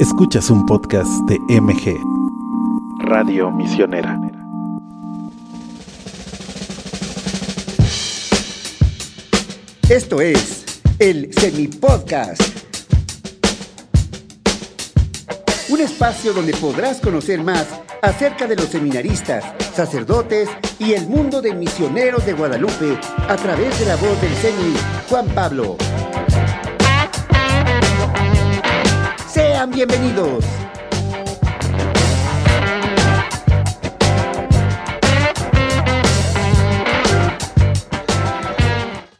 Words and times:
Escuchas 0.00 0.48
un 0.48 0.64
podcast 0.64 1.10
de 1.28 1.38
MG, 1.60 1.94
Radio 3.00 3.50
Misionera. 3.50 4.18
Esto 9.90 10.22
es 10.22 10.80
el 10.98 11.30
Semipodcast. 11.34 12.40
Un 15.68 15.80
espacio 15.82 16.32
donde 16.32 16.54
podrás 16.54 17.00
conocer 17.00 17.42
más 17.42 17.66
acerca 18.00 18.46
de 18.46 18.56
los 18.56 18.70
seminaristas, 18.70 19.44
sacerdotes 19.74 20.48
y 20.78 20.94
el 20.94 21.08
mundo 21.08 21.42
de 21.42 21.52
misioneros 21.52 22.24
de 22.24 22.32
Guadalupe 22.32 22.98
a 23.28 23.36
través 23.36 23.78
de 23.78 23.84
la 23.84 23.96
voz 23.96 24.18
del 24.22 24.32
Semi 24.36 24.74
Juan 25.10 25.26
Pablo. 25.34 25.76
Sean 29.60 29.70
bienvenidos. 29.72 30.42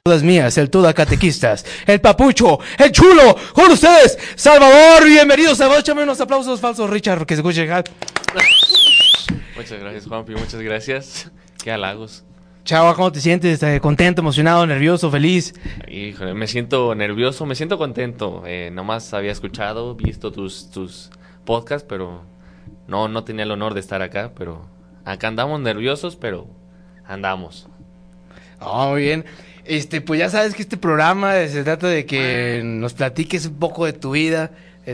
Todas 0.02 0.22
mías, 0.22 0.56
el 0.56 0.70
Tuda 0.70 0.94
Catequistas, 0.94 1.66
el 1.86 2.00
Papucho, 2.00 2.58
el 2.78 2.90
Chulo, 2.90 3.36
con 3.52 3.70
ustedes, 3.70 4.18
Salvador, 4.34 5.04
bienvenidos, 5.04 5.58
Salvador, 5.58 5.82
échame 5.82 6.04
unos 6.04 6.18
aplausos 6.22 6.58
falsos, 6.58 6.88
Richard, 6.88 7.26
que 7.26 7.34
se 7.34 7.40
escuche. 7.42 7.68
Muchas 9.56 9.78
gracias, 9.78 10.06
Juanpi, 10.06 10.32
muchas 10.36 10.62
gracias. 10.62 11.30
Qué 11.62 11.70
halagos. 11.70 12.24
Chava, 12.64 12.94
¿cómo 12.94 13.10
te 13.10 13.20
sientes? 13.20 13.62
Eh, 13.62 13.80
¿Contento, 13.80 14.20
emocionado, 14.20 14.66
nervioso, 14.66 15.10
feliz? 15.10 15.54
Híjole, 15.88 16.34
me 16.34 16.46
siento 16.46 16.94
nervioso, 16.94 17.46
me 17.46 17.54
siento 17.54 17.78
contento. 17.78 18.42
Eh, 18.46 18.70
nomás 18.72 19.12
había 19.14 19.32
escuchado, 19.32 19.94
visto 19.94 20.30
tus, 20.30 20.70
tus 20.70 21.10
podcasts, 21.44 21.86
pero 21.88 22.22
no, 22.86 23.08
no 23.08 23.24
tenía 23.24 23.44
el 23.44 23.50
honor 23.50 23.74
de 23.74 23.80
estar 23.80 24.02
acá, 24.02 24.32
pero 24.36 24.68
acá 25.04 25.28
andamos 25.28 25.60
nerviosos, 25.60 26.16
pero 26.16 26.48
andamos. 27.04 27.68
Oh, 28.60 28.90
muy 28.90 29.02
bien. 29.02 29.24
Este, 29.64 30.00
pues 30.00 30.20
ya 30.20 30.28
sabes 30.28 30.54
que 30.54 30.62
este 30.62 30.76
programa 30.76 31.34
se 31.46 31.64
trata 31.64 31.88
de 31.88 32.04
que 32.04 32.60
nos 32.64 32.92
platiques 32.92 33.46
un 33.46 33.58
poco 33.58 33.86
de 33.86 33.94
tu 33.94 34.12
vida, 34.12 34.50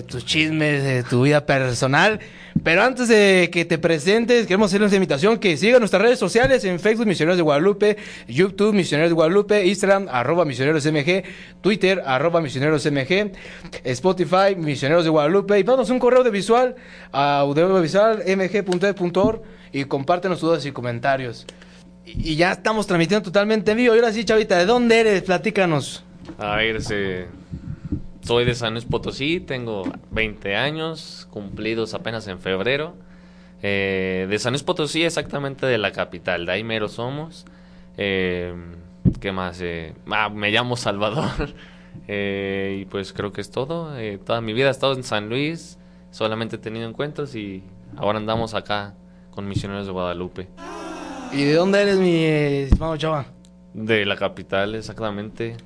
tus 0.07 0.27
chismes, 0.27 0.85
de 0.85 1.03
tu 1.05 1.23
vida 1.23 1.47
personal. 1.47 2.21
Pero 2.63 2.83
antes 2.83 3.09
de 3.09 3.49
que 3.53 3.65
te 3.65 3.79
presentes, 3.79 4.47
queremos 4.47 4.71
hacerles 4.71 4.89
una 4.91 4.97
invitación 4.97 5.39
que 5.39 5.57
sigan 5.57 5.81
nuestras 5.81 6.03
redes 6.03 6.19
sociales 6.19 6.65
en 6.65 6.81
Facebook 6.81 7.07
Misioneros 7.07 7.37
de 7.37 7.43
Guadalupe, 7.43 7.97
YouTube 8.27 8.75
Misioneros 8.75 9.11
de 9.11 9.15
Guadalupe, 9.15 9.65
Instagram 9.67 10.09
arroba 10.11 10.45
Misioneros 10.45 10.85
MG, 10.87 11.23
Twitter 11.61 12.03
arroba 12.05 12.41
Misioneros 12.41 12.85
MG, 12.87 13.33
Spotify 13.85 14.57
Misioneros 14.57 15.05
de 15.05 15.11
Guadalupe 15.11 15.59
y 15.59 15.63
vamos 15.63 15.91
un 15.91 15.99
correo 15.99 16.25
de 16.25 16.31
visual 16.31 16.75
a 17.13 17.39
audiovisualmg.org 17.41 19.43
y 19.73 19.85
compártenos 19.85 20.41
dudas 20.41 20.65
y 20.67 20.73
comentarios. 20.73 21.47
Y 22.05 22.37
ya 22.37 22.53
estamos 22.53 22.87
transmitiendo 22.87 23.25
totalmente 23.25 23.73
en 23.73 23.79
vivo. 23.79 23.95
Y 23.95 23.99
ahora 23.99 24.13
sí, 24.13 24.25
Chavita, 24.25 24.59
¿de 24.59 24.67
dónde 24.67 25.01
eres? 25.01 25.23
Platícanos. 25.23 26.05
A 26.39 26.57
ver, 26.57 26.83
se- 26.83 27.27
soy 28.27 28.45
de 28.45 28.57
San 28.57 28.73
Luis 28.73 28.85
Potosí, 28.85 29.39
tengo 29.39 29.85
20 30.11 30.57
años, 30.57 31.29
cumplidos 31.31 31.95
apenas 31.95 32.27
en 32.27 32.41
febrero. 32.41 32.97
Eh, 33.63 34.27
de 34.29 34.39
San 34.41 34.53
Luis 34.53 34.65
Potosí, 34.65 35.05
exactamente 35.05 35.65
de 35.65 35.79
la 35.79 35.93
capital, 35.93 36.45
de 36.45 36.53
ahí 36.53 36.65
mero 36.65 36.89
somos. 36.89 37.47
Eh, 37.97 38.53
¿Qué 39.21 39.31
más? 39.31 39.61
Eh, 39.61 39.95
ah, 40.11 40.29
me 40.29 40.51
llamo 40.51 40.77
Salvador. 40.77 41.55
Eh, 42.09 42.81
y 42.83 42.85
pues 42.85 43.15
creo 43.15 43.33
que 43.33 43.41
es 43.41 43.51
todo. 43.51 43.91
Toda 44.27 44.43
mi 44.43 44.53
vida 44.53 44.69
he 44.69 44.71
estado 44.71 44.93
en 44.93 45.03
San 45.03 45.31
Luis, 45.31 45.79
solamente 46.11 46.57
he 46.57 46.59
tenido 46.59 46.87
encuentros 46.87 47.35
y 47.35 47.63
ahora 47.97 48.19
andamos 48.19 48.53
acá 48.53 48.95
con 49.31 49.49
Misioneros 49.49 49.87
de 49.87 49.93
Guadalupe. 49.93 50.47
¿Y 51.33 51.45
de 51.45 51.55
dónde 51.55 51.81
eres, 51.81 51.97
mi 51.97 52.23
estimado 52.23 52.99
Chava? 52.99 53.25
De 53.73 54.05
la 54.05 54.17
capital, 54.17 54.75
exactamente. 54.75 55.57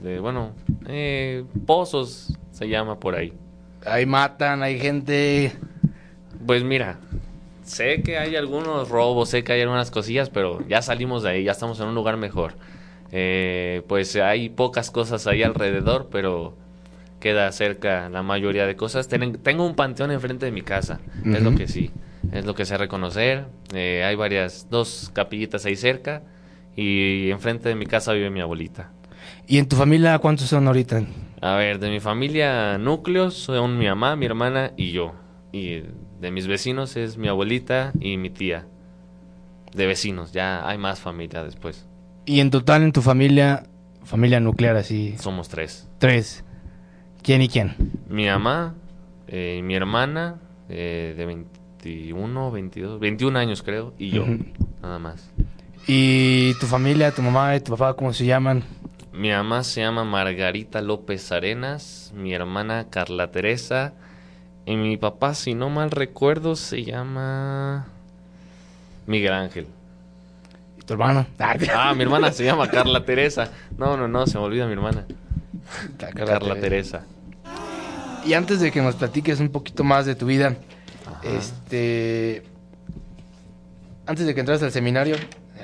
De, 0.00 0.20
bueno, 0.20 0.52
eh, 0.90 1.44
Pozos 1.66 2.32
se 2.52 2.68
llama 2.68 2.98
por 2.98 3.14
ahí. 3.14 3.32
Ahí 3.86 4.06
matan, 4.06 4.62
hay 4.62 4.78
gente. 4.78 5.52
Pues 6.46 6.62
mira, 6.64 6.98
sé 7.64 8.02
que 8.02 8.18
hay 8.18 8.36
algunos 8.36 8.88
robos, 8.88 9.28
sé 9.30 9.44
que 9.44 9.52
hay 9.52 9.60
algunas 9.62 9.90
cosillas, 9.90 10.30
pero 10.30 10.66
ya 10.68 10.82
salimos 10.82 11.22
de 11.22 11.30
ahí, 11.30 11.44
ya 11.44 11.52
estamos 11.52 11.80
en 11.80 11.86
un 11.88 11.94
lugar 11.94 12.16
mejor. 12.16 12.54
Eh, 13.12 13.82
pues 13.88 14.14
hay 14.16 14.48
pocas 14.50 14.90
cosas 14.90 15.26
ahí 15.26 15.42
alrededor, 15.42 16.08
pero 16.10 16.54
queda 17.18 17.50
cerca 17.52 18.08
la 18.08 18.22
mayoría 18.22 18.66
de 18.66 18.76
cosas. 18.76 19.08
Ten- 19.08 19.38
tengo 19.42 19.66
un 19.66 19.74
panteón 19.74 20.10
enfrente 20.10 20.46
de 20.46 20.52
mi 20.52 20.62
casa, 20.62 21.00
es 21.24 21.42
lo 21.42 21.54
que 21.54 21.66
sí, 21.68 21.90
es 22.32 22.44
lo 22.46 22.54
que 22.54 22.64
sé 22.64 22.76
reconocer. 22.78 23.46
Eh, 23.74 24.02
hay 24.04 24.14
varias, 24.16 24.68
dos 24.70 25.10
capillitas 25.12 25.64
ahí 25.66 25.76
cerca 25.76 26.22
y 26.76 27.30
enfrente 27.30 27.68
de 27.68 27.74
mi 27.74 27.86
casa 27.86 28.12
vive 28.12 28.30
mi 28.30 28.40
abuelita. 28.40 28.90
¿Y 29.50 29.58
en 29.58 29.66
tu 29.66 29.74
familia 29.74 30.16
cuántos 30.20 30.46
son 30.46 30.68
ahorita? 30.68 31.02
A 31.40 31.56
ver, 31.56 31.80
de 31.80 31.90
mi 31.90 31.98
familia 31.98 32.78
núcleos 32.78 33.34
son 33.34 33.78
mi 33.78 33.86
mamá, 33.88 34.14
mi 34.14 34.24
hermana 34.24 34.70
y 34.76 34.92
yo. 34.92 35.12
Y 35.50 35.82
de 36.20 36.30
mis 36.30 36.46
vecinos 36.46 36.96
es 36.96 37.16
mi 37.16 37.26
abuelita 37.26 37.90
y 37.98 38.16
mi 38.16 38.30
tía. 38.30 38.68
De 39.74 39.86
vecinos, 39.88 40.30
ya 40.30 40.68
hay 40.68 40.78
más 40.78 41.00
familia 41.00 41.42
después. 41.42 41.84
Y 42.26 42.38
en 42.38 42.50
total 42.50 42.84
en 42.84 42.92
tu 42.92 43.02
familia, 43.02 43.64
familia 44.04 44.38
nuclear 44.38 44.76
así, 44.76 45.16
Somos 45.18 45.48
tres. 45.48 45.88
tres. 45.98 46.44
¿Quién 47.20 47.42
y 47.42 47.48
quién? 47.48 47.74
Mi 48.08 48.26
mamá, 48.26 48.76
eh, 49.26 49.62
mi 49.64 49.74
hermana 49.74 50.36
eh, 50.68 51.12
de 51.18 51.26
21, 51.26 52.52
22, 52.52 53.00
21 53.00 53.36
años 53.36 53.64
creo, 53.64 53.94
y 53.98 54.10
yo, 54.10 54.26
nada 54.80 55.00
más. 55.00 55.28
¿Y 55.88 56.54
tu 56.60 56.66
familia, 56.66 57.10
tu 57.10 57.22
mamá 57.22 57.56
y 57.56 57.60
tu 57.60 57.72
papá 57.72 57.94
cómo 57.94 58.12
se 58.12 58.24
llaman? 58.24 58.62
Mi 59.12 59.30
mamá 59.30 59.64
se 59.64 59.80
llama 59.80 60.04
Margarita 60.04 60.80
López 60.80 61.32
Arenas, 61.32 62.12
mi 62.14 62.32
hermana 62.32 62.86
Carla 62.90 63.30
Teresa 63.32 63.92
y 64.66 64.76
mi 64.76 64.96
papá, 64.96 65.34
si 65.34 65.54
no 65.54 65.68
mal 65.68 65.90
recuerdo, 65.90 66.54
se 66.54 66.84
llama 66.84 67.88
Miguel 69.06 69.32
Ángel. 69.32 69.66
¿Y 70.78 70.82
tu 70.82 70.92
hermano? 70.92 71.26
Ah, 71.74 71.92
mi 71.94 72.02
hermana 72.04 72.30
se 72.30 72.44
llama 72.44 72.68
Carla 72.68 73.04
Teresa. 73.04 73.50
No, 73.76 73.96
no, 73.96 74.06
no, 74.06 74.26
se 74.26 74.38
me 74.38 74.44
olvida 74.44 74.66
mi 74.66 74.74
hermana. 74.74 75.06
Carla 75.98 76.24
Carla, 76.24 76.54
Teresa. 76.54 77.00
Teresa. 77.00 78.24
Y 78.24 78.34
antes 78.34 78.60
de 78.60 78.70
que 78.70 78.80
nos 78.80 78.94
platiques 78.94 79.40
un 79.40 79.48
poquito 79.48 79.82
más 79.82 80.06
de 80.06 80.14
tu 80.14 80.26
vida, 80.26 80.56
Ajá. 81.06 81.20
este. 81.24 82.44
Antes 84.06 84.26
de 84.26 84.34
que 84.34 84.40
entras 84.40 84.62
al 84.62 84.72
seminario, 84.72 85.16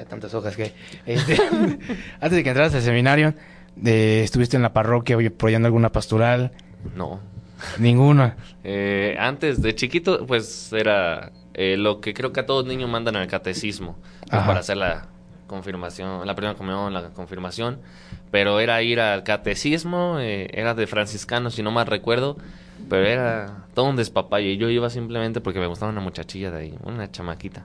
tantas 0.05 0.35
hojas 0.35 0.57
que 0.57 0.63
hay. 0.65 0.75
Este, 1.07 1.37
antes 2.21 2.31
de 2.33 2.43
que 2.45 2.51
entras 2.51 2.75
al 2.75 2.83
seminario, 2.83 3.35
de- 3.77 4.23
estuviste 4.23 4.57
en 4.57 4.63
la 4.63 4.73
parroquia 4.73 5.17
oye, 5.17 5.29
apoyando 5.29 5.67
alguna 5.67 5.91
pastoral, 5.93 6.53
No. 6.95 7.21
ninguna. 7.79 8.37
Eh, 8.69 9.17
antes 9.21 9.63
de 9.63 9.77
chiquito, 9.77 10.27
pues 10.27 10.73
era 10.73 11.31
eh, 11.55 11.77
lo 11.77 12.01
que 12.01 12.15
creo 12.15 12.33
que 12.33 12.41
a 12.41 12.47
todos 12.47 12.67
niños 12.67 12.91
mandan 12.91 13.15
al 13.15 13.29
catecismo 13.29 13.97
pues, 14.29 14.43
para 14.43 14.59
hacer 14.59 14.77
la 14.77 15.07
confirmación, 15.47 16.27
la 16.27 16.35
primera 16.35 16.57
comunión, 16.57 16.93
la 16.93 17.11
confirmación. 17.11 17.79
Pero 18.33 18.59
era 18.59 18.83
ir 18.83 18.99
al 18.99 19.23
catecismo, 19.23 20.19
eh, 20.19 20.49
era 20.53 20.75
de 20.75 20.89
franciscano, 20.89 21.51
si 21.51 21.63
no 21.63 21.71
mal 21.71 21.87
recuerdo. 21.87 22.37
Pero 22.91 23.07
era 23.07 23.67
todo 23.75 23.87
un 23.87 23.95
despapalle. 23.95 24.49
y 24.51 24.57
Yo 24.57 24.69
iba 24.69 24.91
simplemente 24.91 25.41
porque 25.41 25.61
me 25.61 25.69
gustaba 25.69 25.93
una 25.93 26.01
muchachilla 26.01 26.51
de 26.51 26.59
ahí, 26.59 26.75
una 26.83 27.09
chamaquita. 27.11 27.65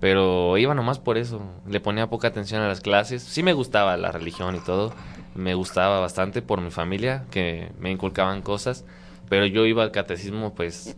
Pero 0.00 0.58
iba 0.58 0.74
nomás 0.74 0.98
por 0.98 1.16
eso. 1.18 1.40
Le 1.66 1.80
ponía 1.80 2.08
poca 2.08 2.28
atención 2.28 2.62
a 2.62 2.68
las 2.68 2.80
clases. 2.80 3.22
Sí 3.22 3.42
me 3.42 3.52
gustaba 3.52 3.96
la 3.96 4.12
religión 4.12 4.54
y 4.54 4.60
todo. 4.60 4.92
Me 5.34 5.54
gustaba 5.54 6.00
bastante 6.00 6.42
por 6.42 6.60
mi 6.60 6.70
familia, 6.70 7.24
que 7.30 7.70
me 7.78 7.90
inculcaban 7.90 8.42
cosas. 8.42 8.84
Pero 9.28 9.46
yo 9.46 9.66
iba 9.66 9.82
al 9.82 9.90
catecismo, 9.90 10.54
pues, 10.54 10.96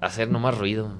a 0.00 0.06
hacer 0.06 0.30
nomás 0.30 0.56
ruido. 0.56 0.90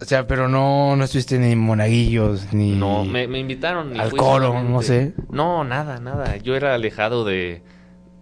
O 0.00 0.04
sea, 0.04 0.26
pero 0.26 0.48
no, 0.48 0.96
no 0.96 1.04
estuviste 1.04 1.38
ni 1.38 1.54
monaguillos, 1.54 2.52
ni... 2.52 2.72
No, 2.72 3.04
me, 3.04 3.28
me 3.28 3.38
invitaron. 3.38 3.98
al 3.98 4.10
coro, 4.12 4.62
no 4.62 4.82
sé. 4.82 5.14
No, 5.30 5.62
nada, 5.62 6.00
nada. 6.00 6.36
Yo 6.38 6.56
era 6.56 6.74
alejado 6.74 7.24
de, 7.24 7.62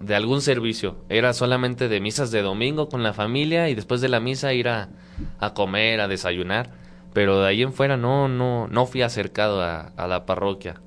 de 0.00 0.14
algún 0.17 0.41
servicio. 0.43 1.05
Era 1.08 1.32
solamente 1.35 1.88
de 1.88 2.00
misas 2.00 2.31
de 2.31 2.43
domingo 2.43 2.88
con 2.88 3.02
la 3.02 3.12
familia 3.14 3.69
y 3.69 3.75
después 3.75 4.00
de 4.00 4.08
la 4.08 4.20
misa 4.20 4.52
ir 4.55 4.69
a, 4.69 4.91
a 5.38 5.55
comer, 5.55 6.00
a 6.00 6.08
desayunar. 6.08 6.70
Pero 7.12 7.41
de 7.43 7.49
ahí 7.49 7.62
en 7.62 7.73
fuera 7.73 7.97
no, 7.97 8.29
no, 8.29 8.69
no 8.69 8.87
fui 8.87 9.02
acercado 9.02 9.62
a, 9.62 9.81
a 9.97 10.06
la 10.08 10.26
parroquia. 10.26 10.82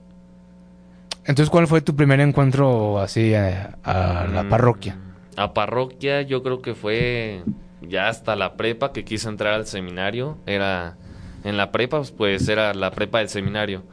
Entonces, 1.26 1.50
¿cuál 1.50 1.68
fue 1.68 1.82
tu 1.82 1.96
primer 1.96 2.20
encuentro 2.20 3.00
así 3.00 3.34
a, 3.34 3.78
a 3.84 4.28
la 4.28 4.44
Mm, 4.44 4.50
parroquia? 4.50 5.00
A 5.38 5.54
parroquia 5.54 6.22
yo 6.24 6.44
creo 6.44 6.62
que 6.62 6.76
fue 6.76 7.48
ya 7.82 8.10
hasta 8.10 8.36
la 8.36 8.58
prepa 8.58 8.94
que 8.94 9.06
quise 9.06 9.30
entrar 9.30 9.54
al 9.54 9.68
seminario. 9.68 10.42
Era 10.46 10.98
en 11.44 11.58
la 11.58 11.72
prepa, 11.72 12.02
pues 12.18 12.48
era 12.50 12.74
la 12.74 12.96
prepa 12.96 13.20
del 13.20 13.30
seminario. 13.30 13.86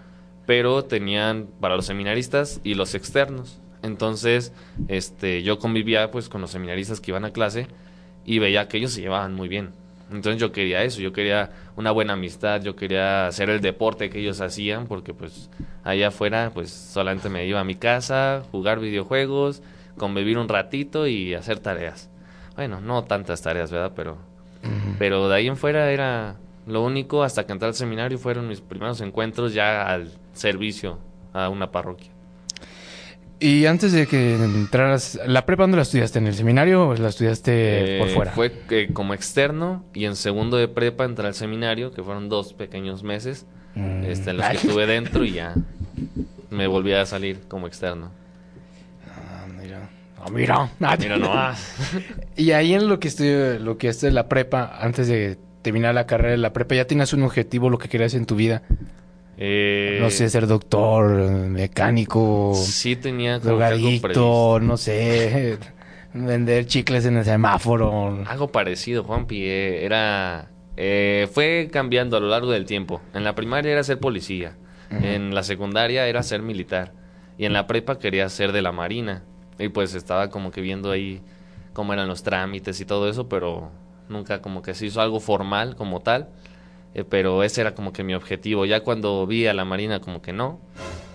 Pero 0.46 0.84
tenían 0.84 1.49
para 1.61 1.76
los 1.76 1.87
seminaristas 1.87 2.61
y 2.64 2.75
los 2.75 2.94
externos. 2.94 3.62
Entonces, 3.82 4.53
este, 4.88 5.43
yo 5.43 5.59
convivía 5.59 6.11
pues 6.11 6.29
con 6.29 6.41
los 6.41 6.50
seminaristas 6.50 7.00
que 7.00 7.11
iban 7.11 7.25
a 7.25 7.31
clase 7.31 7.67
y 8.25 8.38
veía 8.38 8.69
que 8.69 8.77
ellos 8.77 8.93
se 8.93 9.00
llevaban 9.00 9.35
muy 9.35 9.49
bien. 9.49 9.71
Entonces 10.11 10.41
yo 10.41 10.50
quería 10.50 10.82
eso, 10.82 11.00
yo 11.00 11.12
quería 11.12 11.50
una 11.77 11.93
buena 11.93 12.15
amistad, 12.15 12.62
yo 12.62 12.75
quería 12.75 13.29
hacer 13.29 13.49
el 13.49 13.61
deporte 13.61 14.11
que 14.11 14.19
ellos 14.19 14.41
hacían, 14.41 14.87
porque 14.87 15.15
pues 15.15 15.50
allá 15.85 16.09
afuera 16.09 16.50
pues 16.53 16.71
solamente 16.71 17.29
me 17.29 17.47
iba 17.47 17.61
a 17.61 17.65
mi 17.65 17.77
casa, 17.77 18.43
jugar 18.50 18.81
videojuegos, 18.81 19.62
convivir 19.97 20.37
un 20.37 20.49
ratito 20.49 21.06
y 21.06 21.35
hacer 21.35 21.61
tareas. 21.61 22.11
Bueno, 22.56 22.81
no 22.81 23.05
tantas 23.05 23.41
tareas, 23.43 23.71
¿verdad? 23.71 23.93
Pero, 23.94 24.19
pero 24.99 25.29
de 25.29 25.37
ahí 25.37 25.47
en 25.47 25.56
fuera 25.56 25.93
era 25.93 26.37
lo 26.67 26.82
único, 26.82 27.23
hasta 27.23 27.47
que 27.47 27.53
entré 27.53 27.69
al 27.69 27.75
seminario 27.75 28.19
fueron 28.19 28.49
mis 28.49 28.61
primeros 28.61 29.00
encuentros 29.00 29.55
ya 29.55 29.87
al 29.87 30.12
servicio 30.32 30.99
a 31.32 31.49
una 31.49 31.71
parroquia. 31.71 32.11
Y 33.43 33.65
antes 33.65 33.93
de 33.93 34.07
que 34.07 34.35
entraras, 34.35 35.19
¿la 35.27 35.47
prepa 35.47 35.63
dónde 35.63 35.77
la 35.77 35.83
estudiaste? 35.83 36.19
¿En 36.19 36.27
el 36.27 36.35
seminario 36.35 36.89
o 36.89 36.95
la 36.95 37.09
estudiaste 37.09 37.97
por 37.99 38.09
Eh, 38.09 38.13
fuera? 38.15 38.33
Fue 38.33 38.53
eh, 38.71 38.91
como 38.93 39.15
externo 39.15 39.83
y 39.95 40.05
en 40.05 40.15
segundo 40.15 40.59
de 40.59 40.69
prepa 40.69 41.05
entré 41.07 41.27
al 41.27 41.35
seminario, 41.35 41.91
que 41.91 42.03
fueron 42.03 42.29
dos 42.29 42.53
pequeños 42.53 43.03
meses 43.03 43.47
Mm. 43.77 44.03
este, 44.05 44.31
en 44.31 44.37
los 44.39 44.47
que 44.49 44.57
estuve 44.57 44.85
dentro 44.87 45.25
y 45.25 45.33
ya 45.33 45.55
me 46.51 46.67
volví 46.67 46.93
a 46.93 47.07
salir 47.07 47.39
como 47.49 47.67
externo. 47.69 48.11
Ah, 49.09 49.47
mira. 49.63 49.89
Ah, 50.19 50.29
mira. 50.31 50.69
Ah, 50.81 50.97
Mira 50.99 51.17
nomás. 51.17 51.77
Y 52.37 52.51
ahí 52.51 52.75
en 52.75 52.89
lo 52.89 52.99
que 53.01 53.09
estudié, 53.09 53.59
lo 53.61 53.79
que 53.79 53.89
es 53.89 54.03
la 54.03 54.29
prepa, 54.29 54.77
antes 54.81 55.07
de 55.09 55.39
terminar 55.63 55.95
la 55.95 56.07
carrera 56.07 56.33
de 56.33 56.39
la 56.39 56.53
prepa, 56.53 56.75
¿ya 56.75 56.87
tienes 56.87 57.13
un 57.13 57.23
objetivo, 57.23 57.71
lo 57.71 57.79
que 57.79 57.89
querías 57.89 58.13
en 58.15 58.27
tu 58.27 58.35
vida? 58.35 58.63
Eh, 59.43 59.99
no 60.03 60.11
sé, 60.11 60.29
ser 60.29 60.47
doctor, 60.47 61.09
mecánico, 61.49 62.53
Sí 62.55 62.95
tenía 62.95 63.39
drogadicto, 63.39 64.61
no 64.61 64.77
sé, 64.77 65.59
vender 66.13 66.67
chicles 66.67 67.07
en 67.07 67.17
el 67.17 67.25
semáforo. 67.25 68.23
Algo 68.27 68.49
parecido, 68.49 69.03
Juanpi. 69.03 69.43
eh, 69.45 69.85
era. 69.87 70.51
eh, 70.77 71.27
fue 71.33 71.71
cambiando 71.73 72.19
a 72.19 72.21
lo 72.21 72.29
largo 72.29 72.51
del 72.51 72.67
tiempo. 72.67 73.01
En 73.15 73.25
la 73.25 73.35
primaria 73.35 73.73
era 73.73 73.83
ser 73.83 73.99
policía. 73.99 74.57
En 74.91 75.35
la 75.35 75.45
secundaria 75.45 76.07
era 76.09 76.23
ser 76.25 76.43
militar. 76.43 76.93
Y 77.39 77.45
en 77.47 77.53
la 77.53 77.67
prepa 77.69 77.99
quería 77.99 78.29
ser 78.29 78.51
de 78.53 78.61
la 78.61 78.73
marina. 78.73 79.23
Y 79.59 79.69
pues 79.69 79.95
estaba 79.95 80.31
como 80.31 80.51
que 80.51 80.61
viendo 80.61 80.91
ahí 80.91 81.23
cómo 81.73 81.93
eran 81.93 82.09
los 82.09 82.25
trámites 82.25 82.81
y 82.81 82.85
todo 82.85 83.09
eso, 83.09 83.29
pero 83.29 83.71
nunca 84.09 84.43
como 84.43 84.63
que 84.63 84.75
se 84.75 84.87
hizo 84.87 85.01
algo 85.01 85.21
formal 85.21 85.77
como 85.77 86.01
tal. 86.01 86.29
Eh, 86.95 87.05
pero 87.09 87.43
ese 87.43 87.61
era 87.61 87.75
como 87.75 87.93
que 87.93 88.03
mi 88.03 88.15
objetivo. 88.15 88.65
Ya 88.67 88.81
cuando 88.81 89.27
vi 89.27 89.47
a 89.47 89.55
la 89.55 89.65
marina 89.65 90.01
como 90.01 90.23
que 90.23 90.33
no, 90.33 90.61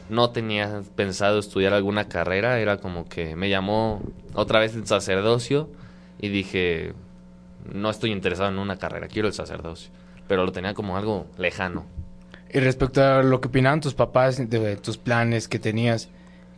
no 0.09 0.29
tenía 0.29 0.81
pensado 0.95 1.39
estudiar 1.39 1.73
alguna 1.73 2.07
carrera, 2.07 2.59
era 2.59 2.77
como 2.77 3.07
que 3.09 3.35
me 3.35 3.49
llamó 3.49 4.01
otra 4.33 4.59
vez 4.59 4.75
el 4.75 4.87
sacerdocio 4.87 5.69
y 6.19 6.29
dije, 6.29 6.93
no 7.73 7.89
estoy 7.89 8.11
interesado 8.11 8.49
en 8.49 8.59
una 8.59 8.77
carrera, 8.77 9.07
quiero 9.07 9.27
el 9.27 9.33
sacerdocio. 9.33 9.91
Pero 10.27 10.45
lo 10.45 10.51
tenía 10.51 10.73
como 10.73 10.97
algo 10.97 11.27
lejano. 11.37 11.85
Y 12.51 12.59
respecto 12.59 13.03
a 13.03 13.21
lo 13.21 13.41
que 13.41 13.49
opinaban 13.49 13.81
tus 13.81 13.93
papás 13.93 14.37
de, 14.37 14.45
de 14.59 14.77
tus 14.77 14.97
planes 14.97 15.47
que 15.47 15.59
tenías, 15.59 16.09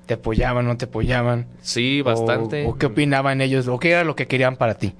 ¿te 0.06 0.14
apoyaban, 0.14 0.66
no 0.66 0.78
te 0.78 0.86
apoyaban? 0.86 1.48
Sí, 1.62 2.02
bastante. 2.02 2.66
¿O, 2.66 2.70
o 2.70 2.76
qué 2.78 2.86
opinaban 2.86 3.42
ellos? 3.42 3.68
¿O 3.68 3.80
qué 3.80 3.92
era 3.92 4.04
lo 4.04 4.16
que 4.16 4.28
querían 4.28 4.58
para 4.58 4.76
ti? 4.76 4.94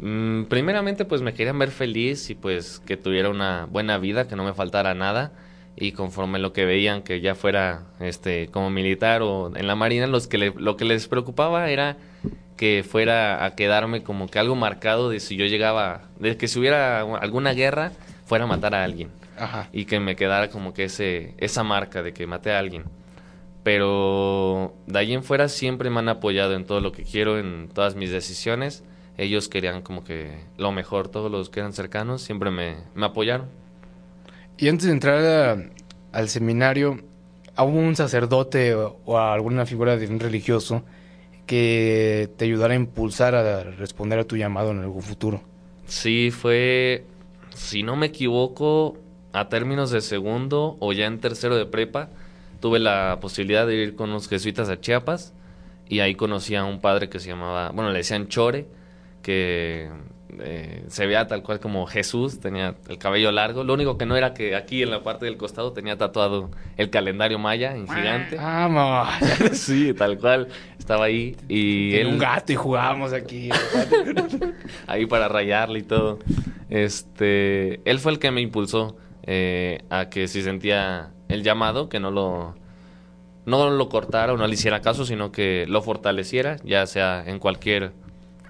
Mm, 0.00 0.44
primeramente, 0.44 1.04
pues 1.04 1.22
me 1.22 1.34
querían 1.34 1.58
ver 1.58 1.70
feliz 1.70 2.30
y 2.30 2.34
pues 2.34 2.80
que 2.80 2.96
tuviera 2.96 3.28
una 3.28 3.66
buena 3.70 3.98
vida, 3.98 4.26
que 4.28 4.36
no 4.36 4.44
me 4.44 4.54
faltara 4.54 4.94
nada. 4.94 5.32
Y 5.76 5.92
conforme 5.92 6.38
lo 6.38 6.52
que 6.52 6.64
veían 6.66 7.02
que 7.02 7.20
ya 7.20 7.34
fuera 7.34 7.84
este 8.00 8.48
como 8.48 8.68
militar 8.70 9.22
o 9.22 9.50
en 9.56 9.66
la 9.66 9.74
marina, 9.74 10.06
los 10.06 10.26
que 10.28 10.38
le- 10.38 10.54
lo 10.56 10.76
que 10.76 10.84
les 10.84 11.08
preocupaba 11.08 11.70
era 11.70 11.96
que 12.56 12.84
fuera 12.88 13.44
a 13.44 13.54
quedarme 13.54 14.02
como 14.02 14.28
que 14.28 14.38
algo 14.38 14.54
marcado 14.54 15.08
de 15.08 15.18
si 15.18 15.36
yo 15.36 15.46
llegaba, 15.46 16.02
de 16.18 16.36
que 16.36 16.46
si 16.46 16.58
hubiera 16.58 17.00
alguna 17.00 17.54
guerra, 17.54 17.92
fuera 18.26 18.44
a 18.44 18.46
matar 18.46 18.74
a 18.74 18.84
alguien. 18.84 19.10
Ajá. 19.38 19.68
y 19.72 19.86
que 19.86 19.98
me 19.98 20.14
quedara 20.14 20.50
como 20.50 20.74
que 20.74 20.84
ese 20.84 21.34
esa 21.38 21.64
marca 21.64 22.02
de 22.02 22.12
que 22.12 22.26
maté 22.26 22.52
a 22.52 22.58
alguien. 22.58 22.84
Pero 23.64 24.74
de 24.86 24.98
ahí 24.98 25.12
en 25.14 25.22
fuera 25.24 25.48
siempre 25.48 25.88
me 25.88 26.00
han 26.00 26.08
apoyado 26.10 26.54
en 26.54 26.64
todo 26.66 26.80
lo 26.80 26.92
que 26.92 27.04
quiero, 27.04 27.38
en 27.38 27.68
todas 27.72 27.94
mis 27.96 28.10
decisiones. 28.10 28.84
Ellos 29.18 29.48
querían 29.48 29.82
como 29.82 30.04
que 30.04 30.44
lo 30.56 30.72
mejor, 30.72 31.08
todos 31.08 31.30
los 31.30 31.50
que 31.50 31.60
eran 31.60 31.72
cercanos 31.72 32.22
siempre 32.22 32.50
me, 32.50 32.76
me 32.94 33.06
apoyaron. 33.06 33.48
Y 34.58 34.68
antes 34.68 34.86
de 34.86 34.92
entrar 34.92 35.18
a- 35.24 35.70
al 36.18 36.28
seminario, 36.28 37.00
¿hubo 37.56 37.66
un 37.78 37.96
sacerdote 37.96 38.74
o, 38.74 38.98
o 39.04 39.18
alguna 39.18 39.66
figura 39.66 39.96
de 39.96 40.06
un 40.08 40.20
religioso 40.20 40.84
que 41.46 42.30
te 42.36 42.44
ayudara 42.46 42.74
a 42.74 42.76
impulsar 42.76 43.34
a 43.34 43.64
responder 43.64 44.18
a 44.20 44.24
tu 44.24 44.36
llamado 44.36 44.70
en 44.72 44.80
algún 44.80 45.02
futuro? 45.02 45.42
Sí, 45.86 46.30
fue, 46.30 47.06
si 47.54 47.82
no 47.82 47.96
me 47.96 48.06
equivoco, 48.06 48.96
a 49.32 49.48
términos 49.48 49.90
de 49.90 50.00
segundo 50.00 50.76
o 50.80 50.92
ya 50.92 51.06
en 51.06 51.20
tercero 51.20 51.56
de 51.56 51.66
prepa, 51.66 52.10
tuve 52.60 52.78
la 52.78 53.18
posibilidad 53.20 53.66
de 53.66 53.76
ir 53.76 53.94
con 53.96 54.10
los 54.12 54.28
jesuitas 54.28 54.68
a 54.68 54.80
Chiapas 54.80 55.34
y 55.88 56.00
ahí 56.00 56.14
conocí 56.14 56.54
a 56.54 56.64
un 56.64 56.80
padre 56.80 57.08
que 57.08 57.18
se 57.20 57.28
llamaba, 57.28 57.70
bueno, 57.70 57.90
le 57.90 57.98
decían 57.98 58.28
Chore, 58.28 58.66
que 59.22 59.88
eh, 60.40 60.84
se 60.88 61.06
veía 61.06 61.26
tal 61.26 61.42
cual 61.42 61.60
como 61.60 61.86
Jesús, 61.86 62.40
tenía 62.40 62.74
el 62.88 62.98
cabello 62.98 63.30
largo, 63.32 63.64
lo 63.64 63.74
único 63.74 63.98
que 63.98 64.06
no 64.06 64.16
era 64.16 64.32
que 64.32 64.56
aquí 64.56 64.82
en 64.82 64.90
la 64.90 65.02
parte 65.02 65.26
del 65.26 65.36
costado 65.36 65.72
tenía 65.72 65.98
tatuado 65.98 66.50
el 66.76 66.90
calendario 66.90 67.38
maya 67.38 67.76
en 67.76 67.86
gigante. 67.86 68.36
Vamos. 68.36 69.08
sí, 69.52 69.92
tal 69.92 70.18
cual, 70.18 70.48
estaba 70.78 71.04
ahí 71.04 71.36
y 71.48 71.90
Tiene 71.90 72.00
él 72.00 72.06
un 72.08 72.18
gato 72.18 72.52
y 72.52 72.56
jugábamos 72.56 73.12
aquí. 73.12 73.50
ahí 74.86 75.06
para 75.06 75.28
rayarle 75.28 75.80
y 75.80 75.82
todo. 75.82 76.18
Este, 76.70 77.80
él 77.88 77.98
fue 77.98 78.12
el 78.12 78.18
que 78.18 78.30
me 78.30 78.40
impulsó 78.40 78.96
eh, 79.24 79.82
a 79.90 80.08
que 80.08 80.28
si 80.28 80.42
sentía 80.42 81.10
el 81.28 81.42
llamado, 81.42 81.90
que 81.90 82.00
no 82.00 82.10
lo, 82.10 82.54
no 83.44 83.70
lo 83.70 83.88
cortara 83.90 84.32
o 84.32 84.36
no 84.38 84.46
le 84.46 84.54
hiciera 84.54 84.80
caso, 84.80 85.04
sino 85.04 85.30
que 85.30 85.66
lo 85.68 85.82
fortaleciera, 85.82 86.56
ya 86.64 86.86
sea 86.86 87.22
en 87.26 87.38
cualquier 87.38 87.92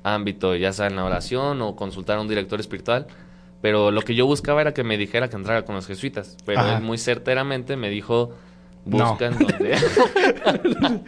ámbito, 0.02 0.56
ya 0.56 0.72
sea 0.72 0.86
en 0.86 0.96
la 0.96 1.04
oración 1.04 1.60
o 1.62 1.76
consultar 1.76 2.18
a 2.18 2.20
un 2.20 2.28
director 2.28 2.60
espiritual. 2.60 3.06
Pero 3.60 3.90
lo 3.92 4.02
que 4.02 4.14
yo 4.14 4.26
buscaba 4.26 4.60
era 4.60 4.74
que 4.74 4.82
me 4.84 4.98
dijera 4.98 5.28
que 5.28 5.36
entrara 5.36 5.64
con 5.64 5.74
los 5.76 5.86
jesuitas. 5.86 6.36
Pero 6.44 6.60
Ajá. 6.60 6.76
él 6.78 6.82
muy 6.82 6.98
certeramente 6.98 7.76
me 7.76 7.90
dijo, 7.90 8.32
No. 8.84 9.10
busca 9.10 9.26
en 9.26 9.38
donde... 9.38 9.76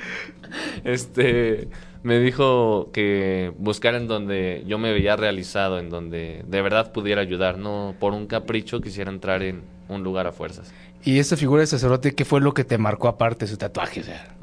este, 0.84 1.68
me 2.02 2.18
dijo 2.18 2.90
que 2.92 3.52
buscar 3.58 3.94
en 3.94 4.06
donde 4.06 4.62
yo 4.66 4.78
me 4.78 4.92
veía 4.92 5.16
realizado, 5.16 5.78
en 5.78 5.90
donde 5.90 6.44
de 6.46 6.62
verdad 6.62 6.92
pudiera 6.92 7.20
ayudar, 7.22 7.58
no 7.58 7.94
por 7.98 8.12
un 8.12 8.26
capricho 8.26 8.80
quisiera 8.80 9.10
entrar 9.10 9.42
en 9.42 9.62
un 9.88 10.02
lugar 10.02 10.26
a 10.26 10.32
fuerzas. 10.32 10.72
y 11.04 11.18
esta 11.18 11.36
figura 11.36 11.60
de 11.60 11.66
sacerdote, 11.66 12.14
¿qué 12.14 12.24
fue 12.24 12.40
lo 12.40 12.54
que 12.54 12.64
te 12.64 12.78
marcó 12.78 13.08
aparte 13.08 13.46
su 13.46 13.56
tatuaje? 13.56 14.00
O 14.00 14.04
sea, 14.04 14.34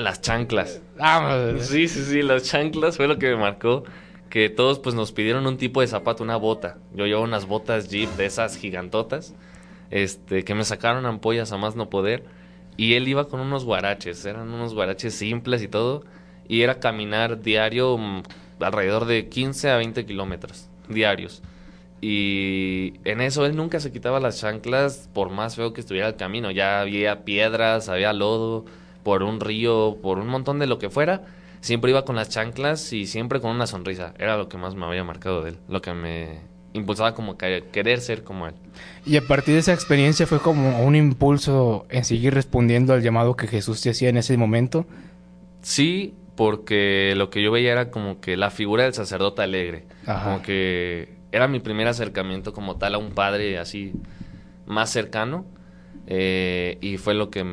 Las 0.00 0.20
chanclas. 0.20 0.80
Sí, 1.60 1.88
sí, 1.88 2.04
sí, 2.04 2.22
las 2.22 2.44
chanclas 2.44 2.96
fue 2.96 3.06
lo 3.06 3.18
que 3.18 3.28
me 3.28 3.36
marcó. 3.36 3.84
Que 4.28 4.48
todos 4.48 4.78
pues 4.78 4.94
nos 4.94 5.12
pidieron 5.12 5.46
un 5.46 5.56
tipo 5.56 5.80
de 5.80 5.86
zapato, 5.86 6.22
una 6.22 6.36
bota. 6.36 6.78
Yo 6.94 7.06
llevo 7.06 7.22
unas 7.22 7.46
botas 7.46 7.88
Jeep 7.90 8.08
de 8.16 8.26
esas 8.26 8.56
gigantotas. 8.56 9.34
Este, 9.90 10.44
que 10.44 10.54
me 10.54 10.64
sacaron 10.64 11.04
ampollas 11.06 11.52
a 11.52 11.56
más 11.56 11.76
no 11.76 11.90
poder. 11.90 12.24
Y 12.76 12.94
él 12.94 13.08
iba 13.08 13.28
con 13.28 13.40
unos 13.40 13.64
guaraches, 13.64 14.24
eran 14.24 14.48
unos 14.50 14.74
guaraches 14.74 15.14
simples 15.14 15.62
y 15.62 15.68
todo. 15.68 16.04
Y 16.48 16.62
era 16.62 16.80
caminar 16.80 17.42
diario 17.42 17.98
mm, 17.98 18.22
alrededor 18.60 19.04
de 19.04 19.28
15 19.28 19.70
a 19.70 19.76
20 19.76 20.06
kilómetros 20.06 20.68
diarios. 20.88 21.42
Y 22.00 22.94
en 23.04 23.20
eso 23.20 23.44
él 23.44 23.56
nunca 23.56 23.78
se 23.80 23.92
quitaba 23.92 24.20
las 24.20 24.40
chanclas 24.40 25.08
por 25.12 25.30
más 25.30 25.56
feo 25.56 25.72
que 25.72 25.80
estuviera 25.80 26.08
el 26.08 26.16
camino. 26.16 26.50
Ya 26.50 26.80
había 26.80 27.24
piedras, 27.24 27.88
había 27.88 28.12
lodo, 28.12 28.64
por 29.02 29.22
un 29.22 29.40
río, 29.40 29.98
por 30.02 30.18
un 30.18 30.28
montón 30.28 30.58
de 30.58 30.66
lo 30.66 30.78
que 30.78 30.90
fuera. 30.90 31.22
Siempre 31.60 31.90
iba 31.90 32.04
con 32.04 32.16
las 32.16 32.28
chanclas 32.30 32.92
y 32.92 33.06
siempre 33.06 33.40
con 33.40 33.50
una 33.50 33.66
sonrisa. 33.66 34.14
Era 34.18 34.36
lo 34.36 34.48
que 34.48 34.56
más 34.56 34.74
me 34.74 34.86
había 34.86 35.04
marcado 35.04 35.42
de 35.42 35.50
él. 35.50 35.58
Lo 35.68 35.82
que 35.82 35.92
me 35.92 36.38
impulsaba 36.72 37.14
como 37.14 37.36
que 37.36 37.64
querer 37.72 38.00
ser 38.00 38.22
como 38.24 38.46
él. 38.46 38.54
Y 39.04 39.16
a 39.16 39.22
partir 39.22 39.54
de 39.54 39.60
esa 39.60 39.74
experiencia 39.74 40.26
fue 40.26 40.38
como 40.38 40.84
un 40.84 40.94
impulso 40.96 41.86
en 41.90 42.04
seguir 42.04 42.32
respondiendo 42.34 42.94
al 42.94 43.02
llamado 43.02 43.36
que 43.36 43.46
Jesús 43.46 43.82
te 43.82 43.90
hacía 43.90 44.08
en 44.08 44.16
ese 44.16 44.36
momento. 44.36 44.86
Sí, 45.62 46.14
porque 46.36 47.14
lo 47.16 47.28
que 47.28 47.42
yo 47.42 47.50
veía 47.50 47.72
era 47.72 47.90
como 47.90 48.20
que 48.20 48.36
la 48.36 48.50
figura 48.50 48.84
del 48.84 48.94
sacerdote 48.94 49.42
alegre. 49.42 49.84
Ajá. 50.06 50.24
Como 50.24 50.42
que 50.42 51.16
era 51.32 51.48
mi 51.48 51.60
primer 51.60 51.86
acercamiento 51.88 52.52
como 52.52 52.76
tal 52.76 52.94
a 52.94 52.98
un 52.98 53.10
padre 53.12 53.58
así 53.58 53.92
más 54.66 54.90
cercano. 54.90 55.44
eh, 56.06 56.78
y 56.80 56.96
fue 56.96 57.14
lo 57.14 57.30
que 57.30 57.44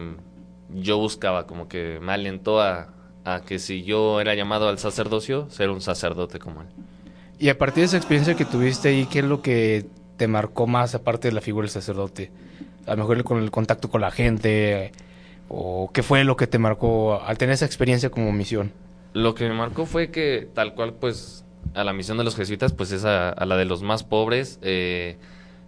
yo 0.73 0.97
buscaba, 0.97 1.47
como 1.47 1.67
que 1.67 1.99
me 2.01 2.13
alentó 2.13 2.61
a, 2.61 2.89
a 3.25 3.41
que 3.41 3.59
si 3.59 3.83
yo 3.83 4.19
era 4.21 4.35
llamado 4.35 4.69
al 4.69 4.79
sacerdocio, 4.79 5.49
ser 5.49 5.69
un 5.69 5.81
sacerdote 5.81 6.39
como 6.39 6.61
él. 6.61 6.67
Y 7.39 7.49
a 7.49 7.57
partir 7.57 7.81
de 7.81 7.85
esa 7.85 7.97
experiencia 7.97 8.35
que 8.35 8.45
tuviste 8.45 8.89
ahí, 8.89 9.05
¿qué 9.05 9.19
es 9.19 9.25
lo 9.25 9.41
que 9.41 9.85
te 10.17 10.27
marcó 10.27 10.67
más 10.67 10.95
aparte 10.95 11.27
de 11.27 11.33
la 11.33 11.41
figura 11.41 11.65
del 11.65 11.71
sacerdote? 11.71 12.31
A 12.85 12.91
lo 12.91 12.97
mejor 12.97 13.23
con 13.23 13.41
el 13.41 13.51
contacto 13.51 13.89
con 13.89 14.01
la 14.01 14.11
gente, 14.11 14.91
¿O 15.49 15.89
qué 15.93 16.03
fue 16.03 16.23
lo 16.23 16.35
que 16.35 16.47
te 16.47 16.59
marcó 16.59 17.21
al 17.21 17.37
tener 17.37 17.53
esa 17.53 17.65
experiencia 17.65 18.09
como 18.09 18.31
misión? 18.31 18.73
Lo 19.13 19.33
que 19.33 19.47
me 19.47 19.53
marcó 19.55 19.85
fue 19.85 20.11
que 20.11 20.49
tal 20.53 20.73
cual 20.75 20.93
pues 20.93 21.45
a 21.73 21.83
la 21.83 21.93
misión 21.93 22.17
de 22.17 22.23
los 22.23 22.35
jesuitas 22.35 22.73
pues 22.73 22.91
es 22.91 23.05
a, 23.05 23.29
a 23.29 23.45
la 23.45 23.55
de 23.57 23.65
los 23.65 23.81
más 23.81 24.03
pobres. 24.03 24.59
eh, 24.61 25.17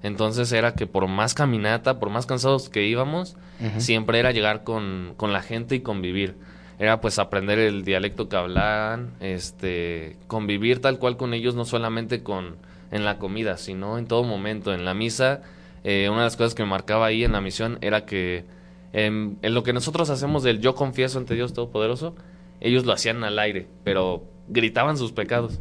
entonces 0.03 0.51
era 0.51 0.73
que 0.73 0.87
por 0.87 1.07
más 1.07 1.33
caminata, 1.33 1.99
por 1.99 2.09
más 2.09 2.25
cansados 2.25 2.69
que 2.69 2.85
íbamos, 2.85 3.35
siempre 3.77 4.19
era 4.19 4.31
llegar 4.31 4.63
con, 4.63 5.13
con 5.17 5.33
la 5.33 5.41
gente 5.41 5.75
y 5.75 5.81
convivir. 5.81 6.37
Era 6.79 7.01
pues 7.01 7.19
aprender 7.19 7.59
el 7.59 7.83
dialecto 7.83 8.29
que 8.29 8.37
hablaban, 8.37 9.11
este, 9.19 10.15
convivir 10.27 10.79
tal 10.79 10.97
cual 10.97 11.17
con 11.17 11.33
ellos, 11.33 11.55
no 11.55 11.65
solamente 11.65 12.23
con 12.23 12.55
en 12.91 13.05
la 13.05 13.17
comida, 13.17 13.57
sino 13.57 13.97
en 13.97 14.07
todo 14.07 14.23
momento. 14.23 14.73
En 14.73 14.85
la 14.85 14.93
misa, 14.93 15.41
eh, 15.83 16.07
una 16.09 16.19
de 16.19 16.25
las 16.25 16.37
cosas 16.37 16.55
que 16.55 16.63
me 16.63 16.69
marcaba 16.69 17.05
ahí 17.05 17.23
en 17.23 17.33
la 17.33 17.41
misión 17.41 17.77
era 17.81 18.05
que 18.05 18.45
em, 18.93 19.35
en 19.41 19.53
lo 19.53 19.63
que 19.63 19.73
nosotros 19.73 20.09
hacemos 20.09 20.43
del 20.43 20.59
yo 20.59 20.75
confieso 20.75 21.19
ante 21.19 21.35
Dios 21.35 21.53
Todopoderoso, 21.53 22.15
ellos 22.59 22.85
lo 22.85 22.93
hacían 22.93 23.23
al 23.23 23.37
aire, 23.39 23.67
pero 23.83 24.23
gritaban 24.47 24.97
sus 24.97 25.11
pecados. 25.11 25.59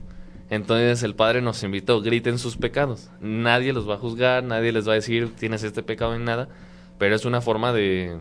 Entonces 0.51 1.03
el 1.03 1.15
Padre 1.15 1.43
nos 1.43 1.63
invitó, 1.63 2.01
griten 2.01 2.39
sus 2.39 2.57
pecados. 2.57 3.11
Nadie 3.21 3.73
los 3.73 3.89
va 3.89 3.95
a 3.95 3.99
juzgar, 3.99 4.43
nadie 4.45 4.73
les 4.73 4.89
va 4.89 4.93
a 4.93 4.97
decir 4.97 5.35
tienes 5.37 5.63
este 5.63 5.83
pecado 5.83 6.17
ni 6.17 6.25
nada, 6.25 6.49
pero 6.99 7.15
es 7.15 7.25
una 7.27 7.41
forma 7.41 7.73
de, 7.73 8.17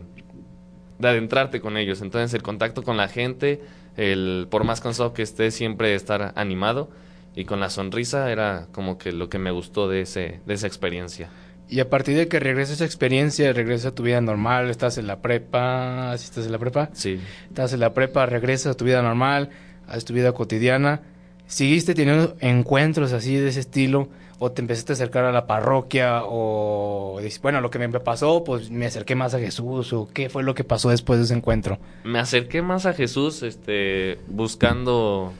de 0.98 1.08
adentrarte 1.08 1.60
con 1.60 1.76
ellos. 1.76 2.02
Entonces 2.02 2.34
el 2.34 2.42
contacto 2.42 2.82
con 2.82 2.96
la 2.96 3.08
gente, 3.08 3.62
el 3.96 4.46
por 4.50 4.64
más 4.64 4.80
cansado 4.80 5.14
que 5.14 5.22
esté, 5.22 5.50
siempre 5.50 5.94
estar 5.94 6.32
animado 6.36 6.90
y 7.34 7.44
con 7.46 7.60
la 7.60 7.70
sonrisa 7.70 8.30
era 8.30 8.66
como 8.72 8.98
que 8.98 9.12
lo 9.12 9.28
que 9.30 9.38
me 9.38 9.50
gustó 9.50 9.88
de, 9.88 10.02
ese, 10.02 10.40
de 10.44 10.54
esa 10.54 10.66
experiencia. 10.66 11.30
Y 11.70 11.80
a 11.80 11.88
partir 11.90 12.16
de 12.16 12.28
que 12.28 12.40
regresa 12.40 12.72
esa 12.72 12.84
experiencia, 12.86 13.52
regresa 13.52 13.88
a 13.88 13.94
tu 13.94 14.02
vida 14.02 14.20
normal, 14.20 14.70
estás 14.70 14.96
en 14.98 15.06
la 15.06 15.20
prepa, 15.20 16.14
si 16.16 16.24
estás 16.24 16.46
en 16.46 16.52
la 16.52 16.58
prepa, 16.58 16.88
Sí. 16.94 17.20
estás 17.48 17.72
en 17.74 17.80
la 17.80 17.92
prepa, 17.92 18.24
regresas 18.26 18.72
a 18.72 18.76
tu 18.76 18.86
vida 18.86 19.02
normal, 19.02 19.50
a 19.86 19.98
tu 19.98 20.14
vida 20.14 20.32
cotidiana, 20.32 21.02
¿seguiste 21.48 21.94
teniendo 21.94 22.36
encuentros 22.38 23.12
así 23.12 23.34
de 23.34 23.48
ese 23.48 23.60
estilo? 23.60 24.08
¿O 24.38 24.52
te 24.52 24.62
empezaste 24.62 24.92
a 24.92 24.94
acercar 24.94 25.24
a 25.24 25.32
la 25.32 25.48
parroquia? 25.48 26.20
¿O 26.22 27.20
bueno, 27.42 27.60
lo 27.60 27.70
que 27.70 27.80
me 27.80 27.88
pasó, 27.98 28.44
pues 28.44 28.70
me 28.70 28.86
acerqué 28.86 29.16
más 29.16 29.34
a 29.34 29.40
Jesús? 29.40 29.92
¿O 29.92 30.08
qué 30.14 30.28
fue 30.28 30.44
lo 30.44 30.54
que 30.54 30.62
pasó 30.62 30.90
después 30.90 31.18
de 31.18 31.24
ese 31.24 31.34
encuentro? 31.34 31.78
Me 32.04 32.20
acerqué 32.20 32.62
más 32.62 32.86
a 32.86 32.92
Jesús, 32.92 33.42
este, 33.42 34.20
buscando 34.28 35.32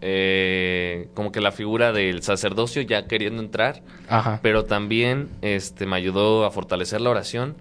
eh, 0.00 1.08
como 1.14 1.32
que 1.32 1.40
la 1.40 1.50
figura 1.50 1.92
del 1.92 2.22
sacerdocio, 2.22 2.82
ya 2.82 3.08
queriendo 3.08 3.42
entrar, 3.42 3.82
Ajá. 4.08 4.38
pero 4.42 4.64
también 4.64 5.28
este, 5.42 5.86
me 5.86 5.96
ayudó 5.96 6.44
a 6.44 6.52
fortalecer 6.52 7.00
la 7.00 7.10
oración. 7.10 7.56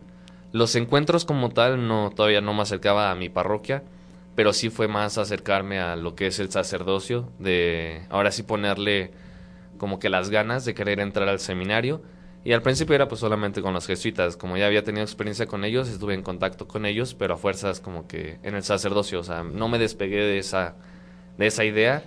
Los 0.52 0.76
encuentros 0.76 1.26
como 1.26 1.50
tal, 1.50 1.88
no, 1.88 2.12
todavía 2.16 2.42
no 2.42 2.54
me 2.54 2.62
acercaba 2.62 3.10
a 3.10 3.16
mi 3.16 3.30
parroquia, 3.30 3.82
pero 4.36 4.54
sí 4.54 4.70
fue 4.70 4.88
más 4.88 5.18
acercarme 5.18 5.80
a 5.80 5.96
lo 5.96 6.16
que 6.16 6.28
es 6.28 6.40
el 6.40 6.52
sacerdocio, 6.52 7.32
de 7.40 8.06
ahora 8.10 8.32
sí 8.32 8.44
ponerle 8.44 9.12
como 9.78 10.00
que 10.00 10.10
las 10.10 10.30
ganas 10.30 10.66
de 10.66 10.74
querer 10.74 11.00
entrar 11.00 11.28
al 11.30 11.40
seminario. 11.40 12.02
Y 12.44 12.54
al 12.54 12.62
principio 12.62 12.94
era 12.94 13.08
pues 13.08 13.22
solamente 13.22 13.62
con 13.62 13.74
los 13.74 13.88
jesuitas, 13.88 14.38
como 14.38 14.56
ya 14.56 14.68
había 14.68 14.84
tenido 14.84 15.04
experiencia 15.04 15.48
con 15.48 15.66
ellos, 15.66 15.90
estuve 15.90 16.14
en 16.14 16.22
contacto 16.22 16.68
con 16.68 16.86
ellos, 16.86 17.16
pero 17.16 17.34
a 17.34 17.38
fuerzas 17.38 17.80
como 17.80 18.08
que 18.08 18.38
en 18.44 18.54
el 18.54 18.62
sacerdocio, 18.62 19.20
o 19.20 19.24
sea, 19.24 19.44
no 19.44 19.68
me 19.68 19.80
despegué 19.80 20.18
de 20.18 20.38
esa, 20.38 20.76
de 21.38 21.48
esa 21.48 21.66
idea 21.66 22.04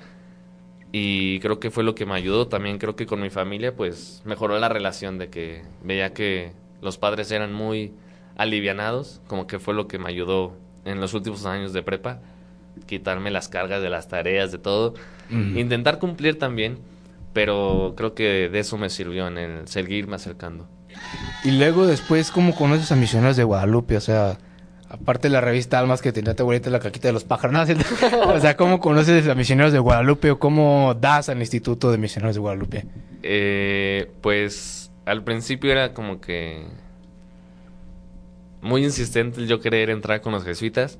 y 0.93 1.41
creo 1.41 1.59
que 1.59 1.71
fue 1.71 1.83
lo 1.83 1.95
que 1.95 2.07
me 2.07 2.15
ayudó. 2.15 2.47
También 2.47 2.79
creo 2.79 2.95
que 2.95 3.07
con 3.07 3.21
mi 3.21 3.31
familia 3.31 3.75
pues 3.75 4.23
mejoró 4.25 4.59
la 4.59 4.69
relación 4.69 5.19
de 5.19 5.29
que 5.29 5.63
veía 5.83 6.13
que 6.13 6.53
los 6.83 6.99
padres 6.99 7.33
eran 7.33 7.53
muy 7.53 7.93
alivianados, 8.37 9.21
como 9.27 9.47
que 9.49 9.59
fue 9.59 9.75
lo 9.75 9.89
que 9.89 9.99
me 9.99 10.09
ayudó 10.09 10.57
en 10.89 11.01
los 11.01 11.15
últimos 11.15 11.47
años 11.47 11.73
de 11.73 11.83
prepa, 11.83 12.21
quitarme 12.87 13.31
las 13.31 13.49
cargas 13.49 13.83
de 13.83 13.91
las 13.91 14.09
tareas, 14.09 14.53
de 14.53 14.59
todo, 14.59 14.95
intentar 15.31 15.99
cumplir 15.99 16.39
también, 16.39 16.79
pero 17.33 17.95
creo 17.97 18.15
que 18.15 18.49
de 18.49 18.59
eso 18.59 18.79
me 18.79 18.91
sirvió 18.91 19.29
en 19.29 19.39
el 19.39 19.69
seguirme 19.69 20.17
acercando. 20.17 20.69
Y 21.45 21.53
luego 21.53 21.87
después, 21.87 22.31
¿cómo 22.31 22.55
conoces 22.55 22.91
a 22.91 22.97
Misioneros 22.97 23.37
de 23.37 23.45
Guadalupe? 23.45 23.97
O 23.97 24.01
sea, 24.01 24.39
aparte 24.89 25.29
de 25.29 25.33
la 25.33 25.41
revista 25.41 25.79
Almas 25.79 26.03
que 26.03 26.13
tenía 26.13 26.35
tu 26.35 26.43
abuelita 26.43 26.71
la 26.71 26.81
caquita 26.81 27.09
de 27.09 27.13
los 27.13 27.25
pájaros. 27.25 27.69
¿no? 27.69 28.29
o 28.35 28.41
sea, 28.41 28.57
¿cómo 28.57 28.81
conoces 28.81 29.29
a 29.29 29.35
Misioneros 29.35 29.73
de 29.73 29.79
Guadalupe 29.79 30.31
o 30.31 30.39
cómo 30.39 30.95
das 30.99 31.29
al 31.29 31.39
Instituto 31.39 31.91
de 31.91 31.99
Misioneros 31.99 32.37
de 32.37 32.41
Guadalupe? 32.41 32.87
Eh, 33.23 34.11
pues 34.21 34.91
al 35.05 35.25
principio 35.25 35.73
era 35.73 35.93
como 35.95 36.21
que 36.21 36.65
muy 38.61 38.85
insistente 38.85 39.47
yo 39.47 39.61
querer 39.61 39.91
entrar 39.91 40.21
con 40.21 40.33
los 40.33 40.45
jesuitas, 40.45 40.99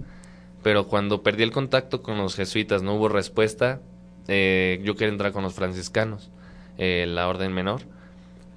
pero 0.63 0.87
cuando 0.89 1.23
perdí 1.23 1.43
el 1.43 1.53
contacto 1.53 2.03
con 2.03 2.19
los 2.19 2.35
jesuitas 2.35 2.83
no 2.83 2.95
hubo 2.95 3.09
respuesta, 3.09 3.81
eh, 4.29 4.81
yo 4.85 4.95
quería 4.95 5.13
entrar 5.13 5.33
con 5.33 5.43
los 5.43 5.55
franciscanos, 5.55 6.31
eh, 6.77 7.07
la 7.09 7.29
orden 7.29 7.53
menor. 7.53 7.83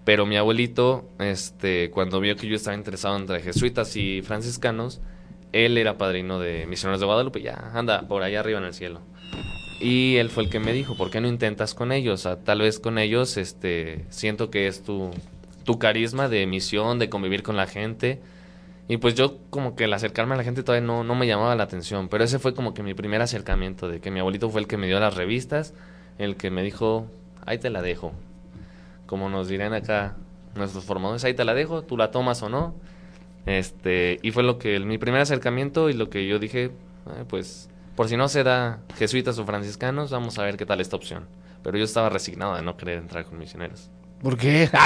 Pero 0.03 0.25
mi 0.25 0.35
abuelito, 0.35 1.07
este, 1.19 1.91
cuando 1.91 2.19
vio 2.19 2.35
que 2.35 2.47
yo 2.47 2.55
estaba 2.55 2.75
interesado 2.75 3.15
entre 3.17 3.41
jesuitas 3.41 3.95
y 3.95 4.21
franciscanos, 4.21 4.99
él 5.53 5.77
era 5.77 5.97
padrino 5.97 6.39
de 6.39 6.65
misioneros 6.65 6.99
de 6.99 7.05
Guadalupe, 7.05 7.41
ya 7.41 7.71
anda 7.73 8.07
por 8.07 8.23
allá 8.23 8.39
arriba 8.39 8.59
en 8.59 8.65
el 8.65 8.73
cielo. 8.73 9.01
Y 9.79 10.17
él 10.17 10.29
fue 10.29 10.43
el 10.43 10.49
que 10.49 10.59
me 10.59 10.73
dijo, 10.73 10.95
¿por 10.95 11.09
qué 11.09 11.21
no 11.21 11.27
intentas 11.27 11.73
con 11.73 11.91
ellos? 11.91 12.25
O 12.25 12.37
tal 12.37 12.61
vez 12.61 12.79
con 12.79 12.97
ellos, 12.97 13.37
este, 13.37 14.05
siento 14.09 14.51
que 14.51 14.67
es 14.67 14.83
tu, 14.83 15.11
tu 15.63 15.79
carisma 15.79 16.29
de 16.29 16.45
misión, 16.45 16.99
de 16.99 17.09
convivir 17.09 17.41
con 17.41 17.57
la 17.57 17.67
gente. 17.67 18.21
Y 18.91 18.97
pues 18.97 19.15
yo 19.15 19.37
como 19.49 19.77
que 19.77 19.85
el 19.85 19.93
acercarme 19.93 20.33
a 20.33 20.37
la 20.37 20.43
gente 20.43 20.63
todavía 20.63 20.85
no, 20.85 21.05
no 21.05 21.15
me 21.15 21.25
llamaba 21.25 21.55
la 21.55 21.63
atención, 21.63 22.09
pero 22.09 22.25
ese 22.25 22.39
fue 22.39 22.53
como 22.53 22.73
que 22.73 22.83
mi 22.83 22.93
primer 22.93 23.21
acercamiento, 23.21 23.87
de 23.87 24.01
que 24.01 24.11
mi 24.11 24.19
abuelito 24.19 24.49
fue 24.49 24.59
el 24.59 24.67
que 24.67 24.75
me 24.75 24.85
dio 24.85 24.99
las 24.99 25.15
revistas, 25.15 25.73
el 26.17 26.35
que 26.35 26.51
me 26.51 26.61
dijo, 26.61 27.07
ahí 27.45 27.57
te 27.57 27.69
la 27.69 27.81
dejo. 27.81 28.11
Como 29.05 29.29
nos 29.29 29.47
dirán 29.47 29.73
acá 29.73 30.17
nuestros 30.55 30.83
formadores, 30.83 31.23
ahí 31.23 31.33
te 31.33 31.45
la 31.45 31.53
dejo, 31.53 31.83
tú 31.83 31.95
la 31.95 32.11
tomas 32.11 32.43
o 32.43 32.49
no. 32.49 32.75
Este, 33.45 34.19
y 34.23 34.31
fue 34.31 34.43
lo 34.43 34.59
que, 34.59 34.77
mi 34.81 34.97
primer 34.97 35.21
acercamiento 35.21 35.89
y 35.89 35.93
lo 35.93 36.09
que 36.09 36.27
yo 36.27 36.37
dije, 36.37 36.65
"Eh, 36.65 36.71
pues 37.29 37.69
por 37.95 38.09
si 38.09 38.17
no 38.17 38.27
se 38.27 38.43
da 38.43 38.81
jesuitas 38.97 39.39
o 39.39 39.45
franciscanos, 39.45 40.11
vamos 40.11 40.37
a 40.37 40.43
ver 40.43 40.57
qué 40.57 40.65
tal 40.65 40.81
esta 40.81 40.97
opción. 40.97 41.27
Pero 41.63 41.77
yo 41.77 41.85
estaba 41.85 42.09
resignado 42.09 42.57
de 42.57 42.61
no 42.61 42.75
querer 42.75 42.97
entrar 42.97 43.23
con 43.23 43.39
misioneros. 43.39 43.89
¿Por 44.21 44.37
qué? 44.37 44.69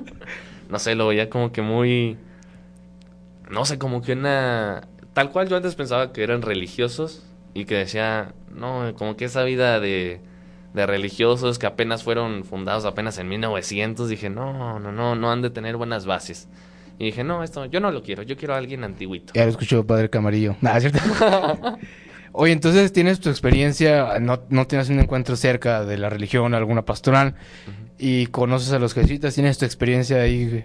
No 0.70 0.78
sé, 0.78 0.94
lo 0.94 1.08
veía 1.08 1.28
como 1.28 1.52
que 1.52 1.60
muy... 1.60 2.16
No 3.54 3.64
sé, 3.64 3.78
como 3.78 4.02
que 4.02 4.12
una... 4.12 4.88
Tal 5.12 5.30
cual 5.30 5.48
yo 5.48 5.56
antes 5.56 5.76
pensaba 5.76 6.12
que 6.12 6.24
eran 6.24 6.42
religiosos 6.42 7.22
y 7.54 7.66
que 7.66 7.76
decía, 7.76 8.34
no, 8.52 8.92
como 8.98 9.16
que 9.16 9.26
esa 9.26 9.44
vida 9.44 9.78
de, 9.78 10.20
de 10.74 10.86
religiosos 10.86 11.60
que 11.60 11.66
apenas 11.66 12.02
fueron 12.02 12.42
fundados 12.42 12.84
apenas 12.84 13.16
en 13.18 13.28
1900, 13.28 14.08
dije, 14.08 14.28
no, 14.28 14.80
no, 14.80 14.90
no, 14.90 15.14
no 15.14 15.30
han 15.30 15.40
de 15.40 15.50
tener 15.50 15.76
buenas 15.76 16.04
bases. 16.04 16.48
Y 16.98 17.04
dije, 17.06 17.22
no, 17.22 17.44
esto 17.44 17.66
yo 17.66 17.78
no 17.78 17.92
lo 17.92 18.02
quiero, 18.02 18.24
yo 18.24 18.36
quiero 18.36 18.54
a 18.54 18.58
alguien 18.58 18.82
antiguito. 18.82 19.32
Ya 19.34 19.44
lo 19.44 19.50
escuchó 19.50 19.86
Padre 19.86 20.10
Camarillo. 20.10 20.56
Nada, 20.60 20.80
¿cierto? 20.80 20.98
Oye, 22.32 22.52
entonces 22.52 22.92
tienes 22.92 23.20
tu 23.20 23.30
experiencia, 23.30 24.18
no, 24.18 24.42
no 24.48 24.66
tienes 24.66 24.88
un 24.88 24.98
encuentro 24.98 25.36
cerca 25.36 25.84
de 25.84 25.96
la 25.96 26.10
religión, 26.10 26.54
alguna 26.54 26.84
pastoral, 26.84 27.36
y 27.96 28.26
conoces 28.26 28.72
a 28.72 28.80
los 28.80 28.94
jesuitas, 28.94 29.36
tienes 29.36 29.58
tu 29.58 29.64
experiencia 29.64 30.20
ahí 30.20 30.64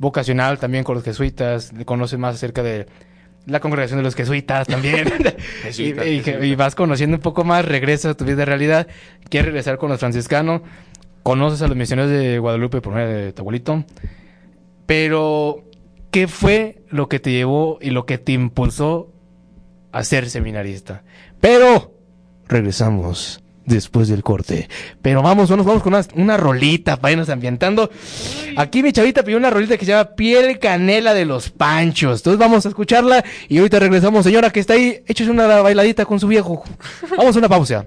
vocacional 0.00 0.58
también 0.58 0.82
con 0.82 0.96
los 0.96 1.04
jesuitas, 1.04 1.72
conoces 1.84 2.18
más 2.18 2.34
acerca 2.34 2.62
de 2.64 2.86
la 3.46 3.60
congregación 3.60 3.98
de 3.98 4.02
los 4.02 4.14
jesuitas 4.16 4.66
también, 4.66 5.06
y, 5.18 5.62
Jesuitas, 5.62 6.06
y- 6.06 6.18
jesuitas. 6.22 6.44
y 6.44 6.54
vas 6.56 6.74
conociendo 6.74 7.16
un 7.18 7.22
poco 7.22 7.44
más, 7.44 7.64
regresas 7.64 8.12
a 8.12 8.16
tu 8.16 8.24
vida 8.24 8.36
de 8.36 8.44
realidad, 8.46 8.86
quieres 9.28 9.46
regresar 9.46 9.78
con 9.78 9.90
los 9.90 10.00
franciscanos, 10.00 10.62
conoces 11.22 11.62
a 11.62 11.68
los 11.68 11.76
misioneros 11.76 12.10
de 12.10 12.38
Guadalupe 12.38 12.80
por 12.80 12.94
medio 12.94 13.08
de 13.14 13.32
tu 13.32 13.42
abuelito, 13.42 13.84
pero 14.86 15.64
¿qué 16.10 16.26
fue 16.28 16.82
lo 16.90 17.08
que 17.08 17.20
te 17.20 17.30
llevó 17.30 17.78
y 17.80 17.90
lo 17.90 18.06
que 18.06 18.18
te 18.18 18.32
impulsó 18.32 19.12
a 19.92 20.02
ser 20.04 20.28
seminarista? 20.30 21.02
Pero 21.40 21.94
regresamos 22.48 23.42
después 23.64 24.08
del 24.08 24.22
corte. 24.22 24.68
Pero 25.02 25.22
vamos, 25.22 25.48
vamos, 25.50 25.66
vamos 25.66 25.82
con 25.82 25.94
una, 25.94 26.04
una 26.14 26.36
rolita 26.36 26.96
para 26.96 27.12
irnos 27.12 27.28
ambientando. 27.28 27.90
Aquí 28.56 28.82
mi 28.82 28.92
chavita 28.92 29.22
pidió 29.22 29.38
una 29.38 29.50
rolita 29.50 29.76
que 29.76 29.84
se 29.84 29.92
llama 29.92 30.10
Piel 30.16 30.58
Canela 30.58 31.14
de 31.14 31.24
los 31.24 31.50
Panchos. 31.50 32.20
Entonces 32.20 32.38
vamos 32.38 32.66
a 32.66 32.68
escucharla 32.68 33.24
y 33.48 33.58
ahorita 33.58 33.78
regresamos. 33.78 34.24
Señora 34.24 34.50
que 34.50 34.60
está 34.60 34.74
ahí, 34.74 35.02
échese 35.06 35.30
una 35.30 35.46
bailadita 35.46 36.04
con 36.04 36.20
su 36.20 36.28
viejo. 36.28 36.64
Vamos 37.16 37.36
a 37.36 37.38
una 37.38 37.48
pausa. 37.48 37.86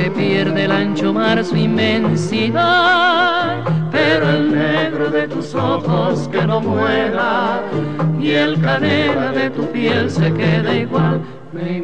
Que 0.00 0.10
pierde 0.10 0.64
el 0.64 0.72
ancho 0.72 1.12
mar 1.12 1.44
su 1.44 1.56
inmensidad. 1.56 3.64
Pero 3.90 4.30
el 4.30 4.54
negro 4.54 5.10
de 5.10 5.28
tus 5.28 5.54
ojos 5.54 6.26
que 6.28 6.46
no 6.46 6.60
muera 6.60 7.60
y 8.18 8.30
el 8.30 8.58
canela 8.60 9.32
de 9.32 9.50
tu 9.50 9.66
piel 9.66 10.10
se 10.10 10.32
quede 10.32 10.80
igual. 10.80 11.20
Me 11.52 11.76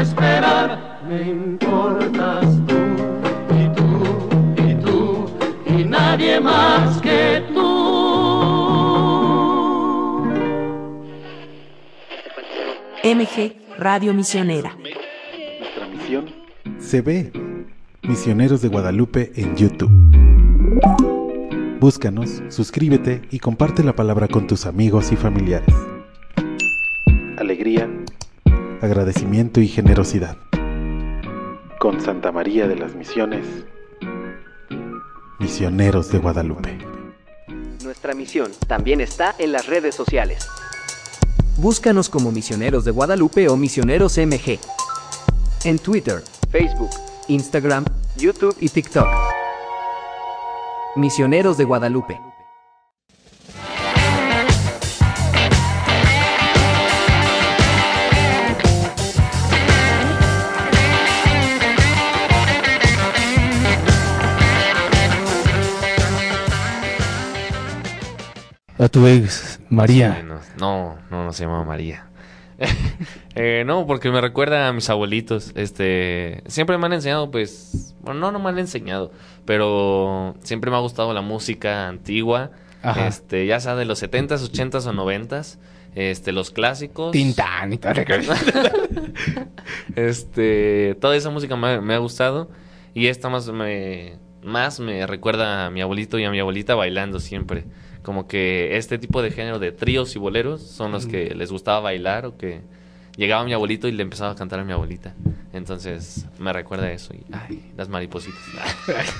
a 0.00 0.04
desesperar. 0.04 1.00
Me 1.08 1.22
importas 1.22 2.44
tú 2.66 2.76
y 3.54 3.68
tú 3.74 3.88
y 4.68 4.74
tú 4.74 5.26
y 5.66 5.84
nadie 5.84 6.40
más 6.40 7.00
que 7.00 7.42
tú. 7.52 7.60
MG 13.02 13.54
Radio 13.78 14.14
Misionera. 14.14 14.74
Nuestra 15.58 15.86
misión 15.86 16.26
se 16.78 17.00
ve. 17.00 17.32
Misioneros 18.02 18.60
de 18.62 18.68
Guadalupe 18.68 19.30
en 19.36 19.54
YouTube. 19.56 19.90
Búscanos, 21.78 22.42
suscríbete 22.48 23.22
y 23.30 23.38
comparte 23.38 23.84
la 23.84 23.94
palabra 23.94 24.26
con 24.26 24.46
tus 24.46 24.66
amigos 24.66 25.12
y 25.12 25.16
familiares. 25.16 25.74
Alegría, 27.38 27.88
agradecimiento 28.80 29.60
y 29.60 29.68
generosidad. 29.68 30.36
Con 31.78 32.00
Santa 32.00 32.32
María 32.32 32.68
de 32.68 32.76
las 32.76 32.94
Misiones, 32.94 33.46
Misioneros 35.38 36.12
de 36.12 36.18
Guadalupe. 36.18 36.78
Nuestra 37.82 38.14
misión 38.14 38.52
también 38.66 39.00
está 39.00 39.34
en 39.38 39.52
las 39.52 39.66
redes 39.66 39.94
sociales. 39.94 40.46
Búscanos 41.56 42.08
como 42.08 42.30
Misioneros 42.30 42.84
de 42.84 42.90
Guadalupe 42.90 43.48
o 43.48 43.56
Misioneros 43.56 44.18
MG. 44.18 44.58
En 45.64 45.78
Twitter, 45.78 46.22
Facebook, 46.50 46.90
Instagram 47.28 47.84
YouTube 48.16 48.56
y 48.60 48.68
TikTok. 48.68 49.06
Misioneros 50.96 51.56
de 51.56 51.64
Guadalupe. 51.64 52.29
Tu 68.90 69.06
ex, 69.06 69.60
María. 69.68 70.22
No, 70.58 70.98
no, 71.10 71.24
no, 71.24 71.32
se 71.32 71.44
llama 71.44 71.64
María. 71.64 72.06
Eh, 73.36 73.62
no, 73.64 73.86
porque 73.86 74.10
me 74.10 74.20
recuerda 74.20 74.66
a 74.66 74.72
mis 74.72 74.90
abuelitos. 74.90 75.52
Este, 75.54 76.42
siempre 76.48 76.76
me 76.76 76.86
han 76.86 76.92
enseñado, 76.92 77.30
pues, 77.30 77.94
bueno, 78.00 78.18
no, 78.18 78.32
no 78.32 78.38
me 78.40 78.50
han 78.50 78.58
enseñado, 78.58 79.12
pero 79.44 80.34
siempre 80.42 80.70
me 80.70 80.76
ha 80.76 80.80
gustado 80.80 81.14
la 81.14 81.22
música 81.22 81.86
antigua. 81.86 82.50
Ajá. 82.82 83.06
Este, 83.06 83.46
ya 83.46 83.60
sea 83.60 83.76
de 83.76 83.84
los 83.84 84.02
70s, 84.02 84.50
80s 84.50 84.84
o 84.84 84.92
90s. 84.92 85.58
Este, 85.94 86.32
los 86.32 86.50
clásicos. 86.50 87.12
Tintán 87.12 87.72
y 87.72 87.78
todo. 87.78 87.92
Este, 89.96 90.96
toda 91.00 91.16
esa 91.16 91.30
música 91.30 91.56
me, 91.56 91.80
me 91.80 91.94
ha 91.94 91.98
gustado 91.98 92.50
y 92.94 93.06
esta 93.06 93.28
más 93.28 93.48
me 93.48 94.18
más 94.42 94.80
me 94.80 95.06
recuerda 95.06 95.66
a 95.66 95.70
mi 95.70 95.80
abuelito 95.80 96.18
y 96.18 96.24
a 96.24 96.30
mi 96.30 96.40
abuelita 96.40 96.74
bailando 96.74 97.20
siempre. 97.20 97.64
Como 98.02 98.26
que 98.26 98.76
este 98.76 98.98
tipo 98.98 99.22
de 99.22 99.30
género 99.30 99.58
de 99.58 99.72
tríos 99.72 100.16
y 100.16 100.18
boleros 100.18 100.62
son 100.62 100.92
los 100.92 101.06
que 101.06 101.34
les 101.34 101.52
gustaba 101.52 101.80
bailar 101.80 102.26
o 102.26 102.36
que 102.36 102.60
llegaba 103.16 103.44
mi 103.44 103.52
abuelito 103.52 103.88
y 103.88 103.92
le 103.92 104.02
empezaba 104.02 104.32
a 104.32 104.34
cantar 104.34 104.60
a 104.60 104.64
mi 104.64 104.72
abuelita. 104.72 105.14
Entonces 105.52 106.26
me 106.38 106.52
recuerda 106.52 106.86
a 106.86 106.92
eso 106.92 107.12
y 107.14 107.24
ay, 107.32 107.72
las 107.76 107.88
maripositas. 107.88 108.40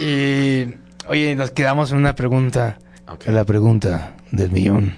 Y, 0.00 0.66
oye, 1.08 1.34
nos 1.34 1.50
quedamos 1.50 1.92
en 1.92 1.98
una 1.98 2.14
pregunta. 2.14 2.78
La 3.26 3.44
pregunta 3.44 4.16
del 4.30 4.50
millón. 4.50 4.96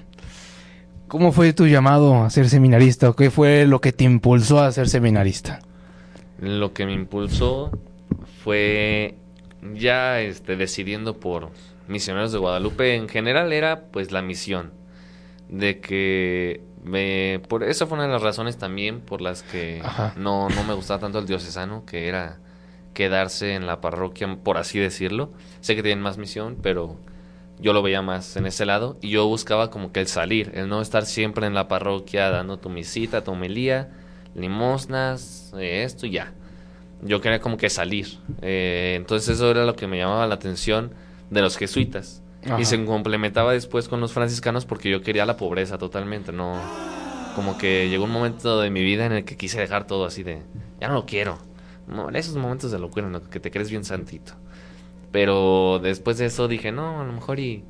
¿Cómo 1.09 1.33
fue 1.33 1.53
tu 1.53 1.67
llamado 1.67 2.23
a 2.23 2.31
ser 2.31 2.49
seminarista? 2.49 3.11
¿O 3.11 3.17
qué 3.17 3.31
fue 3.31 3.67
lo 3.67 3.81
que 3.81 3.93
te 3.93 4.05
impulsó 4.05 4.61
a 4.61 4.71
ser 4.73 4.89
seminarista? 4.89 5.61
Lo 6.41 6.73
que 6.73 6.87
me 6.87 6.93
impulsó 6.93 7.71
fue 8.43 9.15
ya 9.73 10.21
este, 10.21 10.57
decidiendo 10.57 11.19
por 11.19 11.51
misioneros 11.89 12.33
de 12.33 12.39
Guadalupe. 12.39 12.95
En 12.95 13.09
general 13.09 13.53
era 13.53 13.85
pues 13.87 14.13
la 14.13 14.23
misión. 14.23 14.73
De 15.49 15.81
que 15.81 16.63
me... 16.83 17.41
Por, 17.49 17.65
esa 17.65 17.87
fue 17.87 17.97
una 17.97 18.07
de 18.07 18.13
las 18.13 18.23
razones 18.23 18.59
también 18.59 19.01
por 19.01 19.21
las 19.21 19.43
que 19.43 19.81
Ajá. 19.83 20.15
no, 20.17 20.49
no 20.49 20.65
me 20.65 20.75
gustaba 20.75 21.01
tanto 21.01 21.19
el 21.19 21.27
diocesano, 21.27 21.85
que 21.87 22.09
era 22.09 22.39
quedarse 22.93 23.55
en 23.55 23.67
la 23.67 23.81
parroquia, 23.81 24.37
por 24.43 24.57
así 24.57 24.79
decirlo. 24.79 25.33
Sé 25.61 25.77
que 25.77 25.83
tienen 25.83 26.03
más 26.03 26.19
misión, 26.19 26.57
pero 26.63 26.97
yo 27.59 27.73
lo 27.73 27.83
veía 27.83 28.03
más 28.03 28.37
en 28.37 28.47
ese 28.47 28.65
lado. 28.65 28.97
Y 29.01 29.11
yo 29.11 29.27
buscaba 29.27 29.71
como 29.71 29.93
que 29.93 30.01
el 30.01 30.07
salir, 30.07 30.53
el 30.55 30.69
no 30.69 30.81
estar 30.81 31.05
siempre 31.05 31.47
en 31.47 31.55
la 31.55 31.69
parroquia 31.69 32.31
dando 32.31 32.59
tu 32.59 32.71
misita, 32.71 33.25
tu 33.25 33.33
homilía, 33.33 33.91
limosnas, 34.35 35.53
eh, 35.59 35.85
esto 35.85 36.07
y 36.07 36.13
ya. 36.13 36.33
Yo 37.05 37.21
quería 37.21 37.41
como 37.41 37.57
que 37.57 37.71
salir. 37.71 38.19
Eh, 38.43 38.95
entonces 38.97 39.37
eso 39.37 39.51
era 39.51 39.65
lo 39.65 39.77
que 39.77 39.87
me 39.87 39.99
llamaba 39.99 40.27
la 40.27 40.35
atención 40.35 40.93
de 41.31 41.43
los 41.43 41.57
jesuitas. 41.57 42.23
Ajá. 42.45 42.61
Y 42.61 42.65
se 42.65 42.83
complementaba 42.85 43.53
después 43.53 43.89
con 43.89 44.01
los 44.01 44.13
franciscanos 44.13 44.67
porque 44.67 44.91
yo 44.91 45.03
quería 45.03 45.25
la 45.27 45.37
pobreza 45.37 45.79
totalmente, 45.79 46.33
no... 46.33 46.59
Como 47.37 47.59
que 47.59 47.89
llegó 47.89 48.05
un 48.05 48.13
momento 48.13 48.61
de 48.61 48.71
mi 48.71 48.83
vida 48.83 49.07
en 49.07 49.13
el 49.13 49.25
que 49.25 49.37
quise 49.37 49.59
dejar 49.61 49.87
todo 49.87 50.05
así 50.05 50.23
de... 50.23 50.43
Ya 50.81 50.89
no 50.89 50.95
lo 50.95 51.07
quiero. 51.07 51.39
No, 51.89 52.09
esos 52.11 52.37
momentos 52.37 52.71
de 52.71 52.79
locura 52.79 53.07
en 53.07 53.13
los 53.13 53.23
que 53.23 53.41
te 53.41 53.51
crees 53.51 53.71
bien 53.71 53.85
santito. 53.85 54.35
Pero 55.11 55.81
después 55.83 56.19
de 56.19 56.27
eso 56.27 56.49
dije, 56.49 56.73
no, 56.73 57.01
a 57.01 57.05
lo 57.05 57.13
mejor 57.13 57.41
y 57.41 57.65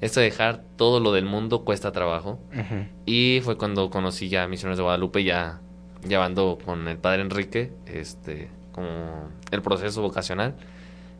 esto 0.00 0.20
de 0.20 0.26
dejar 0.26 0.62
todo 0.76 1.00
lo 1.00 1.12
del 1.12 1.24
mundo 1.24 1.64
cuesta 1.64 1.92
trabajo. 1.92 2.38
Y 3.06 3.40
fue 3.42 3.56
cuando 3.56 3.90
conocí 3.90 4.28
ya 4.28 4.44
a 4.44 4.48
Misioneros 4.48 4.76
de 4.76 4.82
Guadalupe, 4.82 5.24
ya 5.24 5.60
llevando 6.06 6.58
con 6.64 6.86
el 6.88 6.98
padre 6.98 7.22
Enrique, 7.22 7.72
este, 7.86 8.50
como 8.76 9.28
el 9.50 9.62
proceso 9.62 10.00
vocacional. 10.02 10.54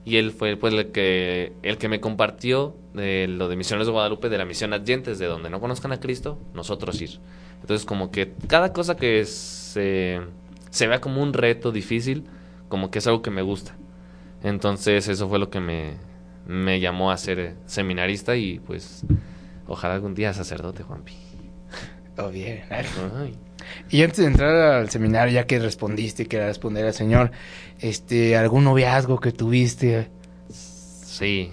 Y 0.05 0.19
él 0.19 0.31
fue 0.31 0.57
pues 0.57 0.73
el 0.73 0.93
que, 0.93 1.53
el 1.63 1.79
que 1.79 1.89
me 1.89 1.99
compartió 1.99 2.77
de 2.95 3.27
lo 3.27 3.49
de 3.49 3.57
Misioneros 3.57 3.89
de 3.89 3.93
Guadalupe, 3.93 4.29
de 4.29 4.39
la 4.39 4.45
misión 4.45 4.73
Adyentes, 4.73 5.19
de 5.19 5.27
donde 5.27 5.51
no 5.51 5.59
conozcan 5.59 5.91
a 5.91 5.99
Cristo, 5.99 6.39
nosotros 6.55 7.01
ir. 7.03 7.19
Entonces 7.61 7.85
como 7.85 8.13
que 8.13 8.33
cada 8.47 8.73
cosa 8.73 8.97
que 8.97 9.25
se, 9.25 10.21
se 10.71 10.87
vea 10.87 11.01
como 11.01 11.21
un 11.21 11.33
reto 11.33 11.73
difícil, 11.73 12.23
como 12.69 12.93
que 12.93 13.01
es 13.01 13.07
algo 13.09 13.21
que 13.21 13.33
me 13.33 13.43
gusta. 13.43 13.75
Entonces 14.45 15.09
eso 15.09 15.29
fue 15.29 15.41
lo 15.41 15.51
que 15.51 15.59
me, 15.59 15.95
me 16.47 16.79
llamó 16.79 17.11
a 17.11 17.17
ser 17.17 17.57
seminarista 17.67 18.37
y 18.37 18.61
pues 18.61 19.05
ojalá 19.67 19.95
algún 19.95 20.15
día 20.15 20.33
sacerdote, 20.33 20.85
Juanpi. 20.85 21.15
Todo 22.15 22.31
bien. 22.31 22.63
Ay. 22.71 23.35
Y 23.91 24.03
antes 24.03 24.19
de 24.19 24.27
entrar 24.27 24.55
al 24.55 24.91
seminario, 24.91 25.33
ya 25.35 25.47
que 25.47 25.59
respondiste 25.59 26.27
que 26.27 26.37
era 26.37 26.47
responder 26.47 26.85
al 26.87 26.95
Señor, 26.95 27.31
este, 27.81 28.37
algún 28.37 28.65
noviazgo 28.65 29.21
que 29.21 29.33
tuviste, 29.33 30.09
Sí, 30.51 31.51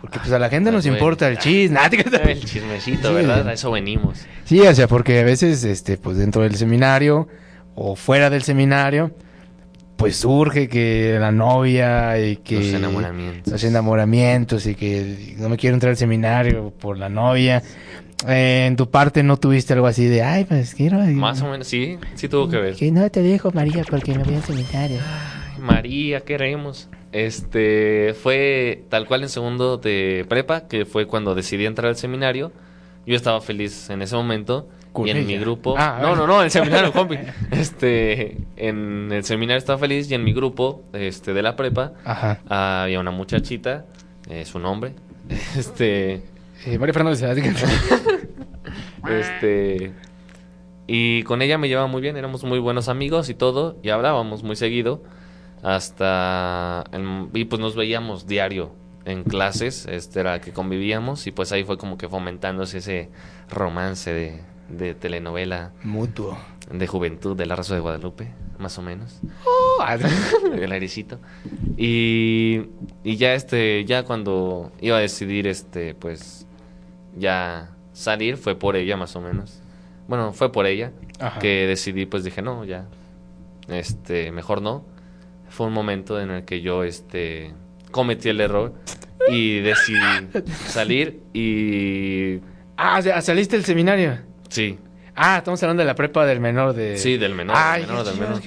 porque 0.00 0.18
pues 0.18 0.32
a 0.32 0.38
la 0.38 0.48
gente 0.48 0.70
Ah, 0.70 0.72
nos 0.72 0.86
importa 0.86 1.28
el 1.28 1.38
chisme. 1.38 1.78
Ah, 1.78 1.88
el 2.24 2.40
chismecito, 2.44 3.08
Sí. 3.08 3.14
¿verdad? 3.14 3.46
A 3.48 3.52
eso 3.52 3.70
venimos. 3.70 4.18
Sí, 4.44 4.60
o 4.60 4.74
sea, 4.74 4.86
porque 4.88 5.20
a 5.20 5.24
veces, 5.24 5.64
este, 5.64 5.96
pues 5.98 6.16
dentro 6.16 6.42
del 6.42 6.54
seminario 6.56 7.28
o 7.74 7.96
fuera 7.96 8.30
del 8.30 8.42
seminario, 8.42 9.14
pues 9.96 10.16
surge 10.16 10.68
que 10.68 11.16
la 11.20 11.32
novia 11.32 12.18
y 12.18 12.36
que 12.36 12.56
Los 12.56 12.64
enamoramientos. 12.74 13.52
los 13.52 13.64
enamoramientos 13.64 14.66
y 14.66 14.74
que 14.74 15.34
no 15.38 15.48
me 15.48 15.56
quiero 15.56 15.74
entrar 15.74 15.90
al 15.90 15.96
seminario 15.96 16.70
por 16.70 16.98
la 16.98 17.08
novia. 17.08 17.62
Eh, 18.26 18.66
en 18.66 18.76
tu 18.76 18.90
parte 18.90 19.22
no 19.22 19.36
tuviste 19.36 19.72
algo 19.74 19.86
así 19.86 20.06
de, 20.06 20.22
ay, 20.22 20.44
pues 20.44 20.74
quiero. 20.74 20.98
Más 20.98 21.42
o 21.42 21.50
menos, 21.50 21.66
sí, 21.66 21.98
sí 22.14 22.28
tuvo 22.28 22.48
que 22.48 22.56
ver. 22.58 22.74
Que 22.76 22.90
no 22.90 23.08
te 23.10 23.22
dejo, 23.22 23.50
María, 23.52 23.84
porque 23.88 24.14
me 24.16 24.24
voy 24.24 24.36
al 24.36 24.42
seminario. 24.42 25.00
Ay, 25.04 25.60
María, 25.60 26.20
queremos. 26.20 26.88
Este, 27.12 28.14
fue 28.20 28.84
tal 28.88 29.06
cual 29.06 29.22
en 29.22 29.28
segundo 29.28 29.76
de 29.76 30.24
prepa, 30.28 30.66
que 30.66 30.84
fue 30.84 31.06
cuando 31.06 31.34
decidí 31.34 31.66
entrar 31.66 31.88
al 31.90 31.96
seminario. 31.96 32.50
Yo 33.06 33.14
estestaba 33.14 33.40
feliz 33.40 33.90
en 33.90 34.02
ese 34.02 34.16
momento. 34.16 34.68
Con 34.92 35.06
y 35.08 35.10
en 35.10 35.16
ella. 35.18 35.26
mi 35.26 35.38
grupo. 35.38 35.74
Ah, 35.76 35.98
no, 36.00 36.14
no, 36.16 36.26
no, 36.26 36.38
en 36.38 36.44
el 36.44 36.50
seminario, 36.50 36.92
compi. 36.94 37.18
Este, 37.50 38.36
en 38.56 39.10
el 39.12 39.24
seminario 39.24 39.58
estaba 39.58 39.78
feliz 39.78 40.10
y 40.10 40.14
en 40.14 40.22
mi 40.24 40.32
grupo, 40.32 40.84
este, 40.92 41.34
de 41.34 41.42
la 41.42 41.56
prepa, 41.56 41.92
Ajá. 42.04 42.40
había 42.48 43.00
una 43.00 43.10
muchachita, 43.10 43.86
eh, 44.30 44.44
su 44.44 44.58
nombre, 44.60 44.92
este, 45.58 46.22
Eh, 46.66 46.78
María 46.78 46.92
Fernández, 46.94 47.22
Este. 49.08 49.92
Y 50.86 51.22
con 51.24 51.42
ella 51.42 51.58
me 51.58 51.68
llevaba 51.68 51.86
muy 51.88 52.02
bien, 52.02 52.16
éramos 52.16 52.44
muy 52.44 52.58
buenos 52.58 52.88
amigos 52.88 53.28
y 53.30 53.34
todo, 53.34 53.78
y 53.82 53.90
hablábamos 53.90 54.42
muy 54.42 54.56
seguido. 54.56 55.02
Hasta. 55.62 56.84
en- 56.92 57.30
y 57.32 57.44
pues 57.46 57.60
nos 57.60 57.74
veíamos 57.74 58.26
diario 58.26 58.72
en 59.06 59.24
clases, 59.24 59.86
este 59.86 60.20
era 60.20 60.40
que 60.40 60.52
convivíamos, 60.52 61.26
y 61.26 61.30
pues 61.30 61.52
ahí 61.52 61.64
fue 61.64 61.76
como 61.78 61.98
que 61.98 62.08
fomentándose 62.08 62.78
ese 62.78 63.10
romance 63.50 64.12
de, 64.12 64.40
de 64.70 64.94
telenovela 64.94 65.72
Mutuo. 65.82 66.38
de 66.70 66.86
juventud 66.86 67.36
de 67.36 67.44
la 67.46 67.54
raza 67.56 67.74
de 67.74 67.80
Guadalupe, 67.80 68.30
más 68.58 68.78
o 68.78 68.82
menos. 68.82 69.20
Ah, 69.80 69.96
el 70.54 70.72
airecito. 70.72 71.18
Y, 71.76 72.62
y 73.02 73.16
ya 73.16 73.34
este, 73.34 73.84
ya 73.84 74.04
cuando 74.04 74.72
iba 74.80 74.96
a 74.96 75.00
decidir 75.00 75.46
este, 75.48 75.94
pues, 75.94 76.43
ya 77.16 77.70
salir, 77.92 78.36
fue 78.36 78.58
por 78.58 78.76
ella 78.76 78.96
más 78.96 79.14
o 79.16 79.20
menos. 79.20 79.60
Bueno, 80.08 80.32
fue 80.32 80.52
por 80.52 80.66
ella 80.66 80.92
Ajá. 81.20 81.38
que 81.38 81.66
decidí, 81.66 82.06
pues 82.06 82.24
dije, 82.24 82.42
no, 82.42 82.64
ya, 82.64 82.86
este, 83.68 84.30
mejor 84.32 84.60
no. 84.62 84.84
Fue 85.48 85.66
un 85.66 85.72
momento 85.72 86.20
en 86.20 86.30
el 86.30 86.44
que 86.44 86.60
yo, 86.60 86.84
este, 86.84 87.52
cometí 87.90 88.28
el 88.28 88.40
error 88.40 88.74
y 89.28 89.60
decidí 89.60 89.98
salir 90.66 91.22
y, 91.32 92.40
Ah, 92.76 92.96
o 92.98 93.02
sea, 93.02 93.20
saliste 93.22 93.56
del 93.56 93.64
seminario. 93.64 94.18
sí, 94.48 94.78
Ah, 95.16 95.38
estamos 95.38 95.62
hablando 95.62 95.82
de 95.82 95.86
la 95.86 95.94
prepa 95.94 96.26
del 96.26 96.40
menor 96.40 96.72
de... 96.74 96.98
sí, 96.98 97.16
del 97.18 97.34
menor, 97.34 97.56
Ay, 97.58 97.82
del 97.82 97.90
menor, 97.90 98.04
del 98.06 98.18
menor. 98.18 98.40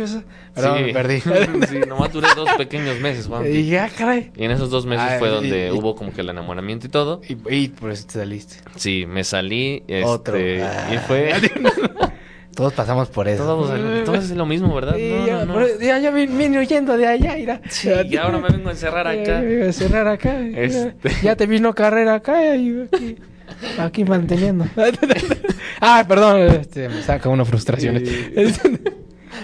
Perdón, 0.54 0.78
Sí. 0.78 0.84
me 0.84 0.94
perdí. 0.94 1.22
sí, 1.70 1.80
nomás 1.88 2.12
duré 2.12 2.28
dos 2.36 2.50
pequeños 2.58 3.00
meses, 3.00 3.28
Juan. 3.28 3.46
y 3.48 3.68
ya, 3.68 3.88
caray. 3.90 4.32
Y 4.36 4.44
en 4.44 4.52
esos 4.52 4.70
dos 4.70 4.86
meses 4.86 5.18
fue 5.20 5.30
donde 5.30 5.68
y- 5.68 5.72
hubo 5.72 5.96
como 5.96 6.12
que 6.12 6.22
el 6.22 6.30
enamoramiento 6.30 6.88
y 6.88 6.90
todo. 6.90 7.22
Y, 7.28 7.38
y 7.56 7.68
por 7.70 7.92
eso 7.92 8.06
te 8.08 8.14
saliste. 8.14 8.56
Sí, 8.76 9.06
me 9.08 9.24
salí. 9.24 9.84
Este, 9.88 10.04
Otro. 10.04 10.38
Y 10.40 10.60
Ah. 10.60 11.04
fue. 11.08 11.32
Todos 12.56 12.74
pasamos 12.74 13.08
por 13.10 13.28
eso. 13.28 13.44
Todos, 13.44 14.04
todos 14.04 14.24
es 14.26 14.32
lo 14.32 14.48
mismo, 14.48 14.74
¿verdad? 14.74 14.96
Sí, 14.96 15.14
No, 15.16 15.28
ya, 15.28 15.46
no, 15.46 15.60
no. 15.60 15.68
ya, 15.80 16.00
ya 16.00 16.10
vine, 16.10 16.58
huyendo 16.58 16.98
de 16.98 17.06
allá, 17.06 17.36
mira. 17.36 17.62
Sí, 17.70 17.88
y 18.10 18.18
ahora 18.18 18.40
me 18.40 18.50
vengo 18.50 18.70
a 18.70 18.72
encerrar 18.72 19.06
acá. 19.08 19.24
Ya, 19.24 19.44
ya, 19.44 19.66
ya, 19.68 19.74
cerrar 19.74 20.08
acá. 20.08 20.34
mira. 20.40 20.64
Este. 20.64 21.12
Ya 21.22 21.36
te 21.36 21.46
vino 21.46 21.74
carrera 21.76 22.16
acá 22.16 22.56
y 22.56 22.82
aquí, 22.92 23.18
aquí 23.80 24.04
manteniendo. 24.04 24.66
ah, 25.82 26.06
perdón, 26.08 26.42
este, 26.42 26.90
me 26.90 27.02
saca 27.02 27.30
una 27.30 27.46
frustración. 27.46 28.02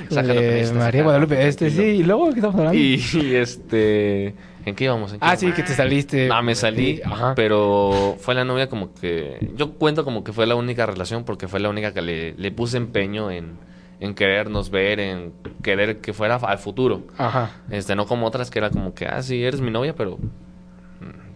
Saca 0.09 0.27
lo 0.27 0.33
que 0.33 0.61
Eh, 0.61 0.71
María 0.73 1.03
Guadalupe, 1.03 1.47
este 1.47 1.69
sí, 1.69 1.81
y 1.81 2.03
luego 2.03 2.29
¿qué 2.29 2.35
estamos 2.35 2.55
hablando? 2.55 2.77
Y, 2.77 3.01
y, 3.13 3.35
este. 3.35 4.33
¿En 4.65 4.75
qué 4.75 4.85
íbamos? 4.85 5.13
¿En 5.13 5.19
qué 5.19 5.25
ah, 5.25 5.35
sí, 5.35 5.51
que 5.51 5.63
te 5.63 5.73
saliste. 5.73 6.29
Ah, 6.31 6.41
me 6.41 6.55
salí, 6.55 7.01
Ajá. 7.03 7.35
pero 7.35 8.15
fue 8.19 8.33
la 8.33 8.45
novia 8.45 8.69
como 8.69 8.93
que... 8.93 9.51
Yo 9.57 9.73
cuento 9.73 10.05
como 10.05 10.23
que 10.23 10.31
fue 10.31 10.47
la 10.47 10.55
única 10.55 10.85
relación 10.85 11.25
porque 11.25 11.49
fue 11.49 11.59
la 11.59 11.69
única 11.69 11.93
que 11.93 12.01
le, 12.01 12.33
le 12.35 12.51
puse 12.51 12.77
empeño 12.77 13.29
en, 13.29 13.57
en 13.99 14.15
querernos 14.15 14.69
ver, 14.69 15.01
en 15.01 15.33
querer 15.61 15.99
que 15.99 16.13
fuera 16.13 16.35
al 16.35 16.59
futuro. 16.59 17.03
Ajá. 17.17 17.51
Este, 17.71 17.95
no 17.95 18.05
como 18.05 18.25
otras 18.25 18.49
que 18.49 18.59
era 18.59 18.69
como 18.69 18.93
que, 18.93 19.05
ah, 19.05 19.21
sí, 19.21 19.43
eres 19.43 19.59
mi 19.59 19.69
novia, 19.69 19.95
pero 19.95 20.17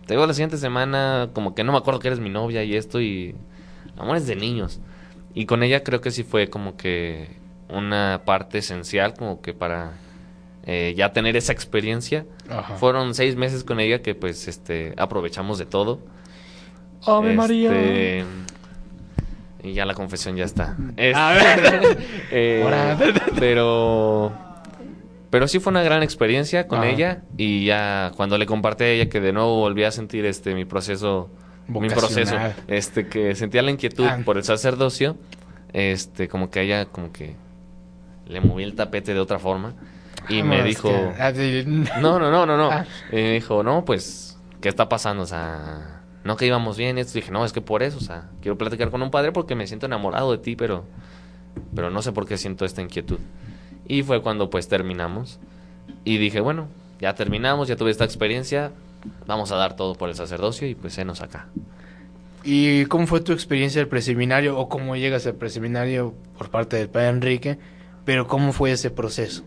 te 0.07 0.13
digo 0.13 0.25
la 0.25 0.33
siguiente 0.33 0.57
semana 0.57 1.29
como 1.33 1.53
que 1.53 1.65
no 1.65 1.73
me 1.73 1.77
acuerdo 1.77 1.99
que 1.99 2.07
eres 2.07 2.21
mi 2.21 2.29
novia 2.29 2.63
y 2.63 2.75
esto 2.75 3.01
y 3.01 3.35
amores 3.97 4.25
de 4.25 4.37
niños. 4.37 4.79
Y 5.33 5.45
con 5.45 5.63
ella 5.63 5.83
creo 5.83 5.99
que 5.99 6.11
sí 6.11 6.23
fue 6.23 6.49
como 6.49 6.77
que 6.77 7.27
una 7.69 8.21
parte 8.23 8.59
esencial 8.59 9.13
como 9.13 9.41
que 9.41 9.53
para 9.53 9.91
eh, 10.65 10.93
ya 10.95 11.11
tener 11.11 11.35
esa 11.35 11.51
experiencia. 11.51 12.25
Ajá. 12.49 12.75
Fueron 12.77 13.13
seis 13.15 13.35
meses 13.35 13.65
con 13.65 13.81
ella 13.81 14.01
que 14.01 14.15
pues 14.15 14.47
este 14.47 14.93
aprovechamos 14.97 15.57
de 15.59 15.65
todo. 15.65 15.99
Ave 17.05 17.35
María. 17.35 17.69
Este, 17.71 18.25
Y 19.61 19.73
ya 19.73 19.85
la 19.85 19.93
confesión 19.93 20.37
ya 20.37 20.45
está. 20.45 20.77
A 21.15 21.37
Este, 21.37 21.97
eh, 22.31 23.13
pero 23.37 24.46
pero 25.29 25.47
sí 25.47 25.59
fue 25.59 25.71
una 25.71 25.83
gran 25.83 26.03
experiencia 26.03 26.67
con 26.67 26.79
Ajá. 26.79 26.89
ella 26.89 27.21
y 27.37 27.65
ya 27.65 28.11
cuando 28.15 28.37
le 28.37 28.45
compartí 28.45 28.83
a 28.85 28.87
ella 28.89 29.09
que 29.09 29.19
de 29.19 29.33
nuevo 29.33 29.55
volví 29.57 29.83
a 29.83 29.91
sentir 29.91 30.25
este 30.25 30.53
mi 30.55 30.65
proceso 30.65 31.29
mi 31.67 31.89
proceso 31.89 32.35
este 32.67 33.07
que 33.07 33.35
sentía 33.35 33.61
la 33.61 33.71
inquietud 33.71 34.05
Ah. 34.05 34.19
por 34.23 34.37
el 34.37 34.43
sacerdocio 34.43 35.17
este 35.73 36.27
como 36.27 36.49
que 36.49 36.59
a 36.59 36.63
ella 36.63 36.85
como 36.85 37.11
que 37.11 37.35
le 38.27 38.41
moví 38.41 38.63
el 38.63 38.75
tapete 38.75 39.13
de 39.13 39.19
otra 39.19 39.39
forma 39.39 39.73
y 40.29 40.43
me 40.43 40.57
Vamos, 40.57 40.65
dijo 40.65 40.89
que- 40.89 41.13
ah, 41.21 41.31
no, 42.01 42.19
no, 42.19 42.31
no, 42.31 42.45
no, 42.45 42.57
no. 42.57 42.69
Ah. 42.71 42.85
Y 43.11 43.15
me 43.15 43.33
dijo, 43.33 43.63
no, 43.63 43.85
pues, 43.85 44.37
¿qué 44.59 44.67
está 44.67 44.89
pasando? 44.89 45.23
O 45.23 45.25
sea, 45.27 46.01
no 46.25 46.35
que 46.35 46.45
íbamos 46.47 46.75
bien. 46.75 46.97
Y 46.97 47.01
esto 47.01 47.13
dije, 47.13 47.31
no, 47.31 47.45
es 47.45 47.53
que 47.53 47.61
por 47.61 47.81
eso, 47.83 47.97
o 47.97 48.01
sea, 48.01 48.29
quiero 48.41 48.57
platicar 48.57 48.89
con 48.89 49.01
un 49.01 49.11
padre 49.11 49.31
porque 49.31 49.55
me 49.55 49.67
siento 49.67 49.85
enamorado 49.85 50.31
de 50.33 50.39
ti, 50.39 50.55
pero, 50.57 50.83
pero 51.73 51.91
no 51.91 52.01
sé 52.01 52.11
por 52.11 52.27
qué 52.27 52.35
siento 52.37 52.65
esta 52.65 52.81
inquietud. 52.81 53.19
Y 53.87 54.03
fue 54.03 54.21
cuando 54.21 54.49
pues 54.49 54.67
terminamos. 54.67 55.39
Y 56.03 56.17
dije, 56.17 56.39
bueno, 56.39 56.67
ya 56.99 57.15
terminamos, 57.15 57.67
ya 57.67 57.75
tuve 57.75 57.91
esta 57.91 58.03
experiencia, 58.03 58.71
vamos 59.25 59.51
a 59.51 59.55
dar 59.55 59.75
todo 59.75 59.95
por 59.95 60.09
el 60.09 60.15
sacerdocio 60.15 60.67
y 60.67 60.75
pues 60.75 60.97
enos 60.97 61.21
acá. 61.21 61.47
¿Y 62.43 62.85
cómo 62.85 63.07
fue 63.07 63.21
tu 63.21 63.33
experiencia 63.33 63.81
del 63.81 63.89
preseminario 63.89 64.57
o 64.57 64.69
cómo 64.69 64.95
llegas 64.95 65.25
al 65.27 65.35
preseminario 65.35 66.13
por 66.37 66.49
parte 66.49 66.77
del 66.77 66.89
padre 66.89 67.09
Enrique? 67.09 67.57
Pero 68.05 68.27
¿cómo 68.27 68.53
fue 68.53 68.71
ese 68.71 68.89
proceso? 68.89 69.43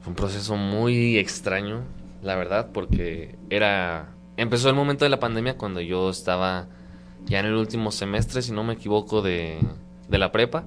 Fue 0.00 0.10
un 0.10 0.16
proceso 0.16 0.56
muy 0.56 1.18
extraño, 1.18 1.82
la 2.22 2.34
verdad, 2.36 2.70
porque 2.72 3.36
era... 3.48 4.08
Empezó 4.36 4.68
el 4.68 4.74
momento 4.74 5.04
de 5.04 5.08
la 5.08 5.20
pandemia 5.20 5.56
cuando 5.56 5.80
yo 5.80 6.10
estaba 6.10 6.66
ya 7.26 7.40
en 7.40 7.46
el 7.46 7.54
último 7.54 7.90
semestre, 7.92 8.42
si 8.42 8.52
no 8.52 8.64
me 8.64 8.74
equivoco, 8.74 9.22
de, 9.22 9.58
de 10.08 10.18
la 10.18 10.32
prepa. 10.32 10.64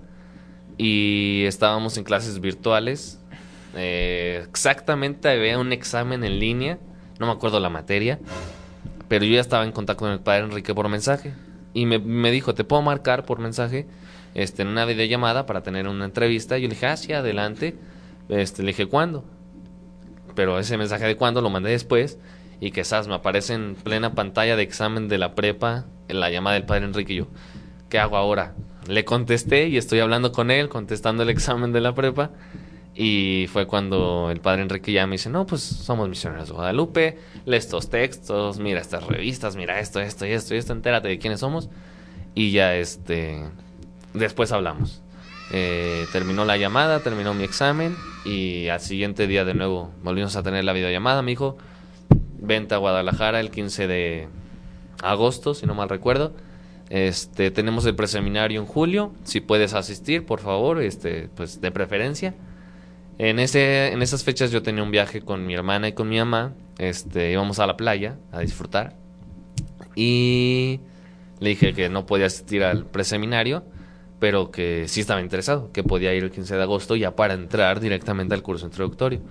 Y 0.79 1.43
estábamos 1.45 1.97
en 1.97 2.05
clases 2.05 2.39
virtuales. 2.39 3.19
Eh, 3.75 4.45
exactamente 4.47 5.27
había 5.27 5.59
un 5.59 5.73
examen 5.73 6.23
en 6.23 6.39
línea, 6.39 6.79
no 7.19 7.25
me 7.25 7.33
acuerdo 7.33 7.59
la 7.59 7.69
materia, 7.69 8.17
pero 9.09 9.25
yo 9.25 9.33
ya 9.33 9.41
estaba 9.41 9.65
en 9.65 9.73
contacto 9.73 10.05
con 10.05 10.13
el 10.13 10.21
padre 10.21 10.45
Enrique 10.45 10.73
por 10.73 10.87
mensaje. 10.87 11.33
Y 11.73 11.85
me, 11.85 11.99
me 11.99 12.31
dijo, 12.31 12.55
¿te 12.55 12.63
puedo 12.63 12.81
marcar 12.81 13.25
por 13.25 13.39
mensaje 13.39 13.87
este, 14.35 14.61
en 14.61 14.69
una 14.69 14.85
videollamada 14.85 15.45
para 15.45 15.63
tener 15.63 15.85
una 15.85 16.05
entrevista? 16.05 16.57
Y 16.57 16.61
yo 16.61 16.69
le 16.69 16.75
dije, 16.75 16.87
ah, 16.87 17.19
adelante. 17.19 17.75
Este, 18.29 18.63
le 18.63 18.69
dije, 18.69 18.85
¿cuándo? 18.85 19.25
Pero 20.33 20.59
ese 20.59 20.77
mensaje 20.77 21.05
de 21.05 21.17
cuándo 21.17 21.41
lo 21.41 21.49
mandé 21.49 21.71
después. 21.71 22.17
y 22.61 22.71
que 22.71 22.83
me 23.07 23.15
aparece 23.15 23.53
en 23.53 23.75
plena 23.75 24.15
pantalla 24.15 24.55
de 24.55 24.63
examen 24.63 25.09
de 25.09 25.17
la 25.17 25.35
prepa 25.35 25.87
en 26.07 26.21
la 26.21 26.29
llamada 26.29 26.53
del 26.53 26.65
padre 26.65 26.85
Enrique 26.85 27.13
y 27.13 27.17
yo, 27.17 27.27
¿qué 27.89 27.99
hago 27.99 28.15
ahora? 28.15 28.55
Le 28.87 29.05
contesté 29.05 29.67
y 29.67 29.77
estoy 29.77 29.99
hablando 29.99 30.31
con 30.31 30.51
él, 30.51 30.69
contestando 30.69 31.23
el 31.23 31.29
examen 31.29 31.71
de 31.71 31.81
la 31.81 31.93
prepa. 31.93 32.31
Y 32.95 33.47
fue 33.51 33.65
cuando 33.65 34.29
el 34.31 34.41
padre 34.41 34.63
Enrique 34.63 34.91
ya 34.91 35.07
me 35.07 35.13
dice, 35.13 35.29
no, 35.29 35.45
pues 35.45 35.61
somos 35.61 36.09
misioneros 36.09 36.49
de 36.49 36.53
Guadalupe, 36.53 37.17
lee 37.45 37.55
estos 37.55 37.89
textos, 37.89 38.59
mira 38.59 38.81
estas 38.81 39.05
revistas, 39.05 39.55
mira 39.55 39.79
esto, 39.79 40.01
esto 40.01 40.25
y 40.25 40.31
esto 40.31 40.53
y 40.53 40.57
esto, 40.57 40.73
entérate 40.73 41.07
de 41.07 41.17
quiénes 41.19 41.39
somos. 41.39 41.69
Y 42.35 42.51
ya 42.51 42.75
este, 42.75 43.43
después 44.13 44.51
hablamos. 44.51 45.01
Eh, 45.51 46.05
terminó 46.11 46.45
la 46.45 46.57
llamada, 46.57 46.99
terminó 46.99 47.33
mi 47.33 47.43
examen 47.43 47.95
y 48.23 48.67
al 48.67 48.81
siguiente 48.81 49.25
día 49.27 49.45
de 49.45 49.55
nuevo 49.55 49.91
volvimos 50.03 50.35
a 50.35 50.43
tener 50.43 50.63
la 50.63 50.73
videollamada. 50.73 51.21
Me 51.21 51.31
dijo, 51.31 51.57
venta 52.39 52.75
a 52.75 52.79
Guadalajara 52.79 53.39
el 53.39 53.49
15 53.49 53.87
de 53.87 54.27
agosto, 55.01 55.53
si 55.53 55.65
no 55.65 55.73
mal 55.73 55.89
recuerdo. 55.89 56.33
Este, 56.89 57.51
tenemos 57.51 57.85
el 57.85 57.95
preseminario 57.95 58.59
en 58.59 58.65
julio, 58.65 59.13
si 59.23 59.41
puedes 59.41 59.73
asistir, 59.73 60.25
por 60.25 60.39
favor, 60.39 60.81
este, 60.81 61.29
pues 61.35 61.61
de 61.61 61.71
preferencia. 61.71 62.33
En 63.19 63.37
ese, 63.37 63.91
en 63.91 64.01
esas 64.01 64.23
fechas 64.23 64.49
yo 64.49 64.63
tenía 64.63 64.81
un 64.81 64.91
viaje 64.91 65.21
con 65.21 65.45
mi 65.45 65.53
hermana 65.53 65.89
y 65.89 65.93
con 65.93 66.09
mi 66.09 66.17
mamá, 66.17 66.53
este, 66.77 67.31
íbamos 67.31 67.59
a 67.59 67.67
la 67.67 67.77
playa 67.77 68.17
a 68.31 68.39
disfrutar 68.39 68.95
y 69.95 70.79
le 71.39 71.49
dije 71.49 71.73
que 71.73 71.89
no 71.89 72.05
podía 72.05 72.27
asistir 72.27 72.63
al 72.63 72.85
preseminario, 72.85 73.63
pero 74.19 74.51
que 74.51 74.87
sí 74.87 75.01
estaba 75.01 75.21
interesado, 75.21 75.71
que 75.71 75.83
podía 75.83 76.13
ir 76.13 76.23
el 76.23 76.31
15 76.31 76.55
de 76.55 76.61
agosto 76.61 76.95
ya 76.95 77.15
para 77.15 77.33
entrar 77.33 77.79
directamente 77.79 78.33
al 78.33 78.41
curso 78.41 78.65
introductorio. 78.65 79.21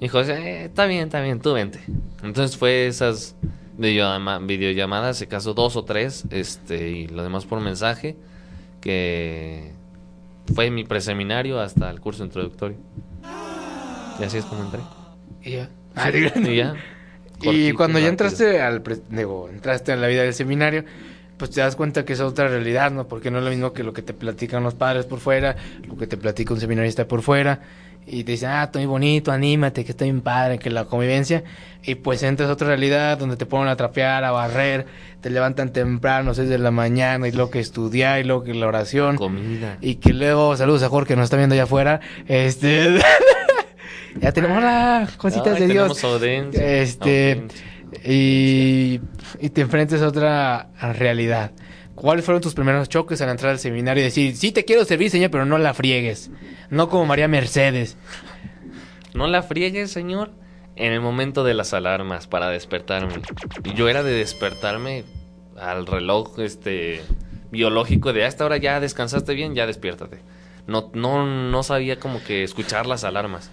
Dijo, 0.00 0.20
eh, 0.20 0.64
está 0.64 0.86
bien, 0.86 1.04
está 1.04 1.20
bien, 1.20 1.40
tú 1.40 1.52
vente. 1.52 1.80
Entonces 2.22 2.56
fue 2.56 2.86
esas 2.86 3.36
videollamadas, 3.76 5.16
se 5.16 5.26
casó 5.26 5.54
dos 5.54 5.76
o 5.76 5.84
tres, 5.84 6.24
este, 6.30 6.90
y 6.90 7.06
lo 7.08 7.22
demás 7.22 7.44
por 7.44 7.60
mensaje, 7.60 8.16
que 8.80 9.72
fue 10.54 10.70
mi 10.70 10.84
preseminario 10.84 11.60
hasta 11.60 11.90
el 11.90 12.00
curso 12.00 12.24
introductorio. 12.24 12.76
Y 14.18 14.24
así 14.24 14.38
es 14.38 14.44
como 14.44 14.64
entré. 14.64 14.80
Y 15.42 15.52
ya. 15.52 15.70
y 16.36 16.56
ya. 16.56 16.74
y 17.40 17.72
cuando 17.72 17.98
ya 17.98 18.08
entraste 18.08 18.60
al 18.60 18.82
digo, 19.10 19.48
entraste 19.48 19.92
en 19.92 20.00
la 20.00 20.06
vida 20.06 20.22
del 20.22 20.34
seminario, 20.34 20.84
pues 21.36 21.50
te 21.50 21.60
das 21.60 21.76
cuenta 21.76 22.04
que 22.04 22.12
es 22.12 22.20
otra 22.20 22.48
realidad, 22.48 22.92
¿no? 22.92 23.08
Porque 23.08 23.30
no 23.30 23.38
es 23.38 23.44
lo 23.44 23.50
mismo 23.50 23.72
que 23.72 23.82
lo 23.82 23.92
que 23.92 24.02
te 24.02 24.14
platican 24.14 24.62
los 24.62 24.74
padres 24.74 25.06
por 25.06 25.20
fuera, 25.20 25.56
lo 25.86 25.96
que 25.96 26.06
te 26.06 26.16
platica 26.16 26.54
un 26.54 26.60
seminarista 26.60 27.08
por 27.08 27.22
fuera 27.22 27.60
y 28.06 28.24
te 28.24 28.32
dicen, 28.32 28.50
ah, 28.50 28.64
estoy 28.64 28.86
bonito, 28.86 29.32
anímate, 29.32 29.84
que 29.84 29.92
estoy 29.92 30.10
bien 30.10 30.20
padre, 30.20 30.58
que 30.58 30.70
la 30.70 30.84
convivencia, 30.84 31.44
y 31.82 31.94
pues 31.96 32.22
entras 32.22 32.50
a 32.50 32.52
otra 32.52 32.68
realidad 32.68 33.18
donde 33.18 33.36
te 33.36 33.46
ponen 33.46 33.68
a 33.68 33.76
trapear, 33.76 34.24
a 34.24 34.30
barrer, 34.30 34.86
te 35.20 35.30
levantan 35.30 35.72
temprano, 35.72 36.34
6 36.34 36.48
de 36.48 36.58
la 36.58 36.70
mañana, 36.70 37.26
y 37.26 37.32
luego 37.32 37.50
que 37.50 37.60
estudiar, 37.60 38.20
y 38.20 38.24
luego 38.24 38.44
que 38.44 38.54
la 38.54 38.66
oración. 38.66 39.16
Comida. 39.16 39.78
Y 39.80 39.96
que 39.96 40.12
luego, 40.12 40.56
saludos 40.56 40.82
a 40.82 40.88
Jorge 40.88 41.08
que 41.08 41.16
nos 41.16 41.24
está 41.24 41.36
viendo 41.36 41.54
allá 41.54 41.64
afuera, 41.64 42.00
este... 42.26 42.98
ya 44.20 44.32
tenemos 44.32 44.62
las 44.62 45.16
cositas 45.16 45.58
de 45.58 45.68
Dios. 45.68 46.02
este... 46.52 47.46
Y, 48.04 49.00
y 49.40 49.50
te 49.50 49.60
enfrentas 49.60 50.02
a 50.02 50.08
otra 50.08 50.68
realidad. 50.98 51.52
¿Cuáles 51.94 52.24
fueron 52.24 52.42
tus 52.42 52.54
primeros 52.54 52.88
choques 52.88 53.20
al 53.20 53.30
entrar 53.30 53.52
al 53.52 53.58
seminario 53.58 54.02
y 54.02 54.04
decir, 54.04 54.36
sí 54.36 54.52
te 54.52 54.64
quiero 54.64 54.84
servir, 54.84 55.10
señor, 55.10 55.30
pero 55.30 55.46
no 55.46 55.58
la 55.58 55.74
friegues? 55.74 56.30
No 56.70 56.88
como 56.88 57.06
María 57.06 57.28
Mercedes. 57.28 57.96
No 59.14 59.28
la 59.28 59.42
friegues, 59.42 59.92
señor, 59.92 60.32
en 60.74 60.92
el 60.92 61.00
momento 61.00 61.44
de 61.44 61.54
las 61.54 61.72
alarmas 61.72 62.26
para 62.26 62.48
despertarme. 62.48 63.14
Yo 63.74 63.88
era 63.88 64.02
de 64.02 64.12
despertarme 64.12 65.04
al 65.56 65.86
reloj 65.86 66.40
este 66.40 67.00
biológico 67.52 68.12
de 68.12 68.24
a 68.24 68.26
esta 68.26 68.44
hora 68.44 68.56
ya 68.56 68.80
descansaste 68.80 69.34
bien, 69.34 69.54
ya 69.54 69.66
despiértate. 69.66 70.18
No, 70.66 70.90
no, 70.94 71.24
no 71.26 71.62
sabía 71.62 72.00
como 72.00 72.22
que 72.24 72.42
escuchar 72.42 72.86
las 72.86 73.04
alarmas. 73.04 73.50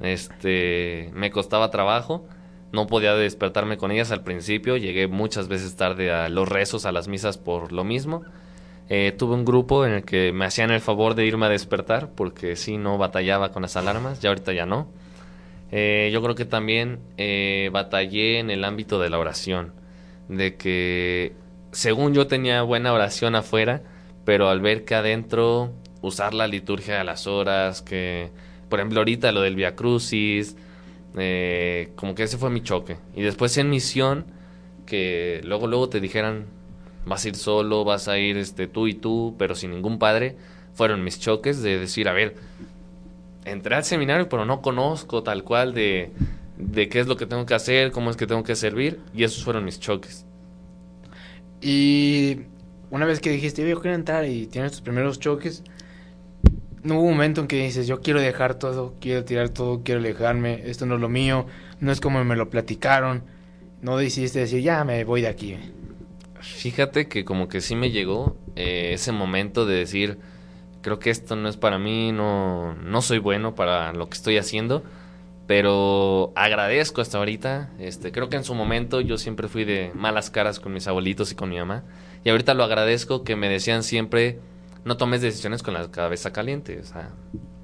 Este, 0.00 1.10
me 1.14 1.30
costaba 1.30 1.70
trabajo 1.70 2.26
no 2.76 2.86
podía 2.86 3.14
despertarme 3.14 3.78
con 3.78 3.90
ellas 3.90 4.12
al 4.12 4.22
principio, 4.22 4.76
llegué 4.76 5.08
muchas 5.08 5.48
veces 5.48 5.76
tarde 5.76 6.12
a 6.12 6.28
los 6.28 6.46
rezos, 6.46 6.84
a 6.84 6.92
las 6.92 7.08
misas 7.08 7.38
por 7.38 7.72
lo 7.72 7.84
mismo. 7.84 8.22
Eh, 8.90 9.12
tuve 9.16 9.34
un 9.34 9.46
grupo 9.46 9.86
en 9.86 9.92
el 9.94 10.04
que 10.04 10.30
me 10.32 10.44
hacían 10.44 10.70
el 10.70 10.80
favor 10.80 11.14
de 11.14 11.24
irme 11.24 11.46
a 11.46 11.48
despertar 11.48 12.10
porque 12.14 12.54
sí, 12.54 12.76
no 12.76 12.98
batallaba 12.98 13.50
con 13.50 13.62
las 13.62 13.76
alarmas, 13.76 14.20
ya 14.20 14.28
ahorita 14.28 14.52
ya 14.52 14.66
no. 14.66 14.88
Eh, 15.72 16.10
yo 16.12 16.22
creo 16.22 16.34
que 16.34 16.44
también 16.44 17.00
eh, 17.16 17.70
batallé 17.72 18.38
en 18.38 18.50
el 18.50 18.62
ámbito 18.62 19.00
de 19.00 19.08
la 19.08 19.18
oración, 19.18 19.72
de 20.28 20.56
que 20.56 21.32
según 21.72 22.12
yo 22.12 22.26
tenía 22.26 22.62
buena 22.62 22.92
oración 22.92 23.36
afuera, 23.36 23.82
pero 24.26 24.50
al 24.50 24.60
ver 24.60 24.84
que 24.84 24.94
adentro 24.94 25.72
usar 26.02 26.34
la 26.34 26.46
liturgia 26.46 27.00
a 27.00 27.04
las 27.04 27.26
horas, 27.26 27.80
que 27.80 28.30
por 28.68 28.80
ejemplo 28.80 29.00
ahorita 29.00 29.32
lo 29.32 29.40
del 29.40 29.56
Via 29.56 29.74
Crucis, 29.74 30.56
eh, 31.16 31.92
como 31.96 32.14
que 32.14 32.22
ese 32.22 32.38
fue 32.38 32.50
mi 32.50 32.62
choque. 32.62 32.96
Y 33.14 33.22
después 33.22 33.56
en 33.58 33.70
misión, 33.70 34.26
que 34.86 35.40
luego, 35.44 35.66
luego 35.66 35.88
te 35.88 36.00
dijeran, 36.00 36.46
vas 37.04 37.24
a 37.24 37.28
ir 37.28 37.36
solo, 37.36 37.84
vas 37.84 38.08
a 38.08 38.18
ir 38.18 38.36
este, 38.36 38.66
tú 38.66 38.86
y 38.86 38.94
tú, 38.94 39.34
pero 39.38 39.54
sin 39.54 39.70
ningún 39.70 39.98
padre, 39.98 40.36
fueron 40.74 41.02
mis 41.04 41.18
choques 41.18 41.62
de 41.62 41.78
decir, 41.78 42.08
a 42.08 42.12
ver, 42.12 42.36
entré 43.44 43.74
al 43.74 43.84
seminario, 43.84 44.28
pero 44.28 44.44
no 44.44 44.60
conozco 44.60 45.22
tal 45.22 45.42
cual 45.42 45.72
de, 45.72 46.10
de 46.58 46.88
qué 46.88 47.00
es 47.00 47.06
lo 47.06 47.16
que 47.16 47.26
tengo 47.26 47.46
que 47.46 47.54
hacer, 47.54 47.92
cómo 47.92 48.10
es 48.10 48.16
que 48.16 48.26
tengo 48.26 48.42
que 48.42 48.56
servir, 48.56 49.00
y 49.14 49.24
esos 49.24 49.44
fueron 49.44 49.64
mis 49.64 49.80
choques. 49.80 50.26
Y 51.60 52.40
una 52.90 53.06
vez 53.06 53.20
que 53.20 53.30
dijiste, 53.30 53.66
yo 53.66 53.80
quiero 53.80 53.94
entrar 53.94 54.26
y 54.26 54.46
tienes 54.46 54.72
tus 54.72 54.80
primeros 54.80 55.18
choques, 55.18 55.62
hubo 56.94 57.02
un 57.02 57.12
momento 57.12 57.40
en 57.40 57.46
que 57.46 57.62
dices, 57.62 57.86
yo 57.86 58.00
quiero 58.00 58.20
dejar 58.20 58.54
todo, 58.54 58.94
quiero 59.00 59.24
tirar 59.24 59.48
todo, 59.48 59.82
quiero 59.82 60.00
alejarme, 60.00 60.62
esto 60.66 60.86
no 60.86 60.96
es 60.96 61.00
lo 61.00 61.08
mío, 61.08 61.46
no 61.80 61.92
es 61.92 62.00
como 62.00 62.22
me 62.24 62.36
lo 62.36 62.50
platicaron. 62.50 63.24
No 63.82 63.96
decidiste 63.96 64.40
decir, 64.40 64.62
ya 64.62 64.84
me 64.84 65.04
voy 65.04 65.20
de 65.22 65.28
aquí. 65.28 65.56
Fíjate 66.40 67.08
que 67.08 67.24
como 67.24 67.48
que 67.48 67.60
sí 67.60 67.76
me 67.76 67.90
llegó 67.90 68.36
eh, 68.54 68.90
ese 68.94 69.12
momento 69.12 69.66
de 69.66 69.76
decir, 69.76 70.18
creo 70.82 70.98
que 70.98 71.10
esto 71.10 71.36
no 71.36 71.48
es 71.48 71.56
para 71.56 71.78
mí, 71.78 72.12
no, 72.12 72.74
no 72.74 73.02
soy 73.02 73.18
bueno 73.18 73.54
para 73.54 73.92
lo 73.92 74.08
que 74.08 74.14
estoy 74.14 74.38
haciendo, 74.38 74.82
pero 75.46 76.32
agradezco 76.36 77.00
hasta 77.00 77.18
ahorita. 77.18 77.70
Este, 77.78 78.12
creo 78.12 78.28
que 78.28 78.36
en 78.36 78.44
su 78.44 78.54
momento 78.54 79.00
yo 79.00 79.18
siempre 79.18 79.48
fui 79.48 79.64
de 79.64 79.90
malas 79.94 80.30
caras 80.30 80.60
con 80.60 80.72
mis 80.72 80.86
abuelitos 80.86 81.32
y 81.32 81.34
con 81.34 81.48
mi 81.48 81.58
mamá, 81.58 81.84
y 82.24 82.30
ahorita 82.30 82.54
lo 82.54 82.64
agradezco 82.64 83.24
que 83.24 83.36
me 83.36 83.48
decían 83.48 83.82
siempre 83.82 84.38
no 84.86 84.96
tomes 84.96 85.20
decisiones 85.20 85.64
con 85.64 85.74
la 85.74 85.90
cabeza 85.90 86.32
caliente. 86.32 86.78
O 86.78 86.84
sea, 86.84 87.10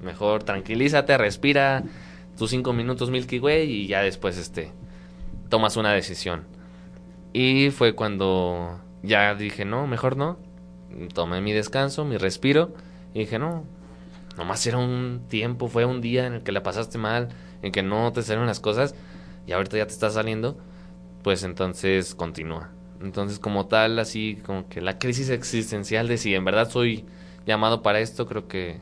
mejor 0.01 0.43
tranquilízate, 0.43 1.17
respira 1.17 1.83
tus 2.37 2.49
cinco 2.49 2.73
minutos 2.73 3.09
Milky 3.09 3.39
Way 3.39 3.71
y 3.71 3.87
ya 3.87 4.01
después 4.01 4.37
este, 4.37 4.73
tomas 5.47 5.77
una 5.77 5.93
decisión. 5.93 6.43
Y 7.31 7.71
fue 7.71 7.95
cuando 7.95 8.77
ya 9.03 9.33
dije, 9.35 9.63
no, 9.63 9.87
mejor 9.87 10.17
no. 10.17 10.37
Tomé 11.13 11.39
mi 11.39 11.53
descanso, 11.53 12.03
mi 12.03 12.17
respiro 12.17 12.73
y 13.13 13.19
dije, 13.19 13.39
no, 13.39 13.63
nomás 14.37 14.67
era 14.67 14.77
un 14.77 15.21
tiempo, 15.29 15.69
fue 15.69 15.85
un 15.85 16.01
día 16.01 16.27
en 16.27 16.33
el 16.33 16.43
que 16.43 16.51
la 16.51 16.61
pasaste 16.61 16.97
mal, 16.97 17.29
en 17.61 17.71
que 17.71 17.83
no 17.83 18.11
te 18.11 18.21
salieron 18.21 18.47
las 18.47 18.59
cosas 18.59 18.95
y 19.47 19.53
ahorita 19.53 19.77
ya 19.77 19.87
te 19.87 19.93
está 19.93 20.09
saliendo, 20.09 20.57
pues 21.23 21.43
entonces 21.43 22.15
continúa. 22.15 22.69
Entonces, 23.03 23.39
como 23.39 23.67
tal, 23.67 23.99
así 23.99 24.39
como 24.45 24.67
que 24.69 24.81
la 24.81 24.97
crisis 24.97 25.29
existencial 25.29 26.07
de 26.07 26.17
si 26.17 26.33
en 26.33 26.45
verdad 26.45 26.69
soy 26.69 27.05
llamado 27.45 27.81
para 27.81 27.99
esto, 27.99 28.25
creo 28.25 28.47
que 28.47 28.77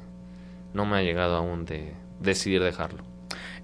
no 0.73 0.85
me 0.85 0.97
ha 0.97 1.01
llegado 1.01 1.35
aún 1.35 1.65
de 1.65 1.93
decidir 2.19 2.61
dejarlo. 2.61 3.03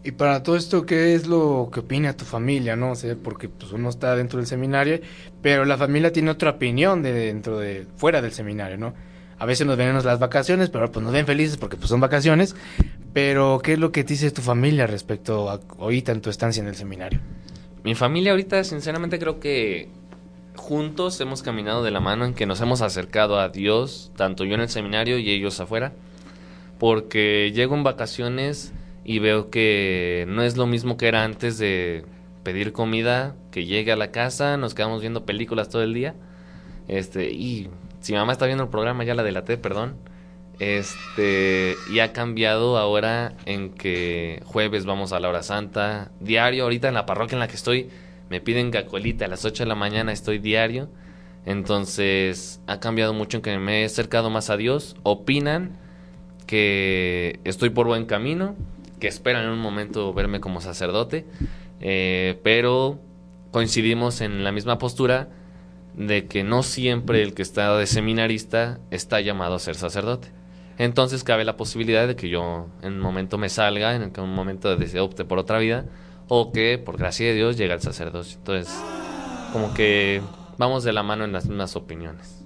Y 0.04 0.12
para 0.12 0.42
todo 0.44 0.56
esto, 0.56 0.86
¿qué 0.86 1.16
es 1.16 1.28
lo 1.28 1.70
que 1.72 1.82
opina 1.82 2.16
tu 2.16 2.24
familia, 2.24 2.76
no? 2.76 2.96
sé, 2.96 3.16
porque 3.16 3.50
pues 3.50 3.72
uno 3.72 3.90
está 3.90 4.16
dentro 4.16 4.38
del 4.38 4.48
seminario, 4.48 5.02
pero 5.42 5.66
la 5.66 5.78
familia 5.78 6.12
tiene 6.12 6.32
otra 6.32 6.52
opinión 6.52 7.04
de 7.04 7.12
dentro 7.12 7.60
de 7.60 7.88
fuera 7.98 8.22
del 8.22 8.32
seminario, 8.32 8.78
¿no? 8.78 8.94
A 9.40 9.46
veces 9.46 9.68
nos 9.68 9.78
ven 9.78 9.90
en 9.90 10.04
las 10.04 10.20
vacaciones, 10.20 10.70
pero 10.70 10.92
pues 10.92 11.04
nos 11.04 11.14
ven 11.14 11.26
felices 11.26 11.58
porque 11.58 11.78
pues 11.78 11.90
son 11.90 12.00
vacaciones. 12.00 12.56
Pero 13.14 13.60
¿qué 13.64 13.74
es 13.74 13.80
lo 13.80 13.92
que 13.92 14.04
te 14.04 14.14
dice 14.14 14.32
tu 14.32 14.42
familia 14.42 14.88
respecto 14.88 15.50
a 15.50 15.60
ahorita 15.78 16.12
en 16.12 16.22
tu 16.22 16.30
estancia 16.30 16.62
en 16.62 16.68
el 16.68 16.76
seminario? 16.76 17.20
Mi 17.84 17.94
familia 17.94 18.32
ahorita, 18.32 18.64
sinceramente, 18.64 19.20
creo 19.20 19.40
que 19.40 19.90
juntos 20.58 21.20
hemos 21.22 21.44
caminado 21.44 21.84
de 21.84 21.92
la 21.92 22.00
mano 22.00 22.26
en 22.26 22.34
que 22.34 22.46
nos 22.46 22.60
hemos 22.62 22.82
acercado 22.82 23.40
a 23.40 23.50
Dios, 23.50 24.12
tanto 24.16 24.44
yo 24.44 24.56
en 24.56 24.62
el 24.62 24.70
seminario 24.70 25.18
y 25.18 25.30
ellos 25.32 25.60
afuera, 25.60 25.94
porque 26.80 27.52
llego 27.54 27.76
en 27.76 27.84
vacaciones 27.84 28.74
y 29.06 29.20
veo 29.20 29.50
que 29.50 30.26
no 30.28 30.44
es 30.44 30.58
lo 30.58 30.68
mismo 30.68 30.98
que 30.98 31.08
era 31.08 31.24
antes 31.24 31.58
de 31.58 32.04
pedir 32.44 32.74
comida, 32.74 33.36
que 33.52 33.66
llegue 33.66 33.92
a 33.92 33.96
la 33.96 34.12
casa, 34.12 34.58
nos 34.58 34.74
quedamos 34.74 35.02
viendo 35.02 35.26
películas 35.26 35.70
todo 35.70 35.84
el 35.84 35.94
día, 35.94 36.16
este, 36.88 37.32
y 37.32 37.70
si 38.02 38.14
mamá 38.14 38.32
está 38.32 38.46
viendo 38.46 38.66
el 38.66 38.70
programa, 38.70 39.04
ya 39.04 39.16
la 39.16 39.24
delaté, 39.24 39.58
perdón, 39.58 39.96
este, 40.60 41.76
y 41.92 42.00
ha 42.00 42.14
cambiado 42.14 42.78
ahora 42.78 43.34
en 43.46 43.70
que 43.70 44.42
jueves 44.46 44.86
vamos 44.86 45.14
a 45.14 45.20
la 45.20 45.30
hora 45.30 45.44
santa, 45.44 46.12
diario, 46.20 46.64
ahorita 46.64 46.88
en 46.88 46.96
la 46.96 47.06
parroquia 47.06 47.36
en 47.36 47.40
la 47.40 47.48
que 47.48 47.56
estoy, 47.56 47.90
me 48.30 48.42
piden 48.42 48.72
cacolita 48.72 49.26
a 49.26 49.28
las 49.28 49.46
8 49.46 49.64
de 49.64 49.68
la 49.68 49.76
mañana, 49.76 50.12
estoy 50.12 50.40
diario. 50.40 50.90
Entonces 51.46 52.62
ha 52.68 52.80
cambiado 52.80 53.14
mucho 53.14 53.38
en 53.38 53.44
que 53.44 53.58
me 53.58 53.82
he 53.82 53.86
acercado 53.86 54.30
más 54.30 54.50
a 54.50 54.58
Dios. 54.58 54.96
Opinan 55.04 55.78
que 56.46 57.40
estoy 57.44 57.70
por 57.70 57.88
buen 57.88 58.06
camino, 58.06 58.56
que 59.00 59.08
esperan 59.08 59.46
en 59.46 59.52
un 59.52 59.60
momento 59.60 60.14
verme 60.14 60.40
como 60.40 60.62
sacerdote, 60.62 61.26
eh, 61.80 62.40
pero 62.44 63.00
coincidimos 63.52 64.22
en 64.22 64.44
la 64.44 64.52
misma 64.52 64.78
postura 64.78 65.30
de 65.96 66.28
que 66.28 66.44
no 66.44 66.64
siempre 66.64 67.24
el 67.24 67.34
que 67.34 67.42
está 67.42 67.76
de 67.78 67.88
seminarista 67.88 68.80
está 68.92 69.22
llamado 69.22 69.56
a 69.56 69.60
ser 69.60 69.76
sacerdote. 69.76 70.30
Entonces 70.78 71.24
cabe 71.24 71.44
la 71.44 71.58
posibilidad 71.58 72.08
de 72.08 72.16
que 72.16 72.30
yo 72.30 72.68
en 72.82 72.94
un 72.94 73.00
momento 73.00 73.38
me 73.38 73.50
salga, 73.50 73.96
en 73.96 74.12
un 74.20 74.34
momento 74.36 74.76
de 74.76 75.00
opte 75.00 75.26
por 75.26 75.40
otra 75.40 75.58
vida, 75.58 75.86
o 76.28 76.52
que 76.52 76.78
por 76.78 76.98
gracia 76.98 77.28
de 77.28 77.36
Dios 77.36 77.58
llegue 77.58 77.74
al 77.74 77.82
sacerdocio. 77.82 78.38
Entonces, 78.38 78.74
como 79.54 79.74
que 79.74 80.22
vamos 80.58 80.84
de 80.84 80.94
la 80.94 81.04
mano 81.04 81.26
en 81.26 81.32
las 81.32 81.48
mismas 81.48 81.76
opiniones. 81.76 82.44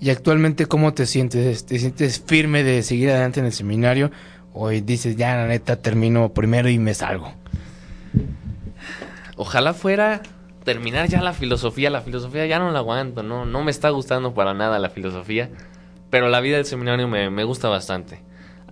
¿Y 0.00 0.10
actualmente 0.10 0.66
cómo 0.66 0.94
te 0.94 1.06
sientes? 1.06 1.64
¿Te 1.64 1.78
sientes 1.78 2.20
firme 2.20 2.64
de 2.64 2.82
seguir 2.82 3.10
adelante 3.10 3.40
en 3.40 3.46
el 3.46 3.52
seminario? 3.52 4.10
¿O 4.52 4.68
dices, 4.68 5.16
ya 5.16 5.36
la 5.36 5.46
neta 5.46 5.76
termino 5.76 6.32
primero 6.32 6.68
y 6.68 6.78
me 6.78 6.94
salgo? 6.94 7.32
Ojalá 9.36 9.74
fuera 9.74 10.22
terminar 10.64 11.08
ya 11.08 11.22
la 11.22 11.32
filosofía. 11.32 11.90
La 11.90 12.02
filosofía 12.02 12.46
ya 12.46 12.58
no 12.58 12.70
la 12.70 12.80
aguanto, 12.80 13.22
no, 13.22 13.46
no 13.46 13.62
me 13.62 13.70
está 13.70 13.90
gustando 13.90 14.34
para 14.34 14.54
nada 14.54 14.78
la 14.78 14.90
filosofía. 14.90 15.50
Pero 16.10 16.28
la 16.28 16.40
vida 16.40 16.56
del 16.56 16.66
seminario 16.66 17.08
me, 17.08 17.30
me 17.30 17.44
gusta 17.44 17.68
bastante. 17.68 18.20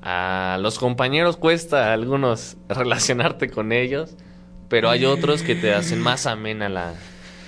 A 0.02 0.58
los 0.60 0.78
compañeros 0.78 1.36
cuesta 1.36 1.90
a 1.90 1.92
algunos 1.92 2.56
relacionarte 2.68 3.50
con 3.50 3.72
ellos, 3.72 4.16
pero 4.70 4.88
hay 4.88 5.04
otros 5.04 5.42
que 5.42 5.54
te 5.54 5.74
hacen 5.74 6.00
más 6.00 6.26
amena 6.26 6.70
la, 6.70 6.94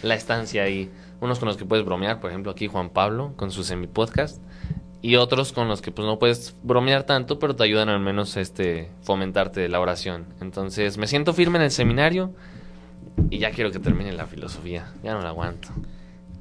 la 0.03 0.15
estancia 0.15 0.65
ahí. 0.65 0.91
Unos 1.21 1.39
con 1.39 1.47
los 1.47 1.57
que 1.57 1.65
puedes 1.65 1.87
bromear, 1.87 2.21
por 2.21 2.31
ejemplo 2.31 2.53
aquí 2.53 2.67
Juan 2.67 2.91
Pablo 2.91 3.33
con 3.37 3.51
su 3.51 3.63
semi 3.63 3.87
podcast 3.87 4.43
y 5.03 5.17
otros 5.17 5.53
con 5.53 5.69
los 5.69 5.83
que 5.83 5.93
pues 5.93 6.07
no 6.07 6.19
puedes 6.19 6.57
bromear 6.63 7.05
tanto, 7.05 7.39
pero 7.39 7.57
te 7.57 7.65
ayudan 7.65 7.89
al 7.89 8.01
menos 8.01 8.37
este 8.37 8.91
fomentarte 9.03 9.69
la 9.69 9.81
oración. 9.81 10.27
Entonces, 10.41 10.99
me 10.99 11.07
siento 11.07 11.33
firme 11.33 11.59
en 11.59 11.65
el 11.65 11.71
seminario 11.71 12.33
y 13.31 13.39
ya 13.39 13.51
quiero 13.51 13.73
que 13.73 13.79
termine 13.79 14.13
la 14.13 14.27
filosofía. 14.27 14.93
Ya 15.03 15.15
no 15.15 15.21
la 15.21 15.31
aguanto. 15.31 15.69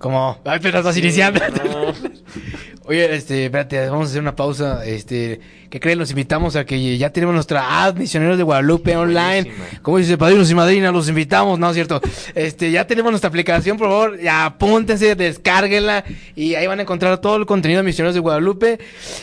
Como, 0.02 0.40
ay, 0.46 0.60
pero 0.62 0.80
estás 0.80 0.98
iniciando. 0.98 1.40
Oye, 2.86 3.16
este, 3.16 3.46
espérate, 3.46 3.88
vamos 3.88 4.08
a 4.08 4.10
hacer 4.10 4.22
una 4.22 4.36
pausa. 4.36 4.84
Este, 4.84 5.40
¿qué 5.70 5.80
creen? 5.80 6.00
Los 6.00 6.10
invitamos 6.10 6.56
a 6.56 6.66
que 6.66 6.98
ya 6.98 7.12
tenemos 7.12 7.36
nuestra 7.36 7.84
ad 7.84 7.96
Misioneros 7.96 8.36
de 8.36 8.44
Guadalupe 8.44 8.98
online. 8.98 9.52
Como 9.84 10.00
dice 10.00 10.18
padrinos 10.18 10.50
y 10.50 10.56
madrinas, 10.56 10.92
los 10.92 11.08
invitamos, 11.08 11.60
¿no 11.60 11.70
es 11.70 11.76
cierto? 11.76 12.02
Este, 12.34 12.72
ya 12.72 12.88
tenemos 12.88 13.12
nuestra 13.12 13.28
aplicación, 13.28 13.78
por 13.78 13.90
favor, 13.90 14.20
ya 14.20 14.46
apúntense, 14.46 15.16
descárguenla 15.16 16.04
y 16.36 16.56
ahí 16.56 16.66
van 16.66 16.80
a 16.80 16.82
encontrar 16.82 17.20
todo 17.20 17.36
el 17.36 17.46
contenido 17.46 17.82
de 17.82 17.86
Misioneros 17.86 18.16
de 18.16 18.22
Guadalupe. 18.22 18.80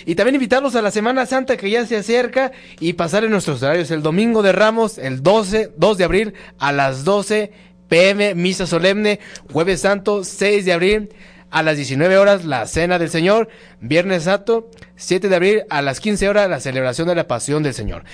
Y 0.06 0.14
también 0.14 0.36
invitarlos 0.36 0.76
a 0.76 0.82
la 0.82 0.92
Semana 0.92 1.26
Santa 1.26 1.56
que 1.56 1.68
ya 1.68 1.84
se 1.84 1.96
acerca 1.96 2.52
y 2.78 2.92
pasar 2.92 3.24
en 3.24 3.32
nuestros 3.32 3.60
horarios 3.64 3.90
el 3.90 4.02
domingo 4.02 4.42
de 4.42 4.52
Ramos, 4.52 4.96
el 4.96 5.24
12, 5.24 5.72
2 5.76 5.98
de 5.98 6.04
abril 6.04 6.34
a 6.60 6.70
las 6.70 7.02
12 7.02 7.50
pm, 7.88 8.34
misa 8.34 8.66
solemne, 8.66 9.20
jueves 9.52 9.80
santo, 9.80 10.24
6 10.24 10.64
de 10.64 10.72
abril 10.72 11.08
a 11.50 11.62
las 11.62 11.76
19 11.76 12.18
horas 12.18 12.44
la 12.44 12.66
cena 12.66 12.98
del 12.98 13.10
Señor, 13.10 13.48
viernes 13.80 14.24
santo, 14.24 14.70
7 14.96 15.28
de 15.28 15.36
abril 15.36 15.62
a 15.70 15.82
las 15.82 16.00
15 16.00 16.28
horas 16.28 16.48
la 16.48 16.60
celebración 16.60 17.08
de 17.08 17.14
la 17.14 17.26
pasión 17.26 17.62
del 17.62 17.74
Señor. 17.74 18.04